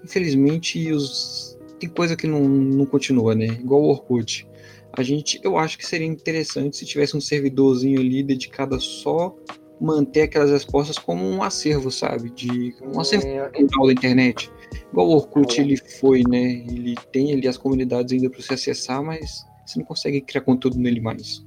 infelizmente, 0.04 0.92
os... 0.92 1.58
tem 1.80 1.90
coisa 1.90 2.16
que 2.16 2.28
não, 2.28 2.42
não 2.42 2.86
continua, 2.86 3.36
né? 3.36 3.48
Igual 3.48 3.82
o 3.82 3.90
Orkut. 3.90 4.48
A 4.94 5.04
gente, 5.04 5.40
eu 5.44 5.58
acho 5.58 5.78
que 5.78 5.86
seria 5.86 6.08
interessante 6.08 6.78
se 6.78 6.86
tivesse 6.86 7.16
um 7.16 7.22
servidorzinho 7.22 8.00
ali 8.00 8.24
dedicado 8.24 8.76
a 8.76 8.80
só 8.80 9.36
manter 9.80 10.24
aquelas 10.24 10.50
respostas 10.50 10.98
como 10.98 11.26
um 11.26 11.42
acervo, 11.42 11.90
sabe? 11.90 12.30
De 12.32 12.76
um 12.82 13.00
acervo 13.00 13.28
é, 13.28 13.50
da 13.50 13.92
internet. 13.92 14.52
Igual 14.92 15.08
o 15.08 15.16
Orkut 15.16 15.60
é. 15.60 15.64
ele 15.64 15.78
foi, 15.78 16.24
né? 16.28 16.66
Ele 16.68 16.96
tem 17.12 17.32
ali 17.34 17.48
as 17.48 17.58
comunidades 17.58 18.12
ainda 18.12 18.30
para 18.30 18.42
você 18.42 18.56
acessar, 18.56 19.02
mas 19.04 19.46
você 19.66 19.80
não 19.80 19.86
consegue 19.86 20.22
criar 20.22 20.42
conteúdo 20.42 20.78
nele 20.78 21.00
mais. 21.00 21.44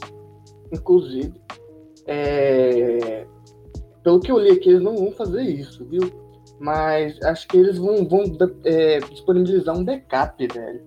Inclusive, 0.72 1.34
é... 2.06 3.26
pelo 4.02 4.20
que 4.20 4.30
eu 4.30 4.38
li 4.38 4.52
aqui, 4.52 4.70
eles 4.70 4.82
não 4.82 4.96
vão 4.96 5.12
fazer 5.12 5.42
isso, 5.42 5.84
viu? 5.84 6.21
Mas 6.58 7.20
acho 7.22 7.48
que 7.48 7.56
eles 7.56 7.78
vão, 7.78 8.06
vão 8.06 8.24
é, 8.64 9.00
disponibilizar 9.00 9.76
um 9.76 9.84
backup, 9.84 10.46
velho. 10.46 10.80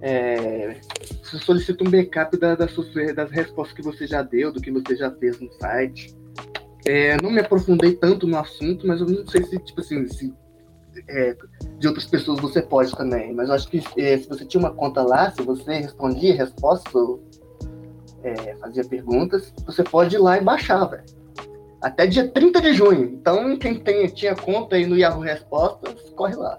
É, 0.00 0.76
você 1.22 1.38
solicita 1.38 1.84
um 1.84 1.90
backup 1.90 2.36
da, 2.36 2.54
da 2.54 2.66
das 2.66 3.30
respostas 3.30 3.76
que 3.76 3.82
você 3.82 4.06
já 4.06 4.22
deu, 4.22 4.52
do 4.52 4.60
que 4.60 4.70
você 4.70 4.96
já 4.96 5.10
fez 5.10 5.40
no 5.40 5.52
site. 5.54 6.16
É, 6.86 7.20
não 7.20 7.30
me 7.30 7.40
aprofundei 7.40 7.94
tanto 7.94 8.26
no 8.26 8.38
assunto, 8.38 8.86
mas 8.86 9.00
eu 9.00 9.06
não 9.06 9.26
sei 9.26 9.42
se, 9.44 9.58
tipo 9.58 9.80
assim, 9.80 10.06
se, 10.08 10.32
é, 11.08 11.36
de 11.78 11.86
outras 11.86 12.06
pessoas 12.06 12.40
você 12.40 12.62
pode 12.62 12.92
também. 12.92 13.34
Mas 13.34 13.48
eu 13.48 13.54
acho 13.54 13.68
que 13.68 13.82
é, 13.96 14.18
se 14.18 14.28
você 14.28 14.44
tinha 14.44 14.60
uma 14.60 14.72
conta 14.72 15.02
lá, 15.02 15.30
se 15.30 15.42
você 15.42 15.78
respondia 15.78 16.34
respostas 16.34 16.94
ou 16.94 17.22
é, 18.22 18.54
fazia 18.56 18.84
perguntas, 18.84 19.52
você 19.66 19.82
pode 19.82 20.16
ir 20.16 20.18
lá 20.18 20.38
e 20.38 20.40
baixar, 20.40 20.84
velho. 20.86 21.17
Até 21.80 22.06
dia 22.06 22.28
30 22.28 22.60
de 22.60 22.72
junho. 22.74 23.04
Então, 23.04 23.56
quem 23.56 23.78
tem, 23.78 24.06
tinha 24.08 24.34
conta 24.34 24.76
aí 24.76 24.86
no 24.86 24.96
Yahoo 24.96 25.22
Respostas, 25.22 25.94
corre 26.16 26.34
lá. 26.34 26.58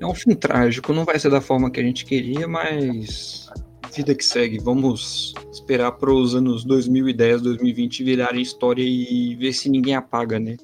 É 0.00 0.06
um 0.06 0.14
fim 0.14 0.34
trágico, 0.34 0.92
não 0.92 1.04
vai 1.04 1.18
ser 1.18 1.30
da 1.30 1.40
forma 1.40 1.70
que 1.70 1.80
a 1.80 1.82
gente 1.82 2.04
queria, 2.04 2.46
mas 2.46 3.50
vida 3.96 4.14
que 4.14 4.24
segue. 4.24 4.58
Vamos 4.58 5.34
esperar 5.50 5.92
para 5.92 6.12
os 6.12 6.34
anos 6.34 6.64
2010, 6.64 7.42
2020 7.42 8.04
virarem 8.04 8.42
história 8.42 8.82
e 8.82 9.34
ver 9.36 9.52
se 9.52 9.70
ninguém 9.70 9.94
apaga, 9.94 10.38
né? 10.38 10.56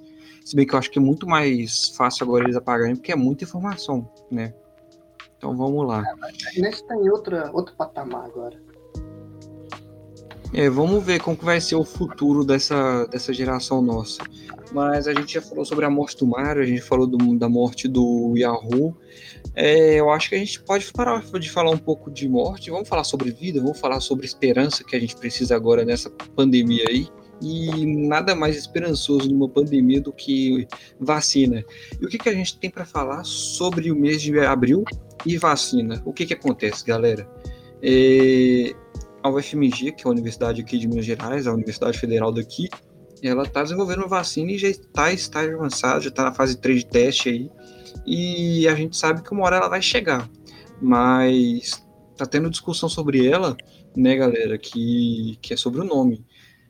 Se 0.44 0.54
bem 0.54 0.66
que 0.66 0.74
eu 0.74 0.78
acho 0.78 0.90
que 0.90 0.98
é 0.98 1.02
muito 1.02 1.26
mais 1.26 1.88
fácil 1.96 2.24
agora 2.24 2.44
eles 2.44 2.56
apagarem, 2.56 2.96
porque 2.96 3.12
é 3.12 3.16
muita 3.16 3.44
informação, 3.44 4.08
né? 4.30 4.52
Então 5.38 5.56
vamos 5.56 5.86
lá. 5.86 6.02
É, 6.02 6.26
a 6.26 6.30
internet 6.30 6.74
está 6.74 6.94
em 6.94 7.08
outra, 7.08 7.50
outro 7.52 7.74
patamar 7.74 8.26
agora. 8.26 8.60
É, 10.54 10.68
vamos 10.68 11.02
ver 11.02 11.18
como 11.18 11.36
que 11.36 11.44
vai 11.44 11.60
ser 11.60 11.76
o 11.76 11.84
futuro 11.84 12.44
dessa, 12.44 13.06
dessa 13.06 13.32
geração 13.32 13.80
nossa. 13.80 14.22
Mas 14.70 15.08
a 15.08 15.14
gente 15.14 15.34
já 15.34 15.40
falou 15.40 15.64
sobre 15.64 15.84
a 15.86 15.90
morte 15.90 16.18
do 16.18 16.26
Mario, 16.26 16.62
a 16.62 16.66
gente 16.66 16.82
falou 16.82 17.06
do, 17.06 17.38
da 17.38 17.48
morte 17.48 17.88
do 17.88 18.34
Yahoo. 18.36 18.94
É, 19.54 19.94
eu 19.94 20.10
acho 20.10 20.28
que 20.28 20.34
a 20.34 20.38
gente 20.38 20.62
pode 20.62 20.92
parar 20.92 21.22
de 21.22 21.50
falar 21.50 21.70
um 21.70 21.78
pouco 21.78 22.10
de 22.10 22.28
morte, 22.28 22.70
vamos 22.70 22.88
falar 22.88 23.04
sobre 23.04 23.30
vida, 23.30 23.60
vamos 23.60 23.80
falar 23.80 24.00
sobre 24.00 24.26
esperança 24.26 24.84
que 24.84 24.94
a 24.94 25.00
gente 25.00 25.16
precisa 25.16 25.56
agora 25.56 25.84
nessa 25.84 26.10
pandemia 26.10 26.84
aí. 26.88 27.08
E 27.40 27.86
nada 28.06 28.36
mais 28.36 28.56
esperançoso 28.56 29.28
numa 29.28 29.48
pandemia 29.48 30.00
do 30.00 30.12
que 30.12 30.68
vacina. 31.00 31.64
E 32.00 32.04
o 32.04 32.08
que, 32.08 32.16
que 32.18 32.28
a 32.28 32.34
gente 32.34 32.58
tem 32.58 32.70
para 32.70 32.84
falar 32.84 33.24
sobre 33.24 33.90
o 33.90 33.96
mês 33.96 34.22
de 34.22 34.38
abril 34.38 34.84
e 35.26 35.36
vacina? 35.38 36.00
O 36.04 36.12
que, 36.12 36.24
que 36.24 36.34
acontece, 36.34 36.84
galera? 36.84 37.28
É, 37.82 38.72
a 39.22 39.30
UFMG, 39.30 39.92
que 39.92 40.06
é 40.06 40.08
a 40.08 40.10
universidade 40.10 40.60
aqui 40.60 40.78
de 40.78 40.88
Minas 40.88 41.04
Gerais, 41.04 41.46
a 41.46 41.52
Universidade 41.52 41.98
Federal 41.98 42.32
daqui, 42.32 42.68
ela 43.22 43.44
está 43.44 43.62
desenvolvendo 43.62 44.00
uma 44.00 44.08
vacina 44.08 44.50
e 44.50 44.58
já 44.58 44.68
está 44.68 45.12
em 45.12 45.14
estágio 45.14 45.56
avançado, 45.56 46.02
já 46.02 46.08
está 46.08 46.24
na 46.24 46.34
fase 46.34 46.56
3 46.56 46.80
de 46.80 46.86
teste 46.86 47.28
aí, 47.28 47.50
e 48.04 48.66
a 48.66 48.74
gente 48.74 48.96
sabe 48.96 49.22
que 49.22 49.32
uma 49.32 49.44
hora 49.44 49.56
ela 49.56 49.68
vai 49.68 49.80
chegar, 49.80 50.28
mas 50.80 51.86
tá 52.16 52.26
tendo 52.26 52.50
discussão 52.50 52.88
sobre 52.88 53.26
ela, 53.26 53.56
né, 53.96 54.16
galera, 54.16 54.58
que, 54.58 55.38
que 55.40 55.54
é 55.54 55.56
sobre 55.56 55.80
o 55.80 55.84
nome. 55.84 56.26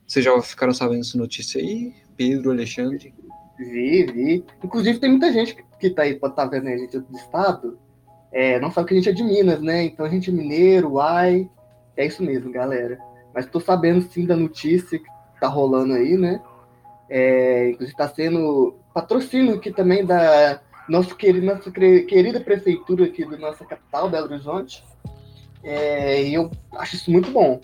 Vocês 0.06 0.24
já 0.24 0.40
ficaram 0.42 0.74
sabendo 0.74 1.00
essa 1.00 1.16
notícia 1.16 1.60
aí, 1.60 1.94
Pedro, 2.16 2.50
Alexandre? 2.50 3.14
Vi, 3.58 4.04
vi. 4.12 4.44
Inclusive 4.62 4.98
tem 4.98 5.10
muita 5.10 5.32
gente 5.32 5.56
que 5.80 5.90
tá 5.90 6.02
aí, 6.02 6.16
pode 6.16 6.34
estar 6.34 6.44
tá 6.44 6.50
vendo 6.50 6.68
a 6.68 6.76
gente 6.76 6.98
do 6.98 7.16
estado, 7.16 7.78
é, 8.32 8.58
não 8.60 8.70
sabe 8.70 8.88
que 8.88 8.94
a 8.94 8.96
gente 8.96 9.08
é 9.08 9.12
de 9.12 9.22
Minas, 9.22 9.60
né? 9.60 9.84
Então 9.84 10.06
a 10.06 10.08
gente 10.08 10.30
é 10.30 10.32
mineiro, 10.32 10.94
uai, 10.94 11.48
é 11.96 12.06
isso 12.06 12.22
mesmo, 12.22 12.50
galera. 12.52 12.98
Mas 13.34 13.46
tô 13.46 13.60
sabendo 13.60 14.02
sim 14.02 14.26
da 14.26 14.36
notícia 14.36 14.98
que 14.98 15.08
tá 15.40 15.48
rolando 15.48 15.94
aí, 15.94 16.16
né? 16.16 16.40
É, 17.08 17.70
inclusive 17.70 17.96
tá 17.96 18.08
sendo 18.08 18.76
patrocínio 18.94 19.54
aqui 19.54 19.70
também 19.70 20.04
da 20.04 20.60
nosso 20.88 21.16
querido, 21.16 21.46
nossa 21.46 21.70
querida 21.70 22.40
prefeitura 22.40 23.04
aqui 23.04 23.24
da 23.24 23.36
nossa 23.36 23.64
capital, 23.64 24.10
Belo 24.10 24.26
Horizonte. 24.26 24.84
É, 25.62 26.22
e 26.22 26.34
eu 26.34 26.50
acho 26.72 26.96
isso 26.96 27.10
muito 27.10 27.30
bom. 27.30 27.60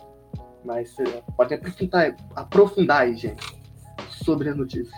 Mas 0.64 0.98
é, 0.98 1.22
pode 1.36 1.54
aprofundar, 1.54 2.16
aprofundar 2.34 3.02
aí, 3.02 3.16
gente, 3.16 3.44
sobre 4.10 4.48
a 4.50 4.54
notícia. 4.54 4.96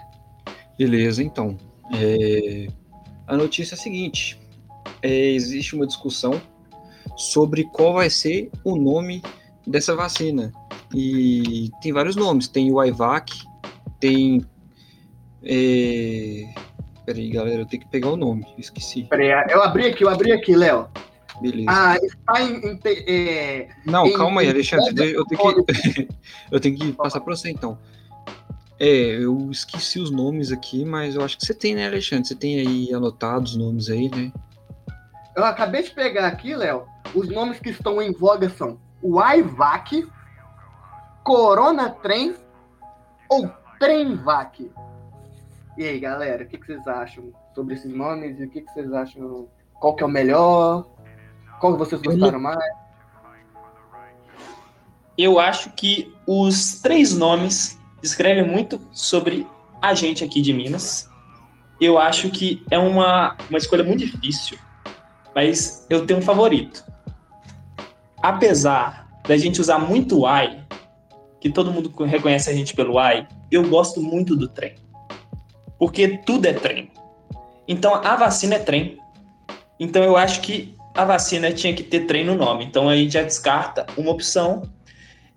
Beleza, 0.79 1.23
então. 1.23 1.57
É, 1.95 2.69
a 3.27 3.37
notícia 3.37 3.75
é 3.75 3.77
a 3.77 3.81
seguinte: 3.81 4.41
é, 5.03 5.31
existe 5.31 5.75
uma 5.75 5.87
discussão 5.87 6.41
sobre 7.17 7.65
qual 7.65 7.95
vai 7.95 8.11
ser 8.11 8.51
o 8.65 8.77
nome 8.77 9.23
dessa 9.67 9.95
vacina. 9.95 10.53
E 10.95 11.71
tem 11.81 11.93
vários 11.93 12.17
nomes, 12.17 12.49
tem 12.49 12.73
o 12.73 12.83
IVAC, 12.83 13.43
tem. 13.99 14.45
É... 15.43 16.45
Peraí, 17.07 17.31
galera, 17.31 17.63
eu 17.63 17.67
tenho 17.67 17.83
que 17.83 17.89
pegar 17.89 18.11
o 18.11 18.17
nome, 18.17 18.47
esqueci. 18.59 19.05
Peraí, 19.05 19.31
eu 19.51 19.63
abri 19.63 19.87
aqui, 19.87 20.05
eu 20.05 20.09
abri 20.09 20.33
aqui, 20.33 20.55
Léo. 20.55 20.89
Beleza. 21.41 21.71
Ah, 21.71 21.97
está 21.97 22.43
em. 22.43 22.61
em 22.65 22.81
é, 22.85 23.69
Não, 23.87 24.07
em, 24.07 24.13
calma 24.13 24.43
aí, 24.43 24.49
Alexandre. 24.49 25.13
Eu 25.13 25.25
tenho 25.25 25.65
que, 25.65 26.09
eu 26.51 26.61
tenho 26.61 26.77
que 26.77 26.93
passar 26.93 27.21
para 27.21 27.35
você 27.35 27.51
então. 27.51 27.79
É, 28.79 28.89
eu 28.89 29.51
esqueci 29.51 29.99
os 29.99 30.11
nomes 30.11 30.53
aqui, 30.53 30.85
mas 30.85 31.15
eu 31.15 31.23
acho 31.23 31.37
que 31.37 31.45
você 31.45 31.55
tem, 31.55 31.75
né, 31.75 31.87
Alexandre? 31.87 32.27
Você 32.27 32.35
tem 32.35 32.61
aí 32.61 32.95
anotados 32.95 33.53
os 33.53 33.57
nomes 33.59 33.91
aí, 33.91 34.09
né? 34.09 34.33
Eu 35.35 35.45
acabei 35.45 35.83
de 35.83 35.91
pegar 35.91 36.27
aqui, 36.27 36.55
Léo, 36.55 36.87
os 37.15 37.29
nomes 37.29 37.61
que 37.61 37.71
estão 37.71 38.01
em 38.03 38.13
voga 38.13 38.49
são 38.51 38.79
o 39.03 39.23
IVAC, 39.23 40.07
Corona 41.23 41.91
Trem 41.91 42.35
ou 43.29 43.49
Tremvac. 43.79 44.71
E 45.79 45.85
aí, 45.85 45.99
galera, 45.99 46.45
o 46.45 46.47
que, 46.47 46.59
que, 46.59 46.67
vocês 46.67 46.87
acham 46.87 47.33
sobre 47.55 47.75
esses 47.75 47.91
nomes 47.95 48.39
e 48.39 48.45
o 48.45 48.51
que, 48.51 48.61
que, 48.61 48.73
vocês 48.73 48.93
acham? 48.93 49.49
Qual 49.75 49.95
que 49.95 50.03
é 50.03 50.07
o 50.07 50.11
melhor? 50.11 50.87
Qual 51.61 51.73
que 51.73 51.79
vocês 51.79 52.03
gostaram 52.03 52.41
mais? 52.41 52.59
Eu 55.17 55.39
acho 55.39 55.71
que 55.71 56.15
os 56.27 56.81
três 56.81 57.17
nomes 57.17 57.79
descrevem 58.03 58.47
muito 58.47 58.81
sobre 58.93 59.47
a 59.81 59.95
gente 59.95 60.25
aqui 60.25 60.43
de 60.43 60.53
Minas. 60.53 61.09
Eu 61.81 61.99
acho 61.99 62.31
que 62.31 62.63
é 62.71 62.79
uma, 62.79 63.37
uma 63.49 63.59
escolha 63.59 63.85
muito 63.85 64.01
difícil, 64.01 64.59
mas 65.41 65.87
eu 65.89 66.07
tenho 66.07 66.21
um 66.21 66.23
favorito 66.23 66.85
apesar 68.23 69.09
da 69.27 69.37
gente 69.37 69.61
usar 69.61 69.79
muito 69.79 70.21
o 70.21 70.29
I, 70.29 70.59
que 71.41 71.51
todo 71.51 71.73
mundo 71.73 71.93
reconhece 72.05 72.51
a 72.51 72.53
gente 72.53 72.75
pelo 72.75 73.01
I, 73.01 73.27
eu 73.51 73.69
gosto 73.69 74.01
muito 74.01 74.37
do 74.37 74.49
trem. 74.49 74.75
Porque 75.79 76.19
tudo 76.19 76.47
é 76.47 76.53
trem. 76.53 76.91
Então 77.67 77.95
a 77.95 78.17
vacina 78.17 78.57
é 78.57 78.59
trem. 78.59 78.99
Então 79.79 80.03
eu 80.03 80.17
acho 80.17 80.41
que 80.41 80.75
a 80.95 81.05
vacina 81.05 81.51
tinha 81.53 81.73
que 81.75 81.83
ter 81.83 82.01
trem 82.01 82.25
no 82.25 82.35
nome. 82.35 82.65
Então 82.65 82.89
a 82.89 82.97
gente 82.97 83.13
já 83.13 83.23
descarta 83.23 83.87
uma 83.97 84.11
opção. 84.11 84.63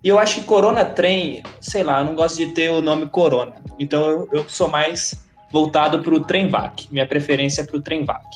E 0.02 0.08
eu 0.08 0.18
acho 0.18 0.40
que 0.40 0.42
Corona 0.42 0.84
Trem, 0.84 1.42
sei 1.60 1.82
lá, 1.82 2.00
eu 2.00 2.04
não 2.04 2.14
gosto 2.14 2.36
de 2.36 2.48
ter 2.48 2.70
o 2.70 2.82
nome 2.82 3.06
Corona. 3.06 3.54
Então 3.78 4.02
eu, 4.10 4.28
eu 4.32 4.48
sou 4.48 4.68
mais 4.68 5.24
voltado 5.50 6.00
para 6.02 6.14
o 6.14 6.20
Tremvac. 6.20 6.88
Minha 6.90 7.06
preferência 7.06 7.62
é 7.62 7.64
para 7.64 7.76
o 7.76 7.80
Tremvac. 7.80 8.26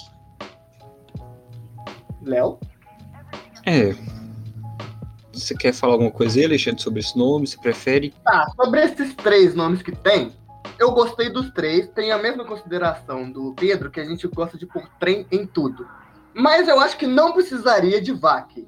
Léo? 2.22 2.58
É, 3.66 3.94
você 5.38 5.54
quer 5.54 5.72
falar 5.72 5.94
alguma 5.94 6.10
coisa 6.10 6.38
aí, 6.38 6.44
Alexandre, 6.44 6.82
sobre 6.82 7.00
esse 7.00 7.16
nome? 7.16 7.46
Você 7.46 7.58
prefere? 7.58 8.12
Tá, 8.24 8.50
sobre 8.56 8.82
esses 8.82 9.14
três 9.14 9.54
nomes 9.54 9.82
que 9.82 9.92
tem, 9.92 10.32
eu 10.78 10.90
gostei 10.90 11.30
dos 11.30 11.50
três. 11.52 11.88
Tenho 11.88 12.14
a 12.14 12.18
mesma 12.18 12.44
consideração 12.44 13.30
do 13.30 13.54
Pedro, 13.54 13.90
que 13.90 14.00
a 14.00 14.04
gente 14.04 14.26
gosta 14.26 14.58
de 14.58 14.66
pôr 14.66 14.88
trem 14.98 15.26
em 15.30 15.46
tudo. 15.46 15.86
Mas 16.34 16.68
eu 16.68 16.80
acho 16.80 16.96
que 16.96 17.06
não 17.06 17.32
precisaria 17.32 18.00
de 18.00 18.12
VAC. 18.12 18.66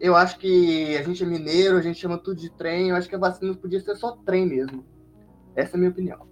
Eu 0.00 0.16
acho 0.16 0.38
que 0.38 0.96
a 0.96 1.02
gente 1.02 1.22
é 1.22 1.26
mineiro, 1.26 1.76
a 1.76 1.82
gente 1.82 1.98
chama 1.98 2.18
tudo 2.18 2.40
de 2.40 2.50
trem. 2.50 2.90
Eu 2.90 2.96
acho 2.96 3.08
que 3.08 3.14
a 3.14 3.18
vacina 3.18 3.54
podia 3.54 3.80
ser 3.80 3.96
só 3.96 4.12
trem 4.24 4.46
mesmo. 4.46 4.84
Essa 5.54 5.72
é 5.72 5.76
a 5.76 5.78
minha 5.78 5.90
opinião. 5.90 6.26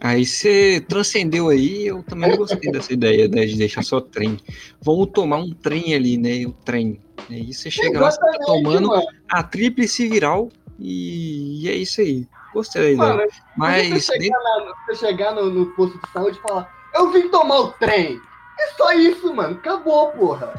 Aí 0.00 0.24
você 0.24 0.82
transcendeu 0.88 1.50
aí, 1.50 1.88
eu 1.88 2.02
também 2.02 2.34
gostei 2.34 2.72
dessa 2.72 2.90
ideia 2.90 3.28
né, 3.28 3.44
de 3.44 3.56
deixar 3.56 3.82
só 3.82 4.00
trem. 4.00 4.38
Vamos 4.80 5.10
tomar 5.12 5.36
um 5.36 5.52
trem 5.52 5.94
ali, 5.94 6.16
né? 6.16 6.46
O 6.46 6.52
trem. 6.52 6.98
Aí 7.28 7.52
você 7.52 7.70
chega 7.70 7.98
Exatamente, 7.98 8.38
lá, 8.38 8.38
tá 8.38 8.44
tomando 8.46 8.88
mano. 8.88 9.06
a 9.30 9.42
tríplice 9.42 10.08
viral 10.08 10.48
e, 10.78 11.64
e, 11.64 11.68
é 11.68 11.74
isso 11.74 12.00
aí. 12.00 12.26
Gostei 12.54 12.96
da 12.96 13.12
ideia. 13.12 13.28
Mas. 13.54 14.06
Você 14.06 14.18
chegar, 14.18 14.38
na, 14.38 14.74
você 14.86 15.06
chegar 15.06 15.34
no, 15.34 15.50
no, 15.50 15.66
posto 15.74 16.00
de 16.00 16.12
saúde 16.12 16.38
e 16.38 16.48
falar, 16.48 16.72
eu 16.94 17.12
vim 17.12 17.28
tomar 17.28 17.60
o 17.60 17.72
trem. 17.72 18.18
É 18.58 18.66
só 18.78 18.92
isso, 18.92 19.34
mano. 19.34 19.56
Acabou, 19.56 20.10
porra. 20.12 20.54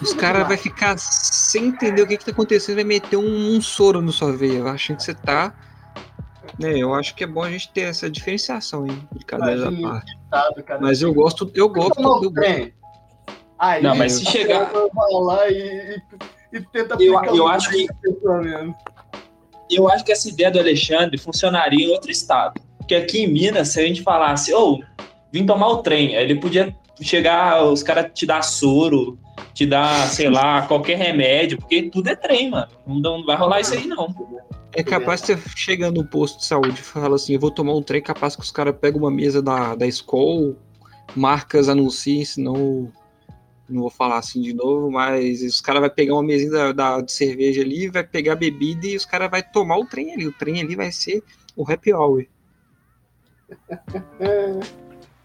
Os 0.00 0.12
caras 0.12 0.46
vão 0.46 0.56
ficar 0.58 0.98
sem 0.98 1.66
entender 1.66 2.02
o 2.02 2.06
que, 2.06 2.18
que 2.18 2.24
tá 2.24 2.30
acontecendo, 2.30 2.76
vai 2.76 2.84
meter 2.84 3.16
um, 3.16 3.56
um 3.56 3.60
soro 3.60 4.00
no 4.00 4.12
sua 4.12 4.32
veia, 4.32 4.62
achando 4.64 4.98
que 4.98 5.02
você 5.02 5.14
tá 5.14 5.52
é, 6.62 6.78
eu 6.78 6.94
acho 6.94 7.14
que 7.14 7.24
é 7.24 7.26
bom 7.26 7.42
a 7.42 7.50
gente 7.50 7.70
ter 7.72 7.82
essa 7.82 8.08
diferenciação 8.08 8.84
aí, 8.84 8.98
de 9.12 9.24
cada 9.24 9.46
parte. 9.80 10.18
Mas 10.80 11.02
eu 11.02 11.12
gosto, 11.12 11.50
eu 11.54 11.68
gosto. 11.68 12.00
Eu 12.00 12.30
gosto. 12.30 12.72
Aí, 13.58 13.82
não, 13.82 13.94
mas 13.94 14.12
se 14.12 14.26
chegar. 14.26 14.70
lá 14.72 15.48
e, 15.48 16.02
e, 16.52 16.60
tenta 16.60 16.96
eu, 17.00 17.22
eu 17.24 17.48
acho 17.48 17.70
que 17.70 17.86
Eu 19.70 19.88
acho 19.88 20.04
que 20.04 20.12
essa 20.12 20.28
ideia 20.28 20.50
do 20.50 20.58
Alexandre 20.58 21.16
funcionaria 21.18 21.86
em 21.86 21.90
outro 21.90 22.10
estado. 22.10 22.60
Porque 22.78 22.94
aqui 22.94 23.22
em 23.22 23.32
Minas, 23.32 23.68
se 23.68 23.80
a 23.80 23.86
gente 23.86 24.02
falasse, 24.02 24.52
ô, 24.52 24.74
oh, 24.74 25.04
vim 25.32 25.46
tomar 25.46 25.68
o 25.68 25.78
trem, 25.78 26.16
aí 26.16 26.24
ele 26.24 26.36
podia 26.36 26.76
chegar, 27.00 27.64
os 27.64 27.82
caras 27.82 28.10
te 28.12 28.26
dar 28.26 28.42
soro, 28.42 29.18
te 29.54 29.64
dar, 29.64 30.08
sei 30.08 30.28
lá, 30.28 30.62
qualquer 30.62 30.98
remédio, 30.98 31.58
porque 31.58 31.88
tudo 31.90 32.08
é 32.08 32.16
trem, 32.16 32.50
mano. 32.50 32.68
Não, 32.86 33.00
não 33.00 33.24
vai 33.24 33.36
rolar 33.36 33.60
isso 33.60 33.74
aí, 33.74 33.86
não. 33.86 34.14
É 34.76 34.82
capaz 34.82 35.22
de 35.22 35.34
você 35.34 35.48
chegar 35.56 35.90
no 35.90 36.04
posto 36.04 36.38
de 36.38 36.46
saúde 36.46 36.80
e 36.80 36.82
falar 36.82 37.14
assim, 37.14 37.34
eu 37.34 37.40
vou 37.40 37.50
tomar 37.50 37.74
um 37.74 37.82
trem, 37.82 38.02
capaz 38.02 38.34
que 38.34 38.42
os 38.42 38.50
caras 38.50 38.74
pegam 38.80 39.00
uma 39.00 39.10
mesa 39.10 39.40
da, 39.40 39.74
da 39.74 39.86
escola, 39.86 40.56
marcas 41.14 41.68
anunciem, 41.68 42.24
senão 42.24 42.90
não 43.68 43.82
vou 43.82 43.90
falar 43.90 44.18
assim 44.18 44.42
de 44.42 44.52
novo, 44.52 44.90
mas 44.90 45.42
os 45.42 45.60
caras 45.60 45.80
vai 45.80 45.90
pegar 45.90 46.14
uma 46.14 46.22
mesinha 46.22 46.50
da, 46.50 46.72
da, 46.72 47.00
de 47.00 47.12
cerveja 47.12 47.62
ali, 47.62 47.88
vai 47.88 48.04
pegar 48.04 48.36
bebida 48.36 48.86
e 48.86 48.96
os 48.96 49.06
caras 49.06 49.30
vai 49.30 49.42
tomar 49.42 49.78
o 49.78 49.86
trem 49.86 50.12
ali. 50.12 50.26
O 50.26 50.32
trem 50.32 50.60
ali 50.60 50.76
vai 50.76 50.92
ser 50.92 51.22
o 51.56 51.70
Happy 51.70 51.92
Hour. 51.92 52.26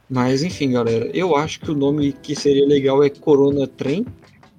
Mas 0.10 0.42
enfim, 0.42 0.72
galera, 0.72 1.10
eu 1.14 1.36
acho 1.36 1.60
que 1.60 1.70
o 1.70 1.76
nome 1.76 2.14
que 2.14 2.36
seria 2.36 2.66
legal 2.66 3.04
é 3.04 3.10
Corona 3.10 3.68
Trem. 3.68 4.06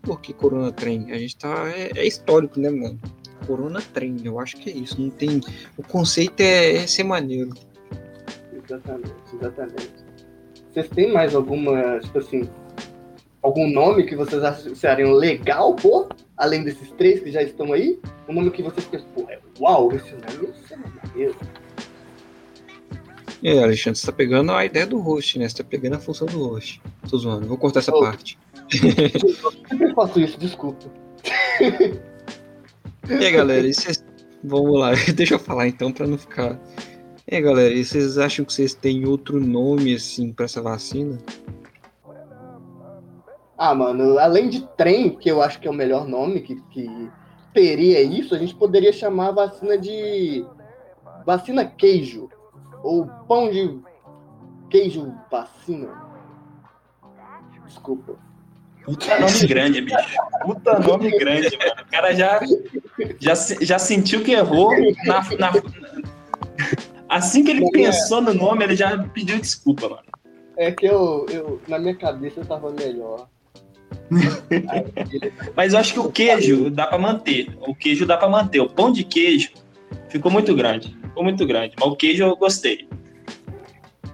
Por 0.02 0.20
que 0.20 0.32
Corona 0.32 0.70
Trem? 0.70 1.10
A 1.10 1.18
gente 1.18 1.36
tá. 1.36 1.68
É, 1.68 1.90
é 1.96 2.06
histórico, 2.06 2.60
né, 2.60 2.70
mano? 2.70 3.00
Corona 3.46 3.82
Trem, 3.92 4.16
eu 4.24 4.38
acho 4.38 4.56
que 4.56 4.70
é 4.70 4.72
isso. 4.72 5.00
Não 5.00 5.10
tem. 5.10 5.40
O 5.76 5.82
conceito 5.82 6.40
é, 6.40 6.76
é 6.76 6.86
ser 6.86 7.04
maneiro. 7.04 7.50
Exatamente, 8.52 9.14
exatamente. 9.34 10.10
Vocês 10.70 10.88
têm 10.90 11.12
mais 11.12 11.34
alguma, 11.34 11.98
tipo 11.98 12.18
assim, 12.18 12.48
algum 13.42 13.68
nome 13.68 14.04
que 14.04 14.14
vocês 14.14 14.42
achariam 14.42 15.12
legal, 15.12 15.74
pô? 15.74 16.08
Além 16.36 16.62
desses 16.62 16.90
três 16.92 17.20
que 17.20 17.32
já 17.32 17.42
estão 17.42 17.72
aí? 17.72 17.98
Um 18.28 18.34
nome 18.34 18.50
que 18.50 18.62
vocês 18.62 18.86
pensam, 18.86 19.08
pô, 19.14 19.26
é, 19.28 19.38
uau, 19.58 19.92
esse 19.92 20.12
nome 20.12 20.54
é 20.70 20.76
maneiro. 21.06 21.36
É, 23.42 23.62
Alexandre, 23.62 23.98
você 23.98 24.06
tá 24.06 24.12
pegando 24.12 24.52
a 24.52 24.64
ideia 24.64 24.86
do 24.86 25.00
host, 25.00 25.38
né? 25.38 25.48
Você 25.48 25.56
tá 25.56 25.64
pegando 25.64 25.96
a 25.96 25.98
função 25.98 26.26
do 26.26 26.46
host. 26.46 26.80
Tô 27.08 27.16
zoando, 27.16 27.48
vou 27.48 27.56
cortar 27.56 27.80
essa 27.80 27.94
oh. 27.94 28.00
parte. 28.00 28.38
Eu 28.70 29.52
sempre 29.68 29.94
faço 29.94 30.20
isso, 30.20 30.38
desculpa. 30.38 30.86
E 33.10 33.24
aí, 33.24 33.32
galera, 33.32 33.66
e 33.66 33.74
vocês... 33.74 34.04
vamos 34.44 34.78
lá, 34.78 34.92
deixa 35.14 35.34
eu 35.34 35.38
falar 35.38 35.66
então 35.66 35.92
pra 35.92 36.06
não 36.06 36.16
ficar. 36.16 36.56
E 37.26 37.34
aí, 37.34 37.42
galera, 37.42 37.74
e 37.74 37.84
vocês 37.84 38.16
acham 38.18 38.44
que 38.44 38.52
vocês 38.52 38.72
têm 38.72 39.04
outro 39.04 39.40
nome 39.40 39.94
assim 39.94 40.32
pra 40.32 40.44
essa 40.44 40.62
vacina? 40.62 41.18
Ah, 43.58 43.74
mano, 43.74 44.18
além 44.18 44.48
de 44.48 44.66
trem, 44.76 45.10
que 45.10 45.28
eu 45.30 45.42
acho 45.42 45.60
que 45.60 45.66
é 45.66 45.70
o 45.70 45.74
melhor 45.74 46.06
nome 46.06 46.40
que, 46.40 46.54
que 46.70 47.10
teria 47.52 48.00
isso, 48.00 48.34
a 48.34 48.38
gente 48.38 48.54
poderia 48.54 48.92
chamar 48.92 49.28
a 49.28 49.32
vacina 49.32 49.76
de 49.76 50.46
vacina 51.26 51.64
queijo 51.64 52.28
ou 52.82 53.06
pão 53.28 53.50
de 53.50 53.78
queijo 54.70 55.12
vacina. 55.30 55.90
Desculpa. 57.66 58.29
Puta 58.90 59.20
nome 59.20 59.46
grande, 59.46 59.80
bicho. 59.80 59.96
Puta 60.42 60.78
nome 60.80 61.10
grande, 61.16 61.56
mano. 61.56 61.82
O 61.82 61.90
cara 61.90 62.12
já, 62.12 62.40
já, 63.20 63.34
já 63.60 63.78
sentiu 63.78 64.22
que 64.24 64.32
errou. 64.32 64.72
Na, 65.04 65.22
na... 65.38 65.52
Assim 67.08 67.44
que 67.44 67.52
ele 67.52 67.70
pensou 67.70 68.20
no 68.20 68.34
nome, 68.34 68.64
ele 68.64 68.74
já 68.74 68.98
pediu 68.98 69.38
desculpa, 69.38 69.88
mano. 69.88 70.02
É 70.56 70.72
que 70.72 70.86
eu, 70.86 71.24
eu 71.30 71.60
na 71.68 71.78
minha 71.78 71.94
cabeça 71.94 72.40
eu 72.40 72.44
tava 72.44 72.72
melhor. 72.72 73.28
Mas 75.54 75.72
eu 75.72 75.78
acho 75.78 75.92
que 75.92 76.00
o 76.00 76.10
queijo 76.10 76.68
dá 76.68 76.88
para 76.88 76.98
manter. 76.98 77.48
O 77.60 77.74
queijo 77.74 78.04
dá 78.04 78.16
para 78.16 78.28
manter. 78.28 78.60
O 78.60 78.68
pão 78.68 78.90
de 78.90 79.04
queijo 79.04 79.52
ficou 80.08 80.32
muito 80.32 80.54
grande. 80.54 80.96
Ficou 81.02 81.22
muito 81.22 81.46
grande. 81.46 81.74
Mas 81.78 81.88
o 81.88 81.96
queijo 81.96 82.24
eu 82.24 82.36
gostei. 82.36 82.88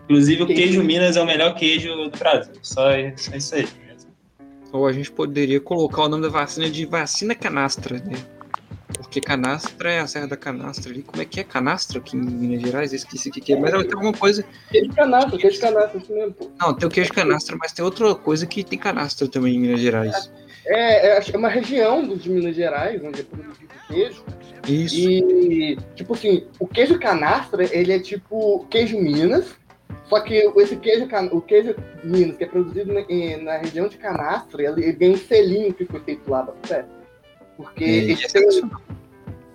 Inclusive, 0.05 0.43
o 0.43 0.47
queijo 0.47 0.85
Minas 0.85 1.17
é 1.17 1.23
o 1.23 1.27
melhor 1.27 1.55
queijo 1.55 1.89
do 2.11 2.19
Brasil. 2.19 2.53
Só, 2.63 2.91
só 3.17 3.37
isso 3.37 3.55
aí. 3.55 3.67
Ou 4.77 4.87
a 4.87 4.93
gente 4.93 5.11
poderia 5.11 5.61
colocar 5.61 6.03
o 6.03 6.09
nome 6.09 6.23
da 6.23 6.29
vacina 6.29 6.69
de 6.69 6.85
vacina 6.85 7.35
canastra, 7.35 7.99
né? 7.99 8.19
Porque 8.95 9.21
canastra 9.21 9.93
é 9.93 10.01
a 10.01 10.07
Serra 10.07 10.27
da 10.27 10.37
Canastra 10.37 10.93
ali. 10.93 11.03
Como 11.03 11.21
é 11.23 11.25
que 11.25 11.41
é 11.41 11.45
canastra 11.45 11.99
aqui 11.99 12.17
em 12.17 12.21
Minas 12.21 12.63
Gerais? 12.63 12.93
Eu 12.93 12.97
esqueci 12.97 13.29
o 13.29 13.33
que, 13.33 13.41
que 13.41 13.53
é, 13.53 13.59
mas 13.59 13.71
tem 13.71 13.93
alguma 13.93 14.13
coisa. 14.13 14.45
Queijo 14.71 14.93
canastra, 14.93 15.39
queijo 15.39 15.61
canastra, 15.61 15.99
assim 15.99 16.15
mesmo, 16.15 16.33
pô. 16.35 16.51
Não, 16.61 16.75
tem 16.75 16.89
o 16.89 16.91
queijo 16.91 17.13
canastra, 17.13 17.57
mas 17.59 17.73
tem 17.73 17.85
outra 17.85 18.15
coisa 18.15 18.47
que 18.47 18.63
tem 18.63 18.79
canastra 18.79 19.29
também 19.29 19.57
em 19.57 19.61
Minas 19.61 19.81
Gerais. 19.81 20.31
É, 20.67 21.19
é, 21.19 21.23
é 21.33 21.37
uma 21.37 21.49
região 21.49 22.07
de 22.17 22.29
Minas 22.31 22.57
Gerais 22.57 23.03
onde 23.03 23.21
é 23.21 23.25
produzido 23.25 23.75
queijo. 23.89 24.25
Isso. 24.69 24.97
E, 24.97 25.79
tipo 25.95 26.15
assim, 26.15 26.47
o 26.59 26.67
queijo 26.67 26.99
canastra, 26.99 27.65
ele 27.65 27.93
é 27.93 27.99
tipo 27.99 28.67
queijo 28.71 28.99
Minas, 28.99 29.47
só 30.09 30.21
que 30.21 30.35
esse 30.35 30.77
queijo, 30.77 31.09
o 31.33 31.41
queijo 31.41 31.75
Minas, 32.05 32.37
que 32.37 32.45
é 32.45 32.47
produzido 32.47 32.93
na, 32.93 33.01
na 33.43 33.59
região 33.59 33.89
de 33.89 33.99
Canastra, 33.99 34.63
ele, 34.63 34.93
tem 34.93 35.13
um 35.13 35.17
selinho 35.17 35.75
que 35.75 35.85
foi 35.85 36.01
feito 36.01 36.31
lá, 36.31 36.49
certo? 36.65 36.91
Porque 37.57 37.85
é, 37.85 37.89
ele 37.89 38.17
tem, 38.17 38.71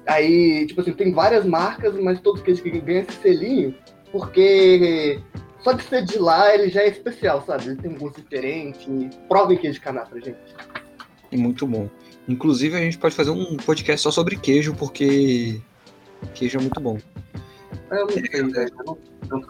aí, 0.07 0.65
tipo 0.67 0.81
assim, 0.81 0.93
tem 0.93 1.13
várias 1.13 1.45
marcas, 1.45 1.95
mas 1.95 2.19
todos 2.19 2.41
queijos 2.41 2.61
que 2.61 2.69
ganham 2.81 3.03
esse 3.03 3.21
selinho, 3.21 3.75
porque 4.11 5.21
só 5.61 5.71
de 5.71 5.83
ser 5.83 6.03
de 6.03 6.17
lá 6.17 6.53
ele 6.53 6.69
já 6.69 6.81
é 6.81 6.89
especial, 6.89 7.43
sabe? 7.45 7.67
Ele 7.67 7.75
tem 7.75 7.91
um 7.91 7.97
gosto 7.97 8.21
diferente. 8.21 9.09
Provem 9.29 9.57
queijo 9.57 9.75
de 9.75 9.81
canastra, 9.81 10.19
gente. 10.19 10.39
E 11.31 11.37
muito 11.37 11.65
bom. 11.65 11.89
Inclusive, 12.27 12.75
a 12.75 12.79
gente 12.79 12.97
pode 12.97 13.15
fazer 13.15 13.31
um 13.31 13.57
podcast 13.57 14.01
só 14.01 14.11
sobre 14.11 14.35
queijo, 14.35 14.73
porque 14.73 15.61
queijo 16.33 16.57
é 16.57 16.61
muito 16.61 16.81
bom. 16.81 16.97
Eu 17.89 18.05
não 18.05 18.09
sei, 18.09 18.43
né? 18.43 18.65
não, 18.85 18.97
não 19.31 19.41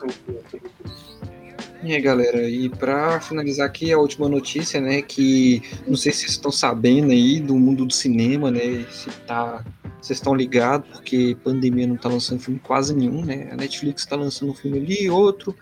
E 1.84 1.94
aí, 1.94 2.02
galera, 2.02 2.48
e 2.48 2.70
para 2.70 3.20
finalizar 3.20 3.66
aqui 3.66 3.92
a 3.92 3.98
última 3.98 4.30
notícia, 4.30 4.80
né, 4.80 5.02
que 5.02 5.62
não 5.88 5.98
sei 5.98 6.12
se 6.12 6.20
vocês 6.20 6.32
estão 6.32 6.52
sabendo 6.52 7.12
aí 7.12 7.40
do 7.40 7.56
mundo 7.56 7.86
do 7.86 7.94
cinema, 7.94 8.52
né, 8.52 8.86
se 8.92 9.10
tá, 9.26 9.66
vocês 10.00 10.20
estão 10.20 10.36
ligados, 10.36 10.88
porque 10.90 11.36
pandemia 11.44 11.88
não 11.88 11.98
tá 11.98 12.08
lançando 12.08 12.40
filme 12.40 12.60
quase 12.60 12.96
nenhum, 12.96 13.26
né, 13.26 13.50
a 13.52 13.56
Netflix 13.56 14.06
tá 14.06 14.16
lançando 14.16 14.52
um 14.52 14.56
filme 14.56 14.78
ali, 14.78 15.10
outro, 15.10 15.56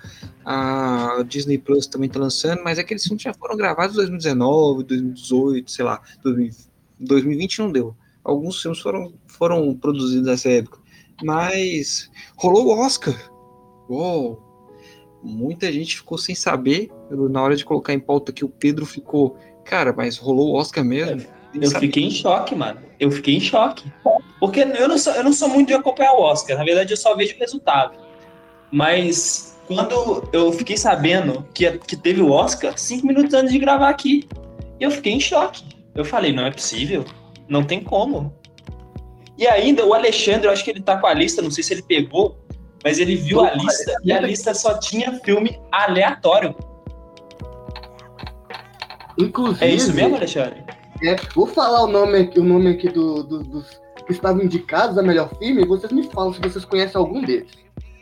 a 0.46 1.24
Disney 1.26 1.58
Plus 1.58 1.88
também 1.88 2.10
tá 2.10 2.20
lançando, 2.20 2.62
mas 2.64 2.78
aqueles 2.78 3.04
filmes 3.04 3.24
já 3.24 3.34
foram 3.34 3.56
gravados 3.56 3.96
em 3.96 4.00
2019, 4.00 4.84
2018, 4.84 5.72
sei 5.72 5.86
lá, 5.86 6.02
2020 7.00 7.60
não 7.60 7.72
deu. 7.72 7.96
Alguns 8.24 8.62
filmes 8.62 8.80
foram, 8.80 9.14
foram 9.28 9.74
produzidos 9.76 10.28
nessa 10.28 10.50
época. 10.50 10.80
Mas 11.24 12.10
rolou 12.36 12.68
o 12.68 12.80
Oscar. 12.80 13.16
Uou! 13.90 14.40
Muita 15.22 15.72
gente 15.72 15.98
ficou 15.98 16.18
sem 16.18 16.36
saber. 16.36 16.90
Na 17.10 17.42
hora 17.42 17.56
de 17.56 17.66
colocar 17.66 17.94
em 17.94 18.00
pauta 18.00 18.32
que 18.32 18.46
o 18.46 18.50
Pedro 18.50 18.86
ficou. 18.86 19.36
Cara, 19.66 19.92
mas 19.92 20.18
rolou 20.18 20.52
o 20.52 20.54
Oscar 20.56 20.84
mesmo? 20.84 21.22
Eu 21.54 21.72
fiquei 21.72 22.04
em 22.04 22.12
choque, 22.12 22.56
mano. 22.56 22.80
Eu 23.00 23.12
fiquei 23.12 23.36
em 23.36 23.40
choque. 23.40 23.92
Porque 24.40 24.62
eu 24.62 24.88
não 24.88 24.98
sou, 24.98 25.14
eu 25.14 25.24
não 25.24 25.34
sou 25.34 25.50
muito 25.50 25.68
de 25.70 25.74
acompanhar 25.74 26.14
o 26.14 26.22
Oscar. 26.22 26.58
Na 26.58 26.64
verdade, 26.64 26.94
eu 26.94 26.98
só 26.98 27.16
vejo 27.16 27.36
o 27.36 27.40
resultado. 27.40 27.98
Mas 28.72 29.60
quando 29.68 30.30
eu 30.32 30.52
fiquei 30.54 30.78
sabendo 30.78 31.46
que, 31.54 31.70
que 31.80 31.98
teve 31.98 32.22
o 32.22 32.32
Oscar, 32.32 32.78
cinco 32.78 33.08
minutos 33.08 33.34
antes 33.34 33.52
de 33.52 33.60
gravar 33.60 33.90
aqui, 33.90 34.28
eu 34.80 34.92
fiquei 34.92 35.14
em 35.14 35.20
choque. 35.20 35.64
Eu 35.96 36.06
falei, 36.06 36.32
não 36.32 36.46
é 36.46 36.52
possível. 36.52 37.04
Não 37.48 37.64
tem 37.64 37.84
como. 37.84 38.34
E 39.38 39.48
ainda 39.48 39.86
o 39.86 39.94
Alexandre, 39.94 40.48
eu 40.48 40.52
acho 40.52 40.64
que 40.64 40.70
ele 40.70 40.82
tá 40.82 40.98
com 40.98 41.08
a 41.08 41.14
lista, 41.14 41.42
não 41.42 41.52
sei 41.52 41.64
se 41.64 41.74
ele 41.74 41.82
pegou, 41.82 42.38
mas 42.84 43.00
ele 43.00 43.16
viu 43.16 43.42
a 43.42 43.54
lista 43.54 43.96
e 44.04 44.12
a 44.12 44.20
lista 44.22 44.54
só 44.54 44.78
tinha 44.80 45.20
filme 45.20 45.60
aleatório. 45.72 46.56
Inclusive. 49.18 49.66
É 49.66 49.70
isso 49.70 49.94
mesmo, 49.94 50.16
Alexandre? 50.16 50.64
É, 51.04 51.16
vou 51.36 51.48
falar 51.48 51.84
o 51.84 51.88
nome 51.88 52.20
aqui, 52.20 52.40
o 52.40 52.44
nome 52.44 52.72
aqui 52.72 52.90
do, 52.90 53.24
do, 53.24 53.44
dos 53.44 53.80
que 54.06 54.14
estavam 54.14 54.42
indicados 54.42 54.98
a 54.98 55.04
melhor 55.04 55.30
filme 55.38 55.62
e 55.62 55.68
vocês 55.68 55.92
me 55.92 56.04
falam 56.04 56.34
se 56.34 56.40
vocês 56.42 56.66
conhecem 56.66 57.00
algum 57.00 57.22
deles. 57.22 57.52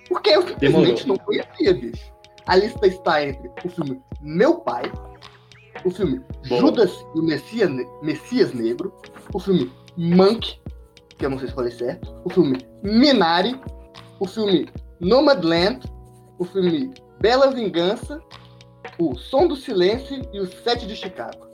Porque 0.07 0.29
eu 0.29 0.47
simplesmente 0.47 1.03
Demorou. 1.03 1.07
não 1.07 1.17
conhecia, 1.17 1.73
bicho. 1.73 2.13
A 2.45 2.55
lista 2.55 2.87
está 2.87 3.23
entre 3.23 3.51
o 3.65 3.69
filme 3.69 4.01
Meu 4.21 4.55
Pai, 4.61 4.89
o 5.83 5.91
filme 5.91 6.21
Bom. 6.47 6.59
Judas 6.59 6.91
e 7.13 7.19
o 7.19 7.23
Messias, 7.23 7.69
Messias 8.01 8.53
Negro, 8.53 8.93
o 9.33 9.39
filme 9.39 9.69
Monk, 9.97 10.59
que 11.17 11.25
eu 11.25 11.29
não 11.29 11.39
sei 11.39 11.49
se 11.49 11.53
falei 11.53 11.71
certo, 11.71 12.15
o 12.23 12.29
filme 12.29 12.57
Minari, 12.81 13.59
o 14.19 14.27
filme 14.27 14.67
Nomadland, 14.99 15.81
o 16.39 16.45
filme 16.45 16.93
Bela 17.19 17.51
Vingança, 17.51 18.21
o 18.97 19.15
Som 19.15 19.47
do 19.47 19.55
Silêncio 19.55 20.21
e 20.33 20.39
o 20.39 20.47
Sete 20.47 20.85
de 20.85 20.95
Chicago. 20.95 21.47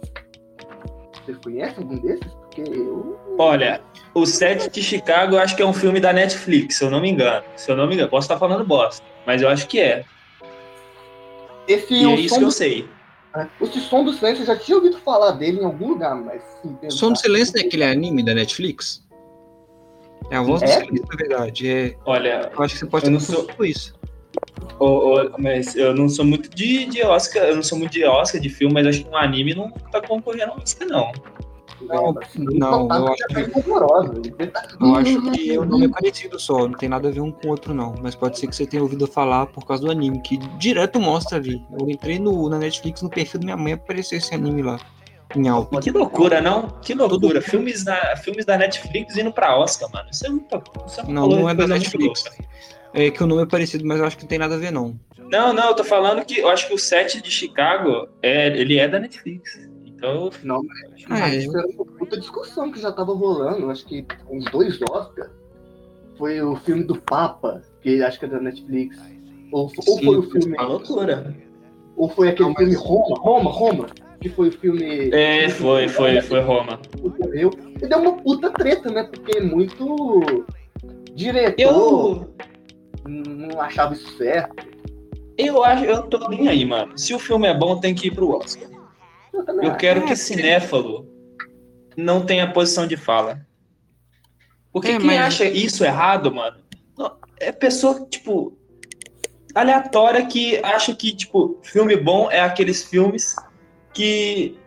Você 1.26 1.34
conhece 1.36 1.80
algum 1.80 1.97
desses? 1.99 2.32
Porque 2.34 2.62
eu... 2.62 3.19
Olha, 3.38 3.82
o 4.13 4.26
Sete 4.26 4.69
de 4.69 4.84
Chicago 4.84 5.36
eu 5.36 5.39
acho 5.39 5.56
que 5.56 5.62
é 5.62 5.65
um 5.65 5.73
filme 5.73 5.99
da 5.99 6.13
Netflix, 6.13 6.76
se 6.76 6.84
eu 6.84 6.91
não 6.91 7.02
me 7.02 7.10
engano. 7.10 7.43
Se 7.56 7.71
eu 7.71 7.76
não 7.76 7.88
me 7.88 7.95
engano, 7.95 8.10
posso 8.10 8.26
estar 8.26 8.38
falando 8.38 8.65
bosta, 8.65 9.04
mas 9.26 9.41
eu 9.41 9.49
acho 9.49 9.67
que 9.67 9.80
é. 9.80 10.06
Esse 11.67 11.93
e 11.93 12.06
é, 12.06 12.12
é 12.12 12.15
isso 12.15 12.36
que 12.36 12.41
do... 12.41 12.47
eu 12.47 12.52
sei. 12.52 12.89
É, 13.36 13.47
esse 13.62 13.80
Som 13.82 14.04
do 14.04 14.13
Silêncio, 14.13 14.43
eu 14.43 14.47
já 14.47 14.56
tinha 14.56 14.78
ouvido 14.78 14.99
falar 14.99 15.32
dele 15.32 15.62
em 15.62 15.65
algum 15.65 15.89
lugar, 15.89 16.15
mas... 16.15 16.43
Sim, 16.62 16.78
Som 16.89 17.13
do 17.13 17.17
Silêncio 17.17 17.58
é 17.58 17.62
aquele 17.62 17.84
anime 17.84 18.23
da 18.23 18.34
Netflix? 18.34 19.02
É 20.29 20.38
a 20.38 20.41
voz 20.41 20.62
é? 20.62 20.65
do 20.65 20.71
silêncio, 20.71 21.05
na 21.09 21.15
verdade. 21.15 21.69
É... 21.69 21.95
Olha, 22.05 22.51
eu 22.55 22.63
acho 22.63 22.73
que 22.73 22.79
você 22.79 22.86
pode 22.86 23.05
ter 23.05 23.12
não 23.12 23.19
sou... 23.19 23.47
isso. 23.62 23.93
Oh, 24.79 25.15
oh, 25.15 25.38
mas 25.38 25.75
eu 25.75 25.93
não 25.93 26.09
sou 26.09 26.25
muito 26.25 26.49
de, 26.49 26.86
de 26.86 27.03
Oscar, 27.03 27.43
eu 27.43 27.55
não 27.55 27.63
sou 27.63 27.77
muito 27.77 27.91
de 27.91 28.03
Oscar 28.03 28.41
de 28.41 28.49
filme, 28.49 28.73
mas 28.73 28.88
acho 28.88 29.03
que 29.03 29.09
um 29.09 29.17
anime 29.17 29.53
não 29.53 29.69
tá 29.69 30.01
concorrendo 30.01 30.53
ao 30.53 30.57
Oscar, 30.57 30.88
não. 30.88 31.12
Não, 31.88 32.15
não, 32.53 32.88
eu 32.88 33.07
acho 33.07 33.27
que. 33.27 33.36
Eu 34.79 34.95
acho 34.95 35.31
que 35.31 35.57
o 35.57 35.65
nome 35.65 35.86
é 35.86 35.89
parecido 35.89 36.39
só, 36.39 36.67
não 36.67 36.77
tem 36.77 36.88
nada 36.88 37.09
a 37.09 37.12
ver 37.12 37.19
um 37.19 37.31
com 37.31 37.47
o 37.47 37.51
outro, 37.51 37.73
não. 37.73 37.93
Mas 38.01 38.15
pode 38.15 38.39
ser 38.39 38.47
que 38.47 38.55
você 38.55 38.65
tenha 38.65 38.81
ouvido 38.81 39.05
falar 39.05 39.47
por 39.47 39.65
causa 39.65 39.83
do 39.83 39.91
anime, 39.91 40.21
que 40.21 40.38
direto 40.57 40.99
mostra 40.99 41.38
ali. 41.38 41.62
Eu 41.77 41.89
entrei 41.89 42.19
no, 42.19 42.49
na 42.49 42.57
Netflix 42.57 43.01
no 43.01 43.09
perfil 43.09 43.41
da 43.41 43.45
minha 43.45 43.57
mãe 43.57 43.73
apareceu 43.73 44.17
esse 44.17 44.33
anime 44.33 44.62
lá 44.62 44.79
em 45.39 45.47
alta. 45.47 45.79
Que 45.79 45.91
loucura, 45.91 46.41
não? 46.41 46.67
Que 46.81 46.93
loucura. 46.93 47.41
Filmes 47.41 47.83
da, 47.83 48.15
filmes 48.17 48.45
da 48.45 48.57
Netflix 48.57 49.17
indo 49.17 49.31
pra 49.31 49.57
Oscar, 49.57 49.89
mano. 49.91 50.09
Isso 50.11 50.25
é 50.25 50.29
muito. 50.29 50.63
Isso 50.87 51.01
é 51.01 51.03
não, 51.07 51.27
não 51.27 51.49
é 51.49 51.53
da 51.53 51.67
Netflix. 51.67 52.23
É 52.93 53.09
que 53.09 53.23
o 53.23 53.27
nome 53.27 53.43
é 53.43 53.45
parecido, 53.45 53.85
mas 53.85 53.99
eu 53.99 54.05
acho 54.05 54.17
que 54.17 54.23
não 54.23 54.29
tem 54.29 54.39
nada 54.39 54.55
a 54.55 54.57
ver, 54.57 54.71
não. 54.71 54.99
Não, 55.17 55.51
não, 55.51 55.69
eu 55.69 55.75
tô 55.75 55.83
falando 55.83 56.23
que 56.23 56.39
eu 56.39 56.49
acho 56.49 56.67
que 56.67 56.73
o 56.73 56.77
set 56.77 57.21
de 57.21 57.31
Chicago, 57.31 58.07
é, 58.21 58.47
ele 58.55 58.77
é 58.77 58.87
da 58.87 58.99
Netflix. 58.99 59.59
Então. 59.83 60.29
Não, 60.43 60.61
mas 61.07 61.33
é. 61.33 61.45
era 61.45 61.67
uma 61.67 61.85
puta 61.85 62.19
discussão 62.19 62.71
que 62.71 62.79
já 62.79 62.91
tava 62.91 63.13
rolando. 63.13 63.71
Acho 63.71 63.85
que 63.85 64.05
uns 64.29 64.45
dois 64.45 64.79
Oscars. 64.81 65.31
Foi 66.17 66.39
o 66.41 66.55
filme 66.57 66.83
do 66.83 67.01
Papa, 67.01 67.63
que 67.81 68.03
acho 68.03 68.19
que 68.19 68.25
é 68.25 68.27
da 68.27 68.39
Netflix. 68.39 68.97
Ou, 69.51 69.71
ou 69.87 69.99
foi 69.99 70.17
o 70.17 70.23
filme. 70.23 70.55
Uma 70.55 70.63
loucura. 70.63 71.35
Ou 71.95 72.09
foi 72.09 72.29
aquele 72.29 72.49
não, 72.49 72.55
filme 72.55 72.75
Roma, 72.75 73.17
Roma, 73.19 73.51
Roma, 73.51 73.85
que 74.23 74.29
foi 74.29 74.47
o 74.47 74.51
filme. 74.53 75.09
É, 75.13 75.49
foi, 75.49 75.89
foi, 75.89 76.21
foi 76.21 76.39
Roma. 76.39 76.79
Morreu. 77.19 77.51
E 77.81 77.86
deu 77.86 77.99
uma 77.99 78.13
puta 78.13 78.49
treta, 78.51 78.89
né? 78.89 79.03
Porque 79.03 79.41
muito 79.41 80.45
diretor 81.13 81.59
eu... 81.59 82.36
não 83.05 83.59
achava 83.59 83.93
isso 83.93 84.17
certo. 84.17 84.65
Eu 85.38 85.63
acho, 85.63 85.83
eu 85.83 86.03
tô 86.03 86.29
bem 86.29 86.47
aí, 86.47 86.63
mano. 86.63 86.97
Se 86.97 87.13
o 87.13 87.19
filme 87.19 87.47
é 87.47 87.53
bom, 87.53 87.79
tem 87.79 87.93
que 87.93 88.07
ir 88.07 88.12
pro 88.12 88.29
Oscar. 88.29 88.69
Eu, 89.33 89.62
eu 89.62 89.75
quero 89.75 90.05
que 90.05 90.15
cinéfalo 90.15 91.05
não 91.97 92.25
tenha 92.25 92.51
posição 92.51 92.88
de 92.88 92.95
fala. 92.95 93.45
Porque 94.71 94.91
é, 94.91 94.97
quem 94.97 95.07
mas... 95.07 95.19
acha 95.19 95.45
isso 95.45 95.83
errado, 95.83 96.33
mano, 96.33 96.57
é 97.39 97.51
pessoa, 97.51 98.07
tipo, 98.09 98.57
aleatória 99.53 100.25
que 100.25 100.57
acha 100.63 100.95
que, 100.95 101.13
tipo, 101.13 101.59
filme 101.62 101.95
bom 101.97 102.31
é 102.31 102.39
aqueles 102.39 102.83
filmes 102.83 103.36
que 103.93 104.58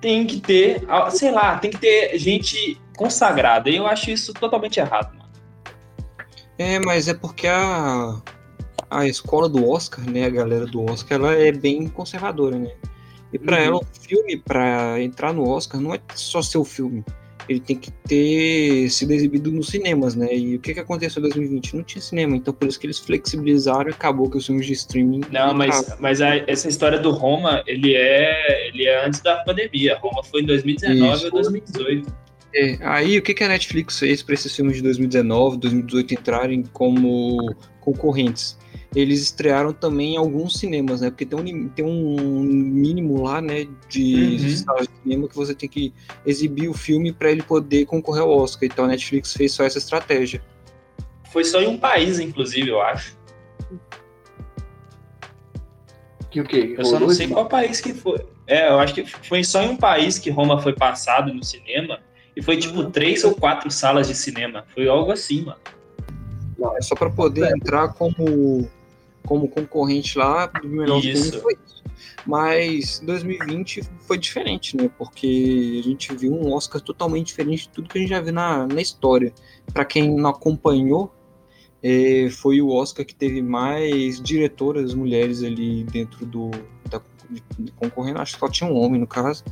tem 0.00 0.26
que 0.26 0.40
ter, 0.40 0.86
sei 1.10 1.30
lá, 1.30 1.58
tem 1.58 1.70
que 1.70 1.78
ter 1.78 2.18
gente 2.18 2.80
consagrada. 2.96 3.70
E 3.70 3.76
eu 3.76 3.86
acho 3.86 4.10
isso 4.10 4.32
totalmente 4.34 4.78
errado, 4.78 5.16
mano. 5.16 5.30
É, 6.58 6.78
mas 6.78 7.08
é 7.08 7.14
porque 7.14 7.46
a, 7.46 8.20
a 8.90 9.06
escola 9.06 9.48
do 9.48 9.68
Oscar, 9.68 10.08
né, 10.08 10.24
a 10.26 10.30
galera 10.30 10.66
do 10.66 10.84
Oscar, 10.90 11.18
ela 11.18 11.34
é 11.34 11.52
bem 11.52 11.86
conservadora, 11.88 12.58
né? 12.58 12.72
E 13.32 13.38
para 13.38 13.56
uhum. 13.58 13.62
ela, 13.62 13.76
o 13.76 13.84
filme, 13.84 14.36
para 14.36 15.00
entrar 15.02 15.32
no 15.32 15.48
Oscar, 15.48 15.80
não 15.80 15.94
é 15.94 16.00
só 16.14 16.40
ser 16.40 16.58
o 16.58 16.64
filme 16.64 17.04
ele 17.48 17.60
tem 17.60 17.76
que 17.76 17.90
ter 17.90 18.90
sido 18.90 19.12
exibido 19.12 19.50
nos 19.50 19.68
cinemas, 19.68 20.14
né? 20.14 20.34
E 20.34 20.56
o 20.56 20.60
que, 20.60 20.74
que 20.74 20.80
aconteceu 20.80 21.20
em 21.20 21.28
2020? 21.28 21.76
Não 21.76 21.82
tinha 21.82 22.02
cinema, 22.02 22.36
então 22.36 22.52
por 22.52 22.68
isso 22.68 22.78
que 22.78 22.86
eles 22.86 22.98
flexibilizaram 22.98 23.90
e 23.90 23.92
acabou 23.92 24.28
que 24.30 24.36
os 24.36 24.46
filmes 24.46 24.66
de 24.66 24.72
streaming. 24.72 25.22
Não, 25.30 25.54
mas, 25.54 25.96
mas 26.00 26.20
a, 26.20 26.36
essa 26.48 26.68
história 26.68 26.98
do 26.98 27.10
Roma, 27.10 27.62
ele 27.66 27.94
é, 27.94 28.68
ele 28.68 28.86
é 28.86 29.06
antes 29.06 29.20
da 29.20 29.36
pandemia. 29.36 29.96
Roma 29.98 30.22
foi 30.24 30.42
em 30.42 30.46
2019 30.46 31.14
isso. 31.14 31.24
ou 31.26 31.30
2018. 31.32 32.26
É, 32.54 32.78
aí 32.80 33.18
o 33.18 33.22
que, 33.22 33.34
que 33.34 33.44
a 33.44 33.48
Netflix 33.48 33.98
fez 33.98 34.22
para 34.22 34.34
esses 34.34 34.54
filmes 34.54 34.76
de 34.76 34.82
2019, 34.82 35.58
2018 35.58 36.14
entrarem 36.14 36.62
como 36.72 37.54
concorrentes? 37.80 38.58
Eles 38.96 39.20
estrearam 39.20 39.74
também 39.74 40.14
em 40.14 40.16
alguns 40.16 40.58
cinemas, 40.58 41.02
né? 41.02 41.10
Porque 41.10 41.26
tem 41.26 41.38
um, 41.38 41.68
tem 41.68 41.84
um 41.84 42.40
mínimo 42.40 43.22
lá, 43.22 43.42
né, 43.42 43.68
de 43.90 44.38
uhum. 44.40 44.56
salas 44.56 44.88
de 44.88 44.94
cinema 45.02 45.28
que 45.28 45.36
você 45.36 45.54
tem 45.54 45.68
que 45.68 45.92
exibir 46.24 46.70
o 46.70 46.72
filme 46.72 47.12
para 47.12 47.30
ele 47.30 47.42
poder 47.42 47.84
concorrer 47.84 48.22
ao 48.22 48.30
Oscar. 48.30 48.66
Então 48.72 48.86
a 48.86 48.88
Netflix 48.88 49.34
fez 49.34 49.52
só 49.52 49.64
essa 49.64 49.76
estratégia. 49.76 50.42
Foi 51.30 51.44
só 51.44 51.60
em 51.60 51.66
um 51.66 51.76
país, 51.76 52.18
inclusive, 52.18 52.70
eu 52.70 52.80
acho. 52.80 53.14
Que 56.30 56.40
o 56.40 56.44
quê? 56.44 56.74
Eu 56.78 56.84
só 56.86 56.98
não 56.98 57.10
sei 57.10 57.28
qual 57.28 57.46
país 57.46 57.82
que 57.82 57.92
foi. 57.92 58.24
É, 58.46 58.70
eu 58.70 58.78
acho 58.78 58.94
que 58.94 59.04
foi 59.04 59.44
só 59.44 59.62
em 59.62 59.68
um 59.68 59.76
país 59.76 60.18
que 60.18 60.30
Roma 60.30 60.58
foi 60.62 60.72
passado 60.72 61.34
no 61.34 61.44
cinema. 61.44 62.00
E 62.34 62.40
foi 62.42 62.56
tipo 62.56 62.80
ah, 62.80 62.90
três 62.90 63.24
ou 63.24 63.34
quatro 63.34 63.70
salas 63.70 64.08
de 64.08 64.14
cinema. 64.14 64.64
Foi 64.74 64.88
algo 64.88 65.12
assim, 65.12 65.42
mano. 65.42 65.58
Não, 66.58 66.74
é 66.74 66.80
só 66.80 66.94
para 66.94 67.10
poder 67.10 67.50
entrar 67.54 67.88
como 67.88 68.66
como 69.26 69.48
concorrente 69.48 70.16
lá 70.16 70.46
do 70.46 70.68
melhor 70.68 71.04
isso. 71.04 71.24
filme 71.24 71.40
foi 71.42 71.58
isso. 71.66 71.84
Mas 72.26 73.00
2020 73.04 73.82
foi 74.00 74.18
diferente, 74.18 74.76
né? 74.76 74.90
Porque 74.96 75.80
a 75.80 75.82
gente 75.82 76.14
viu 76.14 76.32
um 76.32 76.52
Oscar 76.52 76.80
totalmente 76.80 77.26
diferente 77.26 77.64
de 77.64 77.68
tudo 77.68 77.88
que 77.88 77.98
a 77.98 78.00
gente 78.00 78.10
já 78.10 78.20
viu 78.20 78.32
na, 78.32 78.66
na 78.66 78.80
história. 78.80 79.32
Para 79.72 79.84
quem 79.84 80.16
não 80.16 80.30
acompanhou, 80.30 81.12
é, 81.82 82.28
foi 82.30 82.60
o 82.60 82.70
Oscar 82.70 83.04
que 83.04 83.14
teve 83.14 83.42
mais 83.42 84.20
diretoras 84.20 84.94
mulheres 84.94 85.42
ali 85.42 85.84
dentro 85.84 86.24
do 86.26 86.50
da, 86.88 87.00
de, 87.30 87.72
concorrendo. 87.72 88.20
Acho 88.20 88.34
que 88.34 88.40
só 88.40 88.48
tinha 88.48 88.68
um 88.68 88.76
homem 88.76 89.00
no 89.00 89.06
caso. 89.06 89.44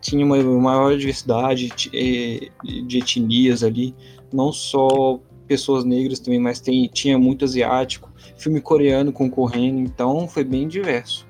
Tinha 0.00 0.24
uma 0.24 0.42
maior 0.42 0.96
diversidade 0.96 1.68
de, 1.76 1.90
é, 1.94 2.50
de 2.82 2.98
etnias 2.98 3.62
ali, 3.62 3.94
não 4.32 4.52
só 4.52 5.20
pessoas 5.46 5.84
negras 5.84 6.18
também, 6.18 6.40
mas 6.40 6.60
tem, 6.60 6.88
tinha 6.88 7.18
muito 7.18 7.44
asiático, 7.44 8.11
filme 8.42 8.60
coreano 8.60 9.12
concorrendo, 9.12 9.80
então 9.80 10.26
foi 10.26 10.44
bem 10.44 10.66
diverso. 10.66 11.26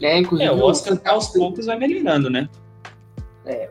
É, 0.00 0.18
inclusive. 0.18 0.48
É, 0.48 0.52
o 0.52 0.60
Oscar 0.62 1.00
aos 1.06 1.28
poucos 1.28 1.66
vai 1.66 1.78
melhorando, 1.78 2.28
né? 2.28 2.48
É. 3.46 3.68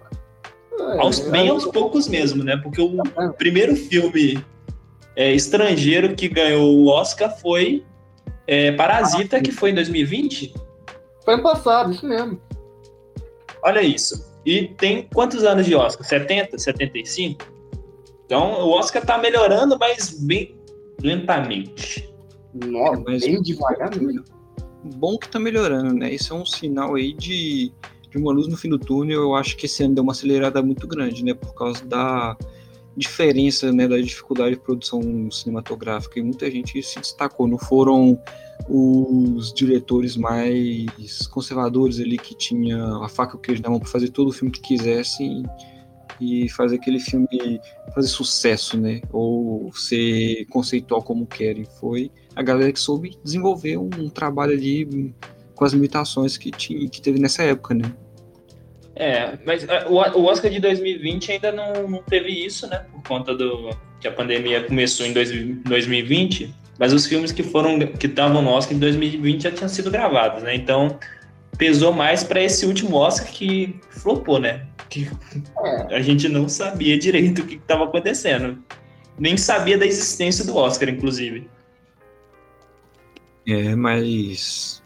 Aos, 0.98 1.20
bem 1.20 1.50
aos 1.50 1.65
poucos 1.65 2.08
mesmo, 2.08 2.44
né? 2.44 2.58
Porque 2.58 2.82
o 2.82 3.34
primeiro 3.34 3.76
filme 3.76 4.44
é, 5.15 5.32
estrangeiro 5.34 6.15
que 6.15 6.28
ganhou 6.28 6.76
o 6.76 6.88
Oscar 6.88 7.38
foi 7.39 7.86
é, 8.48 8.72
Parasita, 8.72 9.39
que 9.41 9.52
foi 9.52 9.72
em 9.72 9.76
2020. 9.76 10.54
Foi 11.24 11.36
ano 11.36 11.44
passado, 11.44 11.91
isso 11.91 12.06
mesmo. 12.08 12.41
Olha 13.63 13.82
isso. 13.82 14.32
E 14.46 14.70
tem 14.70 15.08
quantos 15.13 15.44
anos 15.44 15.65
de 15.65 15.76
Oscar? 15.76 16.06
70, 16.06 16.58
75? 16.58 17.46
Então 18.26 18.62
o 18.62 18.72
Oscar 18.72 19.06
tá 19.06 19.17
melhorando, 19.17 19.78
mas 19.78 20.20
bem 20.24 20.56
lentamente. 21.02 22.11
Nossa, 22.54 23.04
mas 23.06 23.22
bem 23.24 23.42
devagar 23.42 23.96
mesmo. 23.96 24.24
Bom 24.96 25.18
que 25.18 25.30
tá 25.30 25.40
melhorando, 25.40 25.94
né? 25.94 26.14
Isso 26.14 26.34
é 26.34 26.36
um 26.36 26.46
sinal 26.46 26.96
aí 26.96 27.14
de, 27.14 27.72
de 28.10 28.18
uma 28.18 28.32
luz 28.32 28.48
no 28.48 28.58
fim 28.58 28.70
do 28.70 28.80
túnel. 28.80 29.22
Eu 29.22 29.36
acho 29.36 29.56
que 29.56 29.66
esse 29.66 29.84
ano 29.84 29.96
deu 29.96 30.04
uma 30.04 30.12
acelerada 30.12 30.62
muito 30.62 30.88
grande, 30.88 31.24
né? 31.24 31.34
Por 31.34 31.54
causa 31.54 31.86
da 31.86 32.36
diferença, 32.98 33.72
né? 33.72 33.88
Da 33.88 33.98
dificuldade 33.98 34.56
de 34.56 34.62
produção 34.62 35.30
cinematográfica. 35.30 36.20
E 36.20 36.24
muita 36.24 36.50
gente 36.50 36.82
se 36.82 37.00
destacou. 37.00 37.48
Não 37.48 37.60
foram 37.60 38.20
os 38.68 39.54
diretores 39.54 40.18
mais 40.18 41.28
conservadores 41.28 42.00
ali 42.00 42.18
que 42.18 42.36
tinha 42.36 42.84
a 42.98 43.08
faca 43.08 43.36
e 43.36 43.38
o 43.38 43.40
queijo 43.40 43.62
na 43.62 43.70
mão 43.70 43.80
para 43.80 43.90
fazer 43.90 44.10
todo 44.10 44.30
o 44.30 44.32
filme 44.32 44.52
que 44.52 44.62
quisessem 44.62 45.44
e 46.20 46.50
fazer 46.50 46.76
aquele 46.76 47.00
filme 47.00 47.28
fazer 47.94 48.08
sucesso, 48.08 48.80
né? 48.80 49.02
Ou 49.12 49.72
ser 49.74 50.46
conceitual 50.46 51.04
como 51.04 51.26
querem. 51.26 51.66
Foi 51.80 52.12
a 52.36 52.41
galera 52.41 52.72
que 52.72 52.80
soube 52.80 53.17
desenvolver 53.24 53.78
um 53.78 54.10
trabalho 54.10 54.54
ali 54.54 55.13
com 55.56 55.65
as 55.65 55.74
limitações 55.74 56.38
que, 56.38 56.50
tinha, 56.52 56.89
que 56.89 57.02
teve 57.02 57.20
nessa 57.20 57.44
época, 57.44 57.74
né? 57.74 57.94
É, 58.96 59.38
mas 59.46 59.63
é, 59.67 59.88
o 59.88 60.26
Oscar 60.26 60.52
de 60.52 60.60
2020 60.60 61.32
ainda 61.32 61.52
não, 61.52 61.88
não 61.88 62.04
teve 62.04 62.30
isso, 62.30 62.67
né? 62.67 62.86
Por 62.91 63.04
conta 63.04 63.36
do 63.36 63.70
que 64.00 64.08
a 64.08 64.12
pandemia 64.12 64.63
começou 64.63 65.06
em 65.06 65.13
2020, 65.13 66.54
mas 66.78 66.91
os 66.94 67.06
filmes 67.06 67.32
que 67.32 67.44
foram 67.44 67.80
que 67.80 68.08
estavam 68.08 68.41
no 68.41 68.50
Oscar 68.50 68.76
em 68.76 68.80
2020 68.80 69.44
já 69.44 69.52
tinham 69.52 69.70
sido 69.70 69.89
gravados, 69.91 70.44
né? 70.44 70.56
Então 70.56 70.98
pesou 71.58 71.94
mais 71.94 72.24
para 72.24 72.41
esse 72.41 72.65
último 72.65 72.96
Oscar 72.96 73.28
que 73.32 73.80
flopou, 73.89 74.39
né? 74.39 74.65
Que 74.89 75.08
é. 75.63 75.96
a 75.96 76.02
gente 76.02 76.28
não 76.28 76.50
sabia 76.50 76.98
direito 76.98 77.44
o 77.44 77.46
que 77.46 77.56
estava 77.56 77.84
acontecendo. 77.84 78.63
Nem 79.17 79.38
sabia 79.38 79.78
da 79.78 79.86
existência 79.86 80.44
do 80.44 80.56
Oscar, 80.56 80.89
inclusive. 80.89 81.48
É, 83.48 83.76
mas 83.76 84.82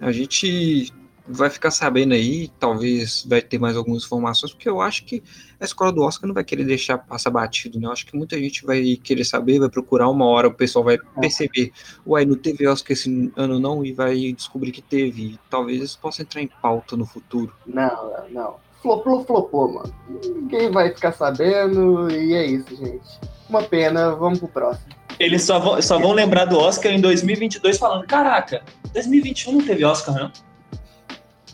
a 0.00 0.12
gente 0.12 0.92
vai 1.28 1.50
ficar 1.50 1.70
sabendo 1.70 2.14
aí, 2.14 2.48
talvez 2.60 3.26
vai 3.28 3.42
ter 3.42 3.58
mais 3.58 3.76
algumas 3.76 4.04
informações, 4.04 4.52
porque 4.52 4.68
eu 4.68 4.80
acho 4.80 5.04
que 5.04 5.22
a 5.58 5.64
escola 5.64 5.92
do 5.92 6.02
Oscar 6.02 6.28
não 6.28 6.34
vai 6.34 6.44
querer 6.44 6.64
deixar 6.64 6.98
passar 6.98 7.30
batido, 7.30 7.80
né? 7.80 7.86
Eu 7.86 7.92
acho 7.92 8.06
que 8.06 8.16
muita 8.16 8.38
gente 8.38 8.64
vai 8.64 8.96
querer 9.02 9.24
saber, 9.24 9.58
vai 9.58 9.68
procurar 9.68 10.08
uma 10.08 10.24
hora, 10.26 10.48
o 10.48 10.54
pessoal 10.54 10.84
vai 10.84 10.96
é. 10.96 11.20
perceber, 11.20 11.72
uai, 12.06 12.24
não 12.24 12.36
teve 12.36 12.66
Oscar 12.66 12.92
esse 12.92 13.32
ano 13.36 13.58
não, 13.58 13.84
e 13.84 13.92
vai 13.92 14.32
descobrir 14.32 14.70
que 14.70 14.82
teve. 14.82 15.22
E 15.22 15.40
talvez 15.50 15.82
isso 15.82 15.98
possa 15.98 16.22
entrar 16.22 16.42
em 16.42 16.50
pauta 16.62 16.96
no 16.96 17.06
futuro. 17.06 17.52
Não, 17.66 18.12
não. 18.30 18.56
Flopou, 18.80 19.24
flopou, 19.24 19.72
mano. 19.72 19.94
Ninguém 20.24 20.70
vai 20.70 20.94
ficar 20.94 21.12
sabendo, 21.12 22.08
e 22.10 22.34
é 22.34 22.46
isso, 22.46 22.76
gente. 22.76 23.20
Uma 23.48 23.62
pena, 23.62 24.14
vamos 24.14 24.38
pro 24.38 24.48
próximo. 24.48 24.95
Eles 25.18 25.42
só 25.42 25.58
vão, 25.58 25.80
só 25.80 25.98
vão 25.98 26.12
lembrar 26.12 26.44
do 26.44 26.58
Oscar 26.58 26.92
em 26.92 27.00
2022 27.00 27.78
falando, 27.78 28.06
caraca, 28.06 28.62
2021 28.92 29.52
não 29.52 29.64
teve 29.64 29.84
Oscar, 29.84 30.14
não? 30.14 30.32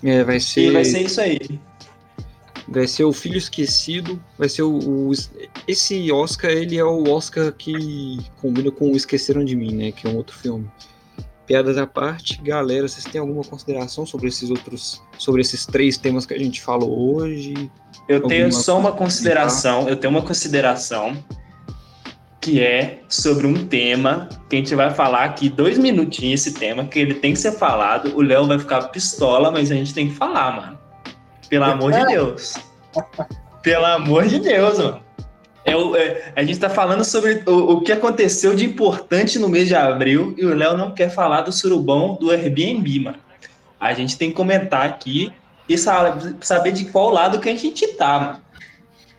É, 0.02 0.24
vai 0.24 0.40
ser. 0.40 0.68
E 0.68 0.70
vai 0.70 0.84
ser 0.84 1.02
isso 1.02 1.20
aí. 1.20 1.38
Vai 2.66 2.86
ser 2.86 3.04
o 3.04 3.12
Filho 3.12 3.36
Esquecido. 3.36 4.22
Vai 4.38 4.48
ser 4.48 4.62
o, 4.62 4.78
o, 4.78 5.12
Esse 5.68 6.10
Oscar, 6.10 6.50
ele 6.50 6.76
é 6.76 6.84
o 6.84 7.08
Oscar 7.08 7.52
que 7.52 8.18
combina 8.40 8.70
com 8.70 8.90
o 8.90 8.96
Esqueceram 8.96 9.44
de 9.44 9.54
Mim, 9.54 9.74
né? 9.74 9.92
Que 9.92 10.06
é 10.06 10.10
um 10.10 10.16
outro 10.16 10.36
filme. 10.36 10.68
Piadas 11.46 11.76
à 11.76 11.86
parte, 11.86 12.40
galera, 12.40 12.88
vocês 12.88 13.04
têm 13.04 13.20
alguma 13.20 13.44
consideração 13.44 14.06
sobre 14.06 14.28
esses 14.28 14.48
outros. 14.48 15.02
Sobre 15.18 15.40
esses 15.40 15.66
três 15.66 15.96
temas 15.96 16.24
que 16.24 16.34
a 16.34 16.38
gente 16.38 16.62
falou 16.62 17.16
hoje? 17.16 17.70
Eu 18.08 18.22
tenho 18.22 18.50
só 18.52 18.78
uma 18.78 18.92
consideração. 18.92 19.88
Eu 19.88 19.96
tenho 19.96 20.12
uma 20.12 20.22
consideração 20.22 21.22
que 22.43 22.61
é 22.61 22.99
sobre 23.09 23.47
um 23.47 23.66
tema 23.68 24.28
que 24.51 24.57
a 24.57 24.59
gente 24.59 24.74
vai 24.74 24.93
falar 24.93 25.22
aqui 25.22 25.49
dois 25.49 25.78
minutinhos 25.78 26.45
esse 26.45 26.59
tema, 26.59 26.84
que 26.84 26.99
ele 26.99 27.14
tem 27.14 27.32
que 27.32 27.38
ser 27.38 27.53
falado. 27.53 28.14
O 28.16 28.20
Léo 28.20 28.49
vai 28.49 28.59
ficar 28.59 28.82
pistola, 28.88 29.53
mas 29.53 29.70
a 29.70 29.74
gente 29.76 29.95
tem 29.95 30.09
que 30.09 30.16
falar, 30.16 30.57
mano. 30.57 30.78
Pelo 31.49 31.64
amor 31.64 31.93
de 31.93 32.05
Deus. 32.05 32.55
Pelo 33.62 33.86
amor 33.86 34.26
de 34.26 34.40
Deus, 34.40 34.76
mano. 34.76 35.01
É, 35.64 35.72
é, 35.72 36.32
a 36.34 36.43
gente 36.43 36.59
tá 36.59 36.68
falando 36.68 37.05
sobre 37.05 37.45
o, 37.47 37.74
o, 37.74 37.80
que 37.82 37.93
aconteceu 37.93 38.57
de 38.57 38.66
importante 38.66 39.38
no 39.38 39.49
mês 39.49 39.68
de 39.68 39.76
abril 39.76 40.34
e 40.36 40.45
o 40.45 40.53
Léo 40.53 40.76
não 40.76 40.90
quer 40.90 41.11
falar 41.11 41.43
do 41.43 41.53
surubão 41.53 42.18
do 42.20 42.32
Airbnb, 42.32 42.99
mano. 42.99 43.18
A 43.78 43.95
gente 43.95 44.18
tem 44.18 44.30
que 44.30 44.34
comentar 44.34 44.84
aqui 44.84 45.32
e 45.68 45.78
saber 45.78 46.72
de 46.72 46.86
qual 46.86 47.11
lado 47.11 47.38
que 47.38 47.49
a 47.49 47.55
gente 47.55 47.86
tá, 47.95 48.18
mano. 48.18 48.43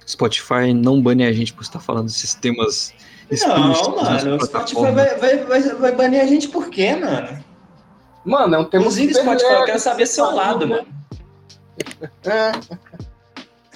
Spotify 0.06 0.74
não 0.74 1.02
bane 1.02 1.24
a 1.24 1.32
gente 1.32 1.54
por 1.54 1.62
estar 1.62 1.80
falando 1.80 2.08
desses 2.08 2.36
temas 2.36 2.94
não, 3.42 3.96
mano, 3.96 4.38
o 4.38 4.46
Spotify 4.46 4.92
vai, 4.92 5.18
vai, 5.18 5.38
vai, 5.38 5.62
vai 5.62 5.92
banir 5.96 6.22
a 6.22 6.26
gente 6.26 6.48
por 6.48 6.70
quê, 6.70 6.96
mano? 6.96 7.44
Mano, 8.26 8.56
é 8.56 8.60
um 8.60 8.66
tema 8.66 8.84
Inclusive, 8.84 9.14
Spotify, 9.14 9.52
eu 9.54 9.66
quero 9.66 9.80
saber 9.80 10.06
seu 10.06 10.32
lado, 10.32 10.68
mano. 10.68 10.88
É. 12.26 12.52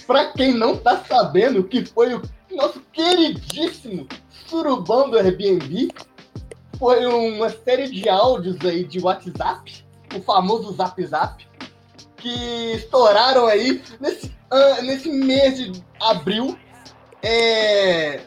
pra 0.05 0.32
quem 0.32 0.53
não 0.53 0.78
tá 0.78 1.03
sabendo, 1.08 1.64
que 1.64 1.86
foi 1.86 2.14
o 2.14 2.22
nosso 2.51 2.80
queridíssimo 2.91 4.08
surubão 4.47 5.10
do 5.10 5.18
Airbnb, 5.18 5.89
foi 6.78 7.05
uma 7.05 7.49
série 7.49 7.89
de 7.89 8.08
áudios 8.08 8.58
aí 8.64 8.84
de 8.84 8.99
WhatsApp, 8.99 9.86
o 10.16 10.22
famoso 10.22 10.74
Zap 10.74 11.03
Zap, 11.05 11.45
que 12.18 12.74
estouraram 12.76 13.47
aí 13.47 13.82
nesse, 13.99 14.28
uh, 14.28 14.82
nesse 14.84 15.10
mês 15.10 15.58
de 15.58 15.84
abril. 15.99 16.58
É, 17.22 18.22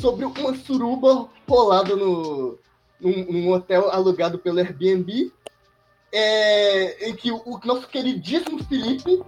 sobre 0.00 0.24
uma 0.24 0.54
suruba 0.56 1.28
rolada 1.48 1.94
no, 1.96 2.58
num, 3.00 3.26
num 3.30 3.52
hotel 3.52 3.90
alugado 3.90 4.38
pelo 4.38 4.58
Airbnb, 4.58 5.32
é, 6.12 7.08
em 7.08 7.14
que 7.14 7.30
o, 7.30 7.42
o, 7.44 7.60
nosso 7.64 7.88
queridíssimo 7.88 8.62
Felipe 8.64 9.22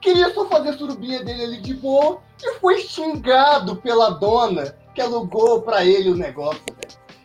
queria 0.00 0.32
só 0.34 0.48
fazer 0.48 0.70
a 0.70 0.78
surubinha 0.78 1.22
dele 1.22 1.44
ali 1.44 1.60
de 1.60 1.74
boa 1.74 2.20
e 2.42 2.54
foi 2.58 2.80
xingado 2.80 3.76
pela 3.76 4.10
dona 4.10 4.74
que 4.94 5.00
alugou 5.00 5.62
para 5.62 5.84
ele 5.84 6.10
o 6.10 6.16
negócio. 6.16 6.62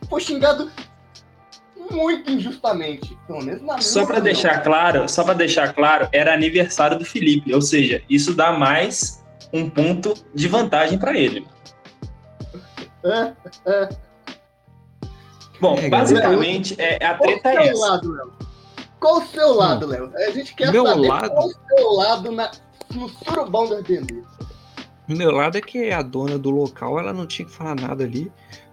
Foi 0.08 0.20
xingado 0.20 0.70
muito 1.90 2.30
injustamente, 2.30 3.16
pelo 3.26 3.42
menos 3.42 3.62
na 3.62 3.80
Só 3.80 4.06
para 4.06 4.20
deixar 4.20 4.62
claro, 4.62 5.08
só 5.08 5.24
para 5.24 5.34
deixar 5.34 5.72
claro, 5.74 6.08
era 6.12 6.32
aniversário 6.32 6.98
do 6.98 7.04
Felipe, 7.04 7.52
ou 7.52 7.60
seja, 7.60 8.02
isso 8.08 8.34
dá 8.34 8.52
mais 8.52 9.22
um 9.52 9.68
ponto 9.68 10.14
de 10.34 10.48
vantagem 10.48 10.98
para 10.98 11.16
ele. 11.16 11.46
Bom, 15.60 15.76
é, 15.78 15.88
basicamente, 15.88 16.74
é, 16.78 17.04
a 17.04 17.14
treta 17.14 17.50
é 17.50 17.68
essa. 17.68 17.86
Lado, 17.86 18.32
Qual 18.98 19.18
o 19.18 19.26
seu 19.26 19.54
lado, 19.54 19.86
Léo? 19.86 20.10
A 20.14 20.30
gente 20.30 20.54
quer 20.54 20.72
Meu 20.72 20.86
saber 20.86 21.08
lado... 21.08 21.30
qual 21.30 21.46
o 21.46 21.52
seu 21.52 21.92
lado 21.92 22.32
na, 22.32 22.50
no 22.94 23.08
surubão 23.08 23.68
do 23.68 23.74
Airbnb. 23.74 24.24
Meu 25.06 25.30
lado 25.30 25.58
é 25.58 25.60
que 25.60 25.90
a 25.90 26.02
dona 26.02 26.38
do 26.38 26.50
local 26.50 26.98
ela 26.98 27.12
não 27.12 27.26
tinha 27.26 27.46
que 27.46 27.52
falar 27.52 27.74
nada 27.74 28.04
ali, 28.04 28.32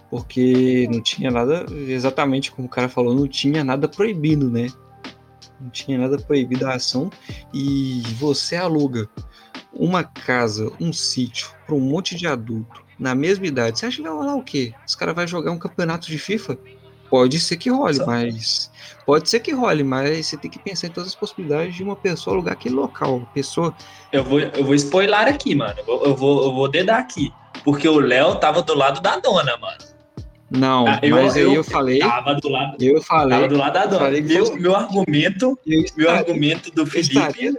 porque 0.10 0.88
não 0.90 1.02
tinha 1.02 1.30
nada, 1.30 1.66
exatamente 1.70 2.52
como 2.52 2.68
o 2.68 2.72
cara 2.72 2.88
falou, 2.88 3.14
não 3.14 3.28
tinha 3.28 3.64
nada 3.64 3.88
proibido, 3.88 4.50
né? 4.50 4.68
Não 5.60 5.70
tinha 5.70 5.98
nada 5.98 6.18
proibido 6.18 6.66
a 6.66 6.76
ação 6.76 7.12
e 7.54 8.02
você 8.18 8.56
aluga 8.56 9.10
uma 9.74 10.04
casa, 10.04 10.72
um 10.80 10.92
sítio 10.92 11.52
para 11.66 11.76
um 11.76 11.80
monte 11.80 12.16
de 12.16 12.28
adulto 12.28 12.81
na 13.02 13.16
mesma 13.16 13.48
idade, 13.48 13.80
você 13.80 13.88
acha 13.88 13.98
que 13.98 14.04
vai 14.04 14.12
rolar 14.12 14.36
o 14.36 14.44
quê? 14.44 14.76
Os 14.88 14.94
caras 14.94 15.16
vão 15.16 15.26
jogar 15.26 15.52
um 15.52 15.58
campeonato 15.58 16.06
de 16.06 16.20
FIFA? 16.20 16.56
Pode 17.10 17.40
ser 17.40 17.58
que 17.58 17.68
role, 17.68 17.96
Só. 17.96 18.06
mas. 18.06 18.72
Pode 19.08 19.28
ser 19.28 19.40
que 19.40 19.52
role, 19.52 19.84
mas 19.84 20.28
você 20.28 20.38
tem 20.38 20.52
que 20.52 20.60
pensar 20.60 20.86
em 20.86 20.92
todas 20.92 21.10
as 21.10 21.16
possibilidades 21.16 21.76
de 21.76 21.84
uma 21.84 21.96
pessoa 21.96 22.36
alugar 22.36 22.54
aquele 22.54 22.76
local. 22.76 23.28
Pessoa. 23.34 23.74
Eu 24.12 24.24
vou, 24.24 24.40
eu 24.40 24.64
vou 24.64 24.76
spoiler 24.76 25.28
aqui, 25.28 25.56
mano. 25.56 25.76
Eu 25.80 26.16
vou, 26.16 26.44
eu 26.44 26.54
vou, 26.54 26.70
dedar 26.70 27.00
aqui. 27.00 27.34
Porque 27.64 27.90
o 27.90 28.00
Léo 28.00 28.36
tava 28.36 28.62
do 28.62 28.76
lado 28.76 29.02
da 29.02 29.18
dona, 29.18 29.58
mano. 29.58 29.78
Não, 30.52 30.86
ah, 30.88 31.00
eu, 31.02 31.16
mas 31.16 31.36
aí 31.36 31.42
eu, 31.42 31.54
eu, 31.56 31.64
falei. 31.64 32.00
Tava 32.00 32.36
do 32.36 32.50
lado. 32.50 32.76
Eu 32.80 33.02
falei. 33.02 33.40
Tava 33.40 33.48
do 33.48 33.58
lado 33.58 33.74
da 33.74 33.86
dona. 33.88 34.22
Meu, 34.22 34.56
meu 34.58 34.76
argumento. 34.76 35.58
meu 35.98 36.12
argumento 36.12 36.70
do 36.72 36.86
Felipe. 36.86 37.18
Estaria, 37.18 37.54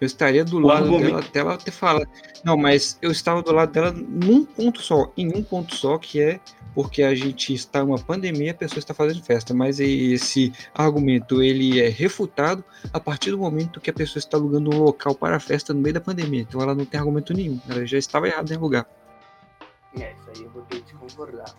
eu 0.00 0.06
estaria 0.06 0.44
do 0.44 0.58
lado 0.58 0.84
argumento... 0.84 1.06
dela 1.06 1.20
até 1.20 1.40
ela 1.40 1.56
ter 1.56 1.70
falado. 1.70 2.08
Não, 2.44 2.56
mas 2.56 2.98
eu 3.02 3.10
estava 3.10 3.42
do 3.42 3.52
lado 3.52 3.72
dela 3.72 3.92
num 3.92 4.44
ponto 4.44 4.80
só, 4.80 5.12
em 5.16 5.28
um 5.34 5.42
ponto 5.42 5.74
só, 5.74 5.98
que 5.98 6.20
é 6.20 6.40
porque 6.74 7.02
a 7.02 7.12
gente 7.14 7.52
está 7.52 7.80
em 7.80 7.82
uma 7.82 7.98
pandemia, 7.98 8.52
a 8.52 8.54
pessoa 8.54 8.78
está 8.78 8.94
fazendo 8.94 9.20
festa, 9.22 9.52
mas 9.52 9.80
esse 9.80 10.52
argumento 10.72 11.42
ele 11.42 11.80
é 11.80 11.88
refutado 11.88 12.64
a 12.92 13.00
partir 13.00 13.32
do 13.32 13.38
momento 13.38 13.80
que 13.80 13.90
a 13.90 13.92
pessoa 13.92 14.20
está 14.20 14.36
alugando 14.36 14.70
um 14.70 14.82
local 14.84 15.14
para 15.14 15.36
a 15.36 15.40
festa 15.40 15.74
no 15.74 15.80
meio 15.80 15.94
da 15.94 16.00
pandemia. 16.00 16.42
Então 16.42 16.60
ela 16.60 16.76
não 16.76 16.84
tem 16.84 17.00
argumento 17.00 17.34
nenhum, 17.34 17.60
ela 17.68 17.84
já 17.84 17.98
estava 17.98 18.28
errada 18.28 18.52
em 18.52 18.56
alugar. 18.56 18.86
É, 19.98 20.12
isso 20.12 20.30
aí 20.36 20.44
eu 20.44 20.50
vou 20.50 20.62
ter 20.62 20.80
que 20.82 20.94
concordar. 20.94 21.52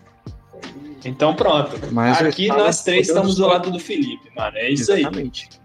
Então 1.04 1.34
pronto. 1.34 1.76
Mas 1.92 2.20
Aqui 2.22 2.48
nós 2.48 2.82
três 2.82 3.08
estamos 3.08 3.36
do 3.36 3.46
lado 3.46 3.70
do 3.70 3.78
Felipe, 3.78 4.30
mano. 4.34 4.56
É 4.56 4.70
isso 4.70 4.92
Exatamente. 4.92 5.48
aí. 5.52 5.59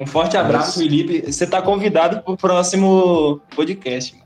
Um 0.00 0.06
forte 0.06 0.36
abraço, 0.36 0.78
Felipe. 0.78 1.30
Você 1.30 1.44
está 1.44 1.60
convidado 1.60 2.22
para 2.22 2.32
o 2.32 2.36
próximo 2.36 3.40
podcast. 3.54 4.16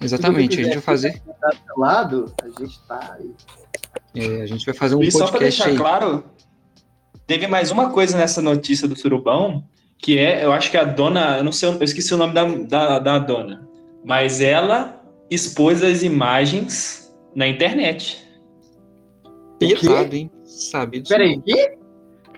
Exatamente, 0.00 0.60
a 0.60 0.64
gente 0.64 0.74
vai 0.74 0.82
fazer. 0.82 1.22
Do 1.66 1.80
lado, 1.80 2.32
a 2.42 2.60
gente 2.60 2.80
tá 2.86 3.16
aí. 3.18 3.30
É, 4.14 4.42
a 4.42 4.46
gente 4.46 4.64
vai 4.64 4.74
fazer 4.74 4.94
um 4.94 5.02
e 5.02 5.10
podcast. 5.10 5.18
Só 5.18 5.30
para 5.30 5.40
deixar 5.40 5.66
aí. 5.68 5.76
claro, 5.76 6.24
teve 7.26 7.46
mais 7.46 7.70
uma 7.70 7.90
coisa 7.90 8.16
nessa 8.16 8.40
notícia 8.42 8.88
do 8.88 8.96
Surubão, 8.96 9.64
que 9.98 10.18
é, 10.18 10.44
eu 10.44 10.52
acho 10.52 10.70
que 10.70 10.76
a 10.76 10.84
dona, 10.84 11.38
eu 11.38 11.44
não 11.44 11.52
sei, 11.52 11.68
eu 11.68 11.82
esqueci 11.82 12.14
o 12.14 12.16
nome 12.16 12.34
da, 12.34 12.44
da, 12.44 12.98
da 12.98 13.18
dona, 13.18 13.68
mas 14.04 14.40
ela 14.40 15.00
expôs 15.30 15.82
as 15.82 16.02
imagens 16.02 17.12
na 17.34 17.46
internet. 17.46 18.24
Pesado, 19.58 20.14
hein? 20.14 20.30
Sabe 20.44 21.00
disso. 21.00 21.12
Peraí, 21.12 21.40
que? 21.40 21.77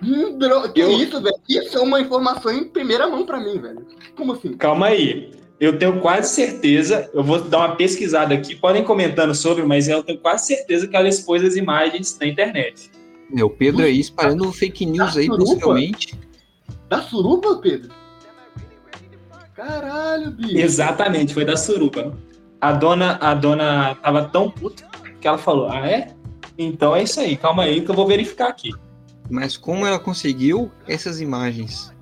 Hum, 0.03 0.39
que 0.73 0.81
eu... 0.81 0.91
isso, 0.91 1.21
velho? 1.21 1.35
Isso 1.47 1.77
é 1.77 1.81
uma 1.81 2.01
informação 2.01 2.51
em 2.51 2.63
primeira 2.65 3.07
mão 3.07 3.25
para 3.25 3.39
mim, 3.39 3.59
velho. 3.59 3.85
Como 4.15 4.33
assim? 4.33 4.53
Calma 4.57 4.87
aí. 4.87 5.31
Eu 5.59 5.77
tenho 5.77 5.99
quase 6.01 6.33
certeza, 6.33 7.07
eu 7.13 7.23
vou 7.23 7.39
dar 7.39 7.59
uma 7.59 7.75
pesquisada 7.75 8.33
aqui, 8.33 8.55
podem 8.55 8.83
comentando 8.83 9.35
sobre, 9.35 9.63
mas 9.63 9.87
eu 9.87 10.01
tenho 10.01 10.17
quase 10.17 10.47
certeza 10.47 10.87
que 10.87 10.95
ela 10.95 11.07
expôs 11.07 11.43
as 11.43 11.55
imagens 11.55 12.17
na 12.19 12.25
internet. 12.25 12.89
O 13.31 13.47
Pedro 13.47 13.83
aí 13.83 13.99
espalhando 13.99 14.51
fake 14.51 14.87
news 14.87 15.15
aí, 15.15 15.27
suruba? 15.27 15.45
possivelmente. 15.45 16.19
Da 16.89 17.03
suruba, 17.03 17.59
Pedro? 17.61 17.91
Caralho, 19.53 20.31
bicho. 20.31 20.57
Exatamente, 20.57 21.31
foi 21.31 21.45
da 21.45 21.55
suruba. 21.55 22.17
A 22.59 22.71
dona, 22.71 23.19
a 23.21 23.35
dona 23.35 23.95
tava 23.95 24.25
tão 24.25 24.49
puta 24.49 24.83
que 25.19 25.27
ela 25.27 25.37
falou: 25.37 25.69
Ah, 25.69 25.87
é? 25.87 26.11
Então 26.57 26.95
é 26.95 27.03
isso 27.03 27.19
aí, 27.19 27.37
calma 27.37 27.63
aí 27.63 27.81
que 27.81 27.91
eu 27.91 27.95
vou 27.95 28.07
verificar 28.07 28.47
aqui. 28.47 28.71
Mas 29.31 29.55
como 29.55 29.87
ela 29.87 29.97
conseguiu 29.97 30.69
essas 30.85 31.21
imagens? 31.21 31.93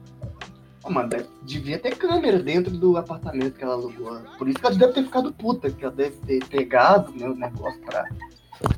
Oh, 0.83 0.89
mano, 0.89 1.09
devia 1.43 1.77
ter 1.77 1.95
câmera 1.95 2.39
dentro 2.39 2.71
do 2.71 2.97
apartamento 2.97 3.53
que 3.53 3.63
ela 3.63 3.75
alugou. 3.75 4.19
Por 4.39 4.49
isso 4.49 4.57
que 4.57 4.65
ela 4.65 4.75
deve 4.75 4.93
ter 4.93 5.03
ficado 5.03 5.31
puta, 5.31 5.69
que 5.69 5.85
ela 5.85 5.93
deve 5.93 6.15
ter 6.25 6.43
pegado 6.45 7.11
né, 7.15 7.29
o 7.29 7.35
negócio 7.35 7.79
pra, 7.81 8.09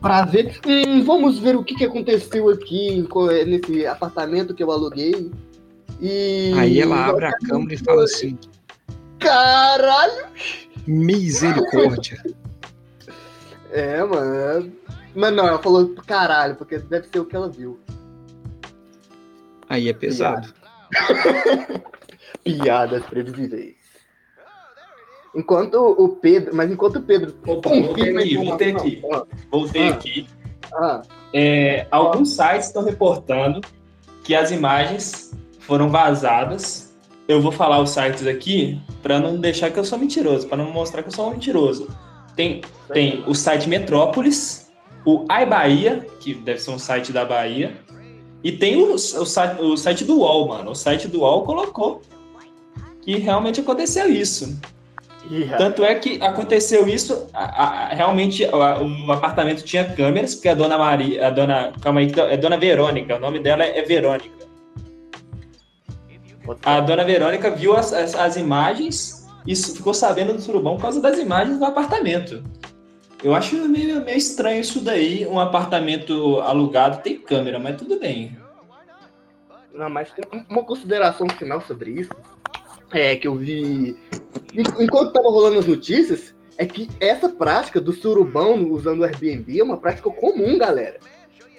pra 0.02 0.26
ver. 0.26 0.60
Hum, 0.68 1.02
vamos 1.06 1.40
ver 1.40 1.56
o 1.56 1.64
que, 1.64 1.76
que 1.76 1.86
aconteceu 1.86 2.50
aqui 2.50 3.08
nesse 3.48 3.86
apartamento 3.86 4.54
que 4.54 4.62
eu 4.62 4.70
aluguei. 4.70 5.32
E. 6.02 6.52
Aí 6.58 6.82
ela 6.82 7.06
abre 7.06 7.28
a 7.28 7.32
câmera 7.32 7.74
e 7.74 7.78
fala 7.78 8.04
assim: 8.04 8.38
Caralho! 9.18 10.26
Misericórdia! 10.86 12.22
É, 13.72 14.04
mano. 14.04 14.74
Mas 15.16 15.34
não, 15.34 15.48
ela 15.48 15.60
falou 15.60 15.96
caralho, 16.06 16.56
porque 16.56 16.78
deve 16.80 17.08
ser 17.08 17.20
o 17.20 17.26
que 17.26 17.36
ela 17.36 17.50
viu. 17.50 17.80
Aí 19.72 19.88
é 19.88 19.94
pesado. 19.94 20.54
Piadas 22.44 23.06
previsíveis. 23.06 23.76
Enquanto 25.34 25.76
o 25.76 26.10
Pedro. 26.10 26.54
Mas 26.54 26.70
enquanto 26.70 26.98
o 26.98 27.02
Pedro. 27.02 27.34
Opa, 27.48 27.70
voltei 27.70 28.18
aqui, 28.18 28.36
voltei 28.36 28.72
aqui. 28.76 29.02
Voltei 29.50 29.88
ah. 29.88 29.94
aqui. 29.94 30.28
Ah. 30.74 31.02
É, 31.34 31.88
alguns 31.90 32.32
sites 32.32 32.68
estão 32.68 32.84
reportando 32.84 33.62
que 34.26 34.36
as 34.36 34.52
imagens 34.52 35.32
foram 35.62 35.90
vazadas. 35.90 36.94
Eu 37.26 37.42
vou 37.42 37.54
falar 37.54 37.80
os 37.80 37.92
sites 37.92 38.28
aqui 38.28 38.78
para 39.02 39.22
não 39.22 39.40
deixar 39.40 39.72
que 39.72 39.80
eu 39.80 39.86
sou 39.86 39.98
mentiroso, 39.98 40.50
para 40.50 40.58
não 40.58 40.70
mostrar 40.70 41.02
que 41.02 41.08
eu 41.08 41.14
sou 41.14 41.30
um 41.30 41.32
mentiroso. 41.32 41.88
Tem, 42.36 42.60
tem 42.92 43.24
o 43.26 43.34
site 43.34 43.70
Metrópolis, 43.70 44.70
o 45.06 45.26
iBahia, 45.44 46.06
que 46.20 46.34
deve 46.34 46.60
ser 46.60 46.72
um 46.72 46.80
site 46.80 47.14
da 47.14 47.24
Bahia, 47.24 47.74
e 48.44 48.52
tem 48.52 48.76
o, 48.76 48.94
o, 48.94 48.98
site, 48.98 49.62
o 49.62 49.78
site 49.78 50.04
do 50.04 50.20
UOL, 50.20 50.48
mano. 50.48 50.72
O 50.72 50.76
site 50.76 51.08
do 51.08 51.20
UOL 51.20 51.44
colocou 51.44 52.02
que 53.02 53.18
realmente 53.18 53.60
aconteceu 53.60 54.12
isso. 54.12 54.60
Yeah. 55.30 55.58
Tanto 55.58 55.84
é 55.84 55.96
que 55.96 56.22
aconteceu 56.22 56.88
isso, 56.88 57.28
a, 57.34 57.44
a, 57.44 57.88
realmente 57.94 58.44
a, 58.44 58.82
o 58.82 59.12
apartamento 59.12 59.64
tinha 59.64 59.86
câmeras, 59.86 60.34
porque 60.34 60.50
a 60.50 60.56
dona 60.56 60.78
Maria, 60.78 61.28
a 61.28 61.30
dona, 61.30 61.74
calma 61.80 62.00
aí, 62.00 62.12
é 62.30 62.36
dona 62.36 62.58
Verônica, 62.58 63.16
o 63.16 63.20
nome 63.20 63.40
dela 63.40 63.64
é 63.64 63.82
Verônica. 63.84 64.42
A 66.66 66.80
dona 66.80 67.04
Verônica 67.04 67.52
viu 67.52 67.78
as, 67.78 67.94
as, 67.94 68.16
as 68.16 68.36
imagens 68.36 69.28
e 69.46 69.56
ficou 69.56 69.94
sabendo 69.94 70.34
do 70.34 70.42
surubão 70.42 70.76
por 70.76 70.82
causa 70.82 71.00
das 71.00 71.20
imagens 71.20 71.60
do 71.60 71.66
apartamento. 71.66 72.44
Eu 73.24 73.36
acho 73.36 73.56
meio, 73.68 74.04
meio 74.04 74.18
estranho 74.18 74.62
isso 74.62 74.82
daí, 74.82 75.28
um 75.28 75.40
apartamento 75.40 76.40
alugado 76.42 77.04
tem 77.04 77.20
câmera, 77.20 77.60
mas 77.60 77.78
tudo 77.78 78.00
bem. 78.00 78.36
Não, 79.74 79.90
mas 79.90 80.12
tem 80.12 80.26
uma 80.50 80.64
consideração 80.64 81.28
final 81.30 81.62
sobre 81.62 81.92
isso 81.92 82.12
é, 82.92 83.16
que 83.16 83.28
eu 83.28 83.36
vi 83.36 83.96
enquanto 84.54 85.14
tava 85.14 85.30
rolando 85.30 85.60
as 85.60 85.66
notícias, 85.66 86.36
é 86.58 86.66
que 86.66 86.90
essa 87.00 87.30
prática 87.30 87.80
do 87.80 87.94
surubão 87.94 88.70
usando 88.70 89.00
o 89.00 89.04
Airbnb 89.04 89.60
é 89.60 89.64
uma 89.64 89.78
prática 89.78 90.10
comum, 90.10 90.58
galera. 90.58 91.00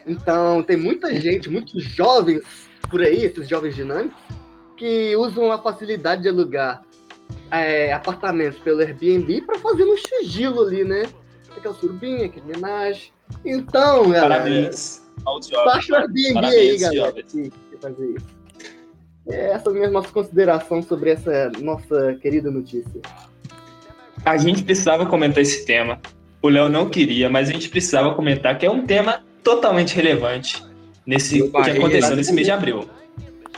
Então, 0.06 0.62
tem 0.62 0.76
muita 0.76 1.14
gente, 1.14 1.48
muitos 1.48 1.82
jovens 1.82 2.42
por 2.90 3.00
aí, 3.00 3.24
esses 3.24 3.48
jovens 3.48 3.74
dinâmicos, 3.74 4.20
que 4.76 5.16
usam 5.16 5.50
a 5.50 5.58
facilidade 5.58 6.22
de 6.22 6.28
alugar 6.28 6.82
é, 7.50 7.92
apartamentos 7.92 8.58
pelo 8.58 8.80
Airbnb 8.80 9.42
para 9.42 9.58
fazer 9.58 9.84
um 9.84 9.96
sigilo 9.96 10.62
ali, 10.62 10.84
né? 10.84 11.04
Aquela 11.56 11.74
surubinha, 11.74 12.26
aquele 12.26 12.46
homenagem. 12.46 13.12
Então, 13.44 14.10
galera. 14.10 14.28
Parabéns. 14.28 15.02
Baixa 15.64 15.92
o 15.92 15.96
Airbnb 15.96 16.46
aí, 16.46 16.78
galera. 16.78 17.22
Que, 17.22 17.50
que 17.50 17.76
fazer 17.80 18.16
isso. 18.16 18.42
É 19.28 19.52
essa 19.52 19.70
mesma 19.70 19.90
nossa 19.90 20.08
consideração 20.08 20.82
sobre 20.82 21.10
essa 21.10 21.50
nossa 21.60 22.14
querida 22.20 22.50
notícia. 22.50 23.00
A 24.24 24.36
gente 24.36 24.62
precisava 24.62 25.06
comentar 25.06 25.42
esse 25.42 25.64
tema. 25.64 26.00
O 26.40 26.48
Léo 26.48 26.68
não 26.68 26.88
queria, 26.88 27.30
mas 27.30 27.48
a 27.48 27.52
gente 27.52 27.68
precisava 27.68 28.14
comentar 28.14 28.58
que 28.58 28.66
é 28.66 28.70
um 28.70 28.84
tema 28.84 29.22
totalmente 29.44 29.94
relevante 29.94 30.62
nesse 31.06 31.48
que 31.48 31.56
aconteceu 31.56 32.16
nesse 32.16 32.32
mês 32.32 32.46
de 32.46 32.52
abril. 32.52 32.88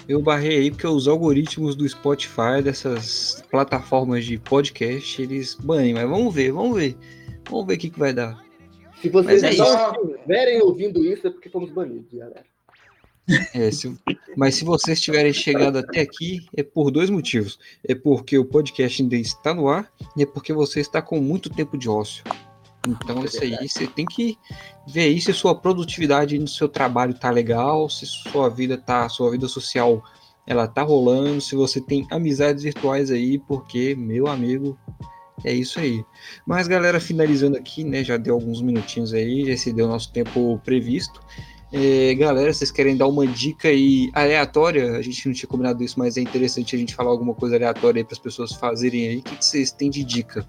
Eu 0.06 0.20
barrei 0.20 0.58
aí 0.58 0.70
porque 0.70 0.86
os 0.86 1.08
algoritmos 1.08 1.74
do 1.74 1.88
Spotify, 1.88 2.60
dessas 2.62 3.42
plataformas 3.50 4.26
de 4.26 4.38
podcast, 4.38 5.22
eles 5.22 5.54
banham. 5.54 5.94
Mas 5.94 6.08
vamos 6.08 6.34
ver, 6.34 6.52
vamos 6.52 6.76
ver. 6.76 6.94
Vamos 7.48 7.66
ver 7.66 7.74
o 7.74 7.78
que, 7.78 7.90
que 7.90 7.98
vai 7.98 8.12
dar. 8.12 8.42
Se 9.00 9.08
vocês 9.08 9.42
é 9.42 9.50
estiverem 9.50 10.62
ouvindo 10.62 11.04
isso, 11.04 11.26
é 11.26 11.30
porque 11.30 11.48
fomos 11.48 11.70
banidos, 11.70 12.12
galera. 12.12 12.44
É, 13.54 13.70
se, 13.70 13.96
mas 14.36 14.54
se 14.54 14.64
vocês 14.64 15.00
tiverem 15.00 15.32
chegado 15.32 15.78
até 15.78 16.00
aqui, 16.00 16.46
é 16.56 16.62
por 16.62 16.90
dois 16.90 17.08
motivos. 17.08 17.58
É 17.86 17.94
porque 17.94 18.38
o 18.38 18.44
podcast 18.44 19.02
ainda 19.02 19.16
está 19.16 19.54
no 19.54 19.68
ar 19.68 19.90
e 20.16 20.22
é 20.22 20.26
porque 20.26 20.52
você 20.52 20.80
está 20.80 21.00
com 21.00 21.20
muito 21.20 21.48
tempo 21.50 21.78
de 21.78 21.88
ócio. 21.88 22.22
Então, 22.86 23.22
é 23.22 23.24
isso 23.24 23.42
aí, 23.42 23.68
você 23.68 23.86
tem 23.86 24.04
que 24.04 24.36
ver 24.86 25.02
aí 25.02 25.18
se 25.18 25.32
sua 25.32 25.54
produtividade 25.54 26.38
no 26.38 26.46
seu 26.46 26.68
trabalho 26.68 27.14
tá 27.14 27.30
legal, 27.30 27.88
se 27.88 28.04
sua 28.04 28.50
vida 28.50 28.76
tá, 28.76 29.08
sua 29.08 29.30
vida 29.30 29.48
social 29.48 30.02
ela 30.46 30.68
tá 30.68 30.82
rolando, 30.82 31.40
se 31.40 31.56
você 31.56 31.80
tem 31.80 32.06
amizades 32.10 32.62
virtuais 32.62 33.10
aí, 33.10 33.38
porque, 33.38 33.94
meu 33.94 34.26
amigo, 34.26 34.78
é 35.42 35.52
isso 35.52 35.80
aí. 35.80 36.04
Mas, 36.46 36.68
galera, 36.68 37.00
finalizando 37.00 37.56
aqui, 37.56 37.82
né, 37.82 38.04
já 38.04 38.16
deu 38.16 38.34
alguns 38.34 38.62
minutinhos 38.62 39.12
aí, 39.12 39.46
já 39.46 39.56
se 39.56 39.72
deu 39.72 39.88
nosso 39.88 40.12
tempo 40.12 40.60
previsto. 40.64 41.20
É, 41.72 42.14
galera, 42.14 42.52
vocês 42.52 42.70
querem 42.70 42.96
dar 42.96 43.08
uma 43.08 43.26
dica 43.26 43.66
aí 43.66 44.08
aleatória? 44.14 44.96
A 44.96 45.02
gente 45.02 45.26
não 45.26 45.34
tinha 45.34 45.48
combinado 45.48 45.82
isso, 45.82 45.98
mas 45.98 46.16
é 46.16 46.20
interessante 46.20 46.76
a 46.76 46.78
gente 46.78 46.94
falar 46.94 47.10
alguma 47.10 47.34
coisa 47.34 47.56
aleatória 47.56 48.00
aí 48.00 48.04
para 48.04 48.14
as 48.14 48.20
pessoas 48.20 48.52
fazerem 48.52 49.08
aí. 49.08 49.16
O 49.16 49.22
que, 49.22 49.36
que 49.36 49.44
vocês 49.44 49.72
têm 49.72 49.90
de 49.90 50.04
dica? 50.04 50.46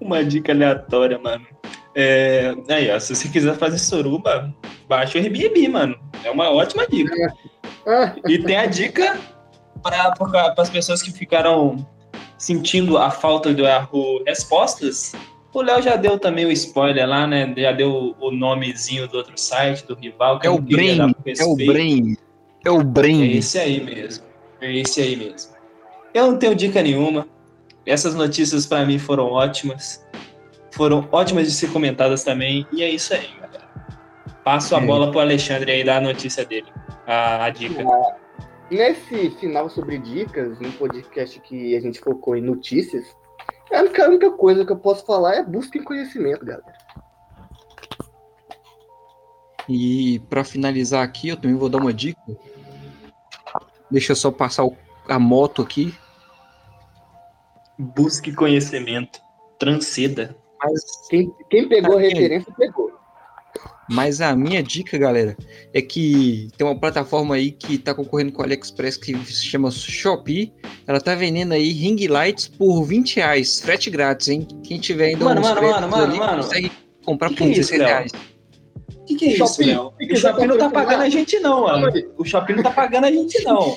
Uma 0.00 0.24
dica 0.24 0.50
aleatória, 0.50 1.16
mano. 1.16 1.46
É, 1.94 2.54
aí, 2.68 2.90
ó, 2.90 2.98
se 2.98 3.14
você 3.14 3.28
quiser 3.28 3.56
fazer 3.56 3.78
suruba, 3.78 4.52
baixa 4.88 5.18
o 5.18 5.22
Airbnb, 5.22 5.68
mano. 5.68 5.96
É 6.24 6.30
uma 6.30 6.50
ótima 6.50 6.84
dica. 6.88 7.32
E 8.26 8.38
tem 8.38 8.56
a 8.56 8.66
dica 8.66 9.16
para 9.80 10.12
as 10.58 10.70
pessoas 10.70 11.02
que 11.02 11.12
ficaram 11.12 11.86
sentindo 12.42 12.98
a 12.98 13.08
falta 13.08 13.54
do 13.54 13.64
erro 13.64 14.22
respostas 14.26 15.12
o 15.52 15.60
Léo 15.60 15.82
já 15.82 15.96
deu 15.96 16.18
também 16.18 16.46
o 16.46 16.52
spoiler 16.52 17.06
lá, 17.06 17.26
né? 17.26 17.52
Já 17.56 17.72
deu 17.72 18.16
o 18.18 18.30
nomezinho 18.30 19.06
do 19.06 19.18
outro 19.18 19.34
site, 19.36 19.86
do 19.86 19.94
rival. 19.94 20.40
é, 20.42 20.48
o 20.48 20.58
Brain, 20.58 21.14
é 21.26 21.44
o 21.44 21.54
Brain. 21.54 22.16
É 22.64 22.70
o 22.70 22.82
Brain. 22.82 23.22
É 23.22 23.36
esse 23.36 23.58
aí 23.58 23.82
mesmo. 23.82 24.24
É 24.60 24.72
esse 24.74 25.00
aí 25.00 25.14
mesmo. 25.14 25.52
Eu 26.14 26.30
não 26.30 26.38
tenho 26.38 26.54
dica 26.54 26.82
nenhuma. 26.82 27.26
Essas 27.84 28.14
notícias 28.14 28.64
para 28.64 28.86
mim 28.86 28.98
foram 28.98 29.26
ótimas. 29.26 30.02
Foram 30.70 31.06
ótimas 31.12 31.46
de 31.46 31.52
ser 31.52 31.70
comentadas 31.70 32.24
também. 32.24 32.66
E 32.72 32.82
é 32.82 32.88
isso 32.88 33.12
aí, 33.12 33.28
galera. 33.38 33.68
Passo 34.42 34.74
a 34.74 34.80
é. 34.80 34.86
bola 34.86 35.10
pro 35.10 35.20
Alexandre 35.20 35.70
aí 35.70 35.84
dar 35.84 35.98
a 35.98 36.00
notícia 36.00 36.46
dele. 36.46 36.68
A, 37.06 37.44
a 37.44 37.50
dica. 37.50 37.82
Ah, 37.82 38.16
nesse 38.72 39.30
final 39.32 39.68
sobre 39.68 39.98
dicas, 39.98 40.58
no 40.58 40.72
podcast 40.72 41.38
que 41.40 41.76
a 41.76 41.80
gente 41.80 42.00
focou 42.00 42.34
em 42.36 42.40
notícias, 42.40 43.14
a 43.70 43.80
única, 43.80 44.04
a 44.04 44.08
única 44.08 44.30
coisa 44.32 44.64
que 44.64 44.72
eu 44.72 44.78
posso 44.78 45.04
falar 45.04 45.34
é 45.34 45.42
busquem 45.42 45.84
conhecimento, 45.84 46.44
galera. 46.44 46.72
E 49.68 50.18
para 50.28 50.42
finalizar 50.42 51.04
aqui, 51.04 51.28
eu 51.28 51.36
também 51.36 51.56
vou 51.56 51.68
dar 51.68 51.78
uma 51.78 51.92
dica. 51.92 52.20
Deixa 53.90 54.12
eu 54.12 54.16
só 54.16 54.30
passar 54.30 54.64
o, 54.64 54.76
a 55.08 55.18
moto 55.18 55.62
aqui. 55.62 55.94
Busque 57.78 58.32
conhecimento. 58.32 59.20
Transceda. 59.58 60.36
Mas 60.62 61.08
quem, 61.08 61.32
quem 61.48 61.68
pegou 61.68 61.96
a 61.96 62.00
referência, 62.00 62.52
pegou. 62.54 62.91
Mas 63.88 64.20
a 64.20 64.34
minha 64.34 64.62
dica, 64.62 64.96
galera, 64.96 65.36
é 65.72 65.82
que 65.82 66.48
tem 66.56 66.66
uma 66.66 66.78
plataforma 66.78 67.34
aí 67.34 67.50
que 67.50 67.78
tá 67.78 67.94
concorrendo 67.94 68.32
com 68.32 68.40
o 68.40 68.44
AliExpress 68.44 68.96
que 68.96 69.14
se 69.24 69.44
chama 69.44 69.70
Shopee. 69.70 70.52
Ela 70.86 71.00
tá 71.00 71.14
vendendo 71.14 71.52
aí 71.52 71.72
ring 71.72 72.06
lights 72.06 72.48
por 72.48 72.84
20 72.84 73.16
reais, 73.16 73.60
frete 73.60 73.90
grátis, 73.90 74.28
hein? 74.28 74.46
Quem 74.62 74.78
tiver 74.78 75.06
ainda 75.06 75.24
mano, 75.24 75.40
mano, 75.40 75.60
mano, 75.62 75.88
mano, 75.88 76.04
ali, 76.04 76.18
mano, 76.18 76.42
consegue 76.42 76.72
comprar 77.04 77.28
que 77.30 77.36
por 77.36 77.48
que 77.48 77.54
16 77.54 77.80
é 77.80 77.84
reais. 77.84 78.12
O 78.96 79.04
que, 79.04 79.14
que 79.16 79.24
é 79.26 79.32
isso, 79.32 79.62
Léo? 79.64 79.92
O 80.00 80.16
Shopee 80.16 80.46
não 80.46 80.58
tá 80.58 80.70
pagando 80.70 81.02
a 81.02 81.08
gente, 81.08 81.40
não, 81.40 81.62
mano. 81.62 81.92
O 82.16 82.24
Shopee 82.24 82.54
não 82.54 82.62
tá 82.62 82.70
pagando 82.70 83.06
a 83.06 83.10
gente, 83.10 83.42
não. 83.44 83.76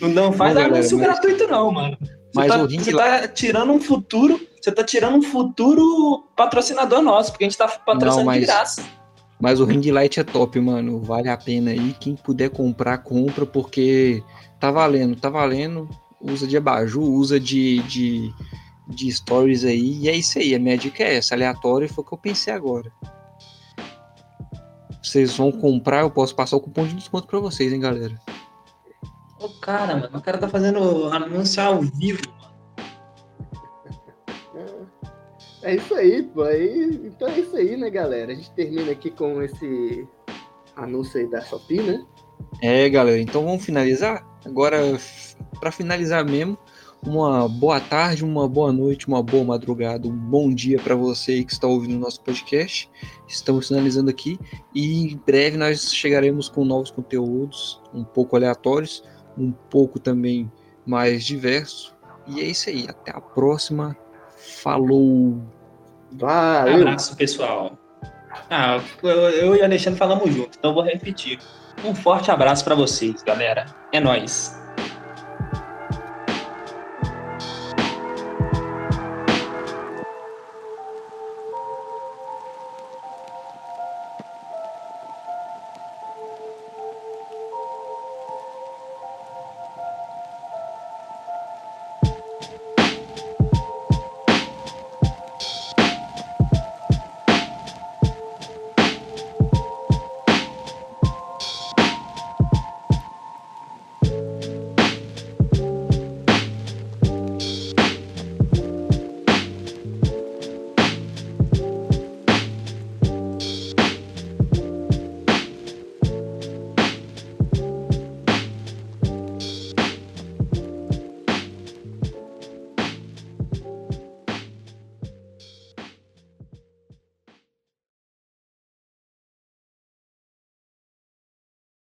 Não 0.00 0.32
faz 0.32 0.54
não, 0.54 0.62
anúncio 0.62 0.98
galera, 0.98 1.12
mas... 1.12 1.20
gratuito, 1.20 1.46
não, 1.50 1.72
mano. 1.72 1.96
Você 2.00 2.08
mas 2.34 2.48
tá, 2.48 2.62
o 2.62 2.66
ring 2.66 2.78
você 2.78 2.92
tá 2.92 3.28
tirando 3.28 3.72
um 3.72 3.80
futuro. 3.80 4.40
Você 4.60 4.72
tá 4.72 4.82
tirando 4.82 5.16
um 5.16 5.22
futuro 5.22 6.28
patrocinador 6.36 7.00
nosso, 7.00 7.30
porque 7.30 7.44
a 7.44 7.48
gente 7.48 7.56
tá 7.56 7.68
patrocinando 7.68 8.18
não, 8.18 8.24
mas... 8.24 8.40
de 8.40 8.46
graça. 8.46 8.95
Mas 9.40 9.60
o 9.60 9.64
ring 9.64 9.90
light 9.90 10.18
é 10.18 10.24
top, 10.24 10.58
mano. 10.60 11.00
Vale 11.00 11.28
a 11.28 11.36
pena 11.36 11.70
aí. 11.70 11.94
Quem 12.00 12.16
puder 12.16 12.50
comprar, 12.50 12.98
compra, 12.98 13.44
porque 13.44 14.22
tá 14.58 14.70
valendo, 14.70 15.16
tá 15.16 15.28
valendo. 15.28 15.88
Usa 16.20 16.46
de 16.46 16.56
abajur, 16.56 17.04
usa 17.04 17.38
de, 17.38 17.82
de, 17.82 18.32
de 18.88 19.12
stories 19.12 19.64
aí. 19.64 19.98
E 20.00 20.08
é 20.08 20.16
isso 20.16 20.38
aí. 20.38 20.54
A 20.54 20.58
minha 20.58 20.78
dica 20.78 21.02
é 21.02 21.16
essa, 21.16 21.34
aleatória, 21.34 21.88
foi 21.88 22.02
o 22.02 22.06
que 22.06 22.14
eu 22.14 22.18
pensei 22.18 22.52
agora. 22.52 22.90
Vocês 25.02 25.36
vão 25.36 25.52
comprar, 25.52 26.00
eu 26.00 26.10
posso 26.10 26.34
passar 26.34 26.56
o 26.56 26.60
cupom 26.60 26.84
de 26.84 26.94
desconto 26.94 27.28
pra 27.28 27.38
vocês, 27.38 27.72
hein, 27.72 27.78
galera. 27.78 28.18
Ô, 29.38 29.48
cara, 29.60 29.96
mano, 29.96 30.18
o 30.18 30.20
cara 30.20 30.38
tá 30.38 30.48
fazendo 30.48 31.08
anúncio 31.12 31.62
ao 31.62 31.80
vivo. 31.82 32.22
É 35.66 35.74
isso 35.74 35.96
aí, 35.96 36.22
pô. 36.22 36.48
Então 36.48 37.26
é 37.26 37.40
isso 37.40 37.56
aí, 37.56 37.76
né, 37.76 37.90
galera? 37.90 38.30
A 38.30 38.34
gente 38.36 38.52
termina 38.52 38.92
aqui 38.92 39.10
com 39.10 39.42
esse 39.42 40.06
anúncio 40.76 41.18
aí 41.18 41.28
da 41.28 41.40
Shopee, 41.40 41.82
né? 41.82 42.06
É, 42.62 42.88
galera. 42.88 43.20
Então 43.20 43.44
vamos 43.44 43.64
finalizar? 43.64 44.24
Agora, 44.44 44.78
para 45.58 45.72
finalizar 45.72 46.24
mesmo, 46.24 46.56
uma 47.04 47.48
boa 47.48 47.80
tarde, 47.80 48.24
uma 48.24 48.48
boa 48.48 48.72
noite, 48.72 49.08
uma 49.08 49.20
boa 49.20 49.42
madrugada, 49.42 50.06
um 50.06 50.16
bom 50.16 50.54
dia 50.54 50.78
para 50.78 50.94
você 50.94 51.42
que 51.42 51.52
está 51.52 51.66
ouvindo 51.66 51.96
o 51.96 52.00
nosso 52.00 52.20
podcast. 52.20 52.88
Estamos 53.26 53.66
finalizando 53.66 54.08
aqui 54.08 54.38
e 54.72 55.14
em 55.14 55.20
breve 55.26 55.56
nós 55.56 55.92
chegaremos 55.92 56.48
com 56.48 56.64
novos 56.64 56.92
conteúdos, 56.92 57.82
um 57.92 58.04
pouco 58.04 58.36
aleatórios, 58.36 59.02
um 59.36 59.50
pouco 59.50 59.98
também 59.98 60.48
mais 60.86 61.24
diversos. 61.24 61.92
E 62.28 62.40
é 62.40 62.44
isso 62.44 62.70
aí. 62.70 62.86
Até 62.88 63.10
a 63.10 63.20
próxima. 63.20 63.96
Falou! 64.36 65.55
Valeu. 66.12 66.76
Abraço, 66.76 67.16
pessoal. 67.16 67.78
Ah, 68.50 68.80
eu, 69.02 69.56
e 69.56 69.60
o 69.60 69.64
Alexandre 69.64 69.98
falamos 69.98 70.32
junto, 70.34 70.58
então 70.58 70.74
vou 70.74 70.82
repetir. 70.82 71.38
Um 71.84 71.94
forte 71.94 72.30
abraço 72.30 72.64
para 72.64 72.74
vocês, 72.74 73.22
galera. 73.22 73.66
É 73.92 74.00
nós. 74.00 74.55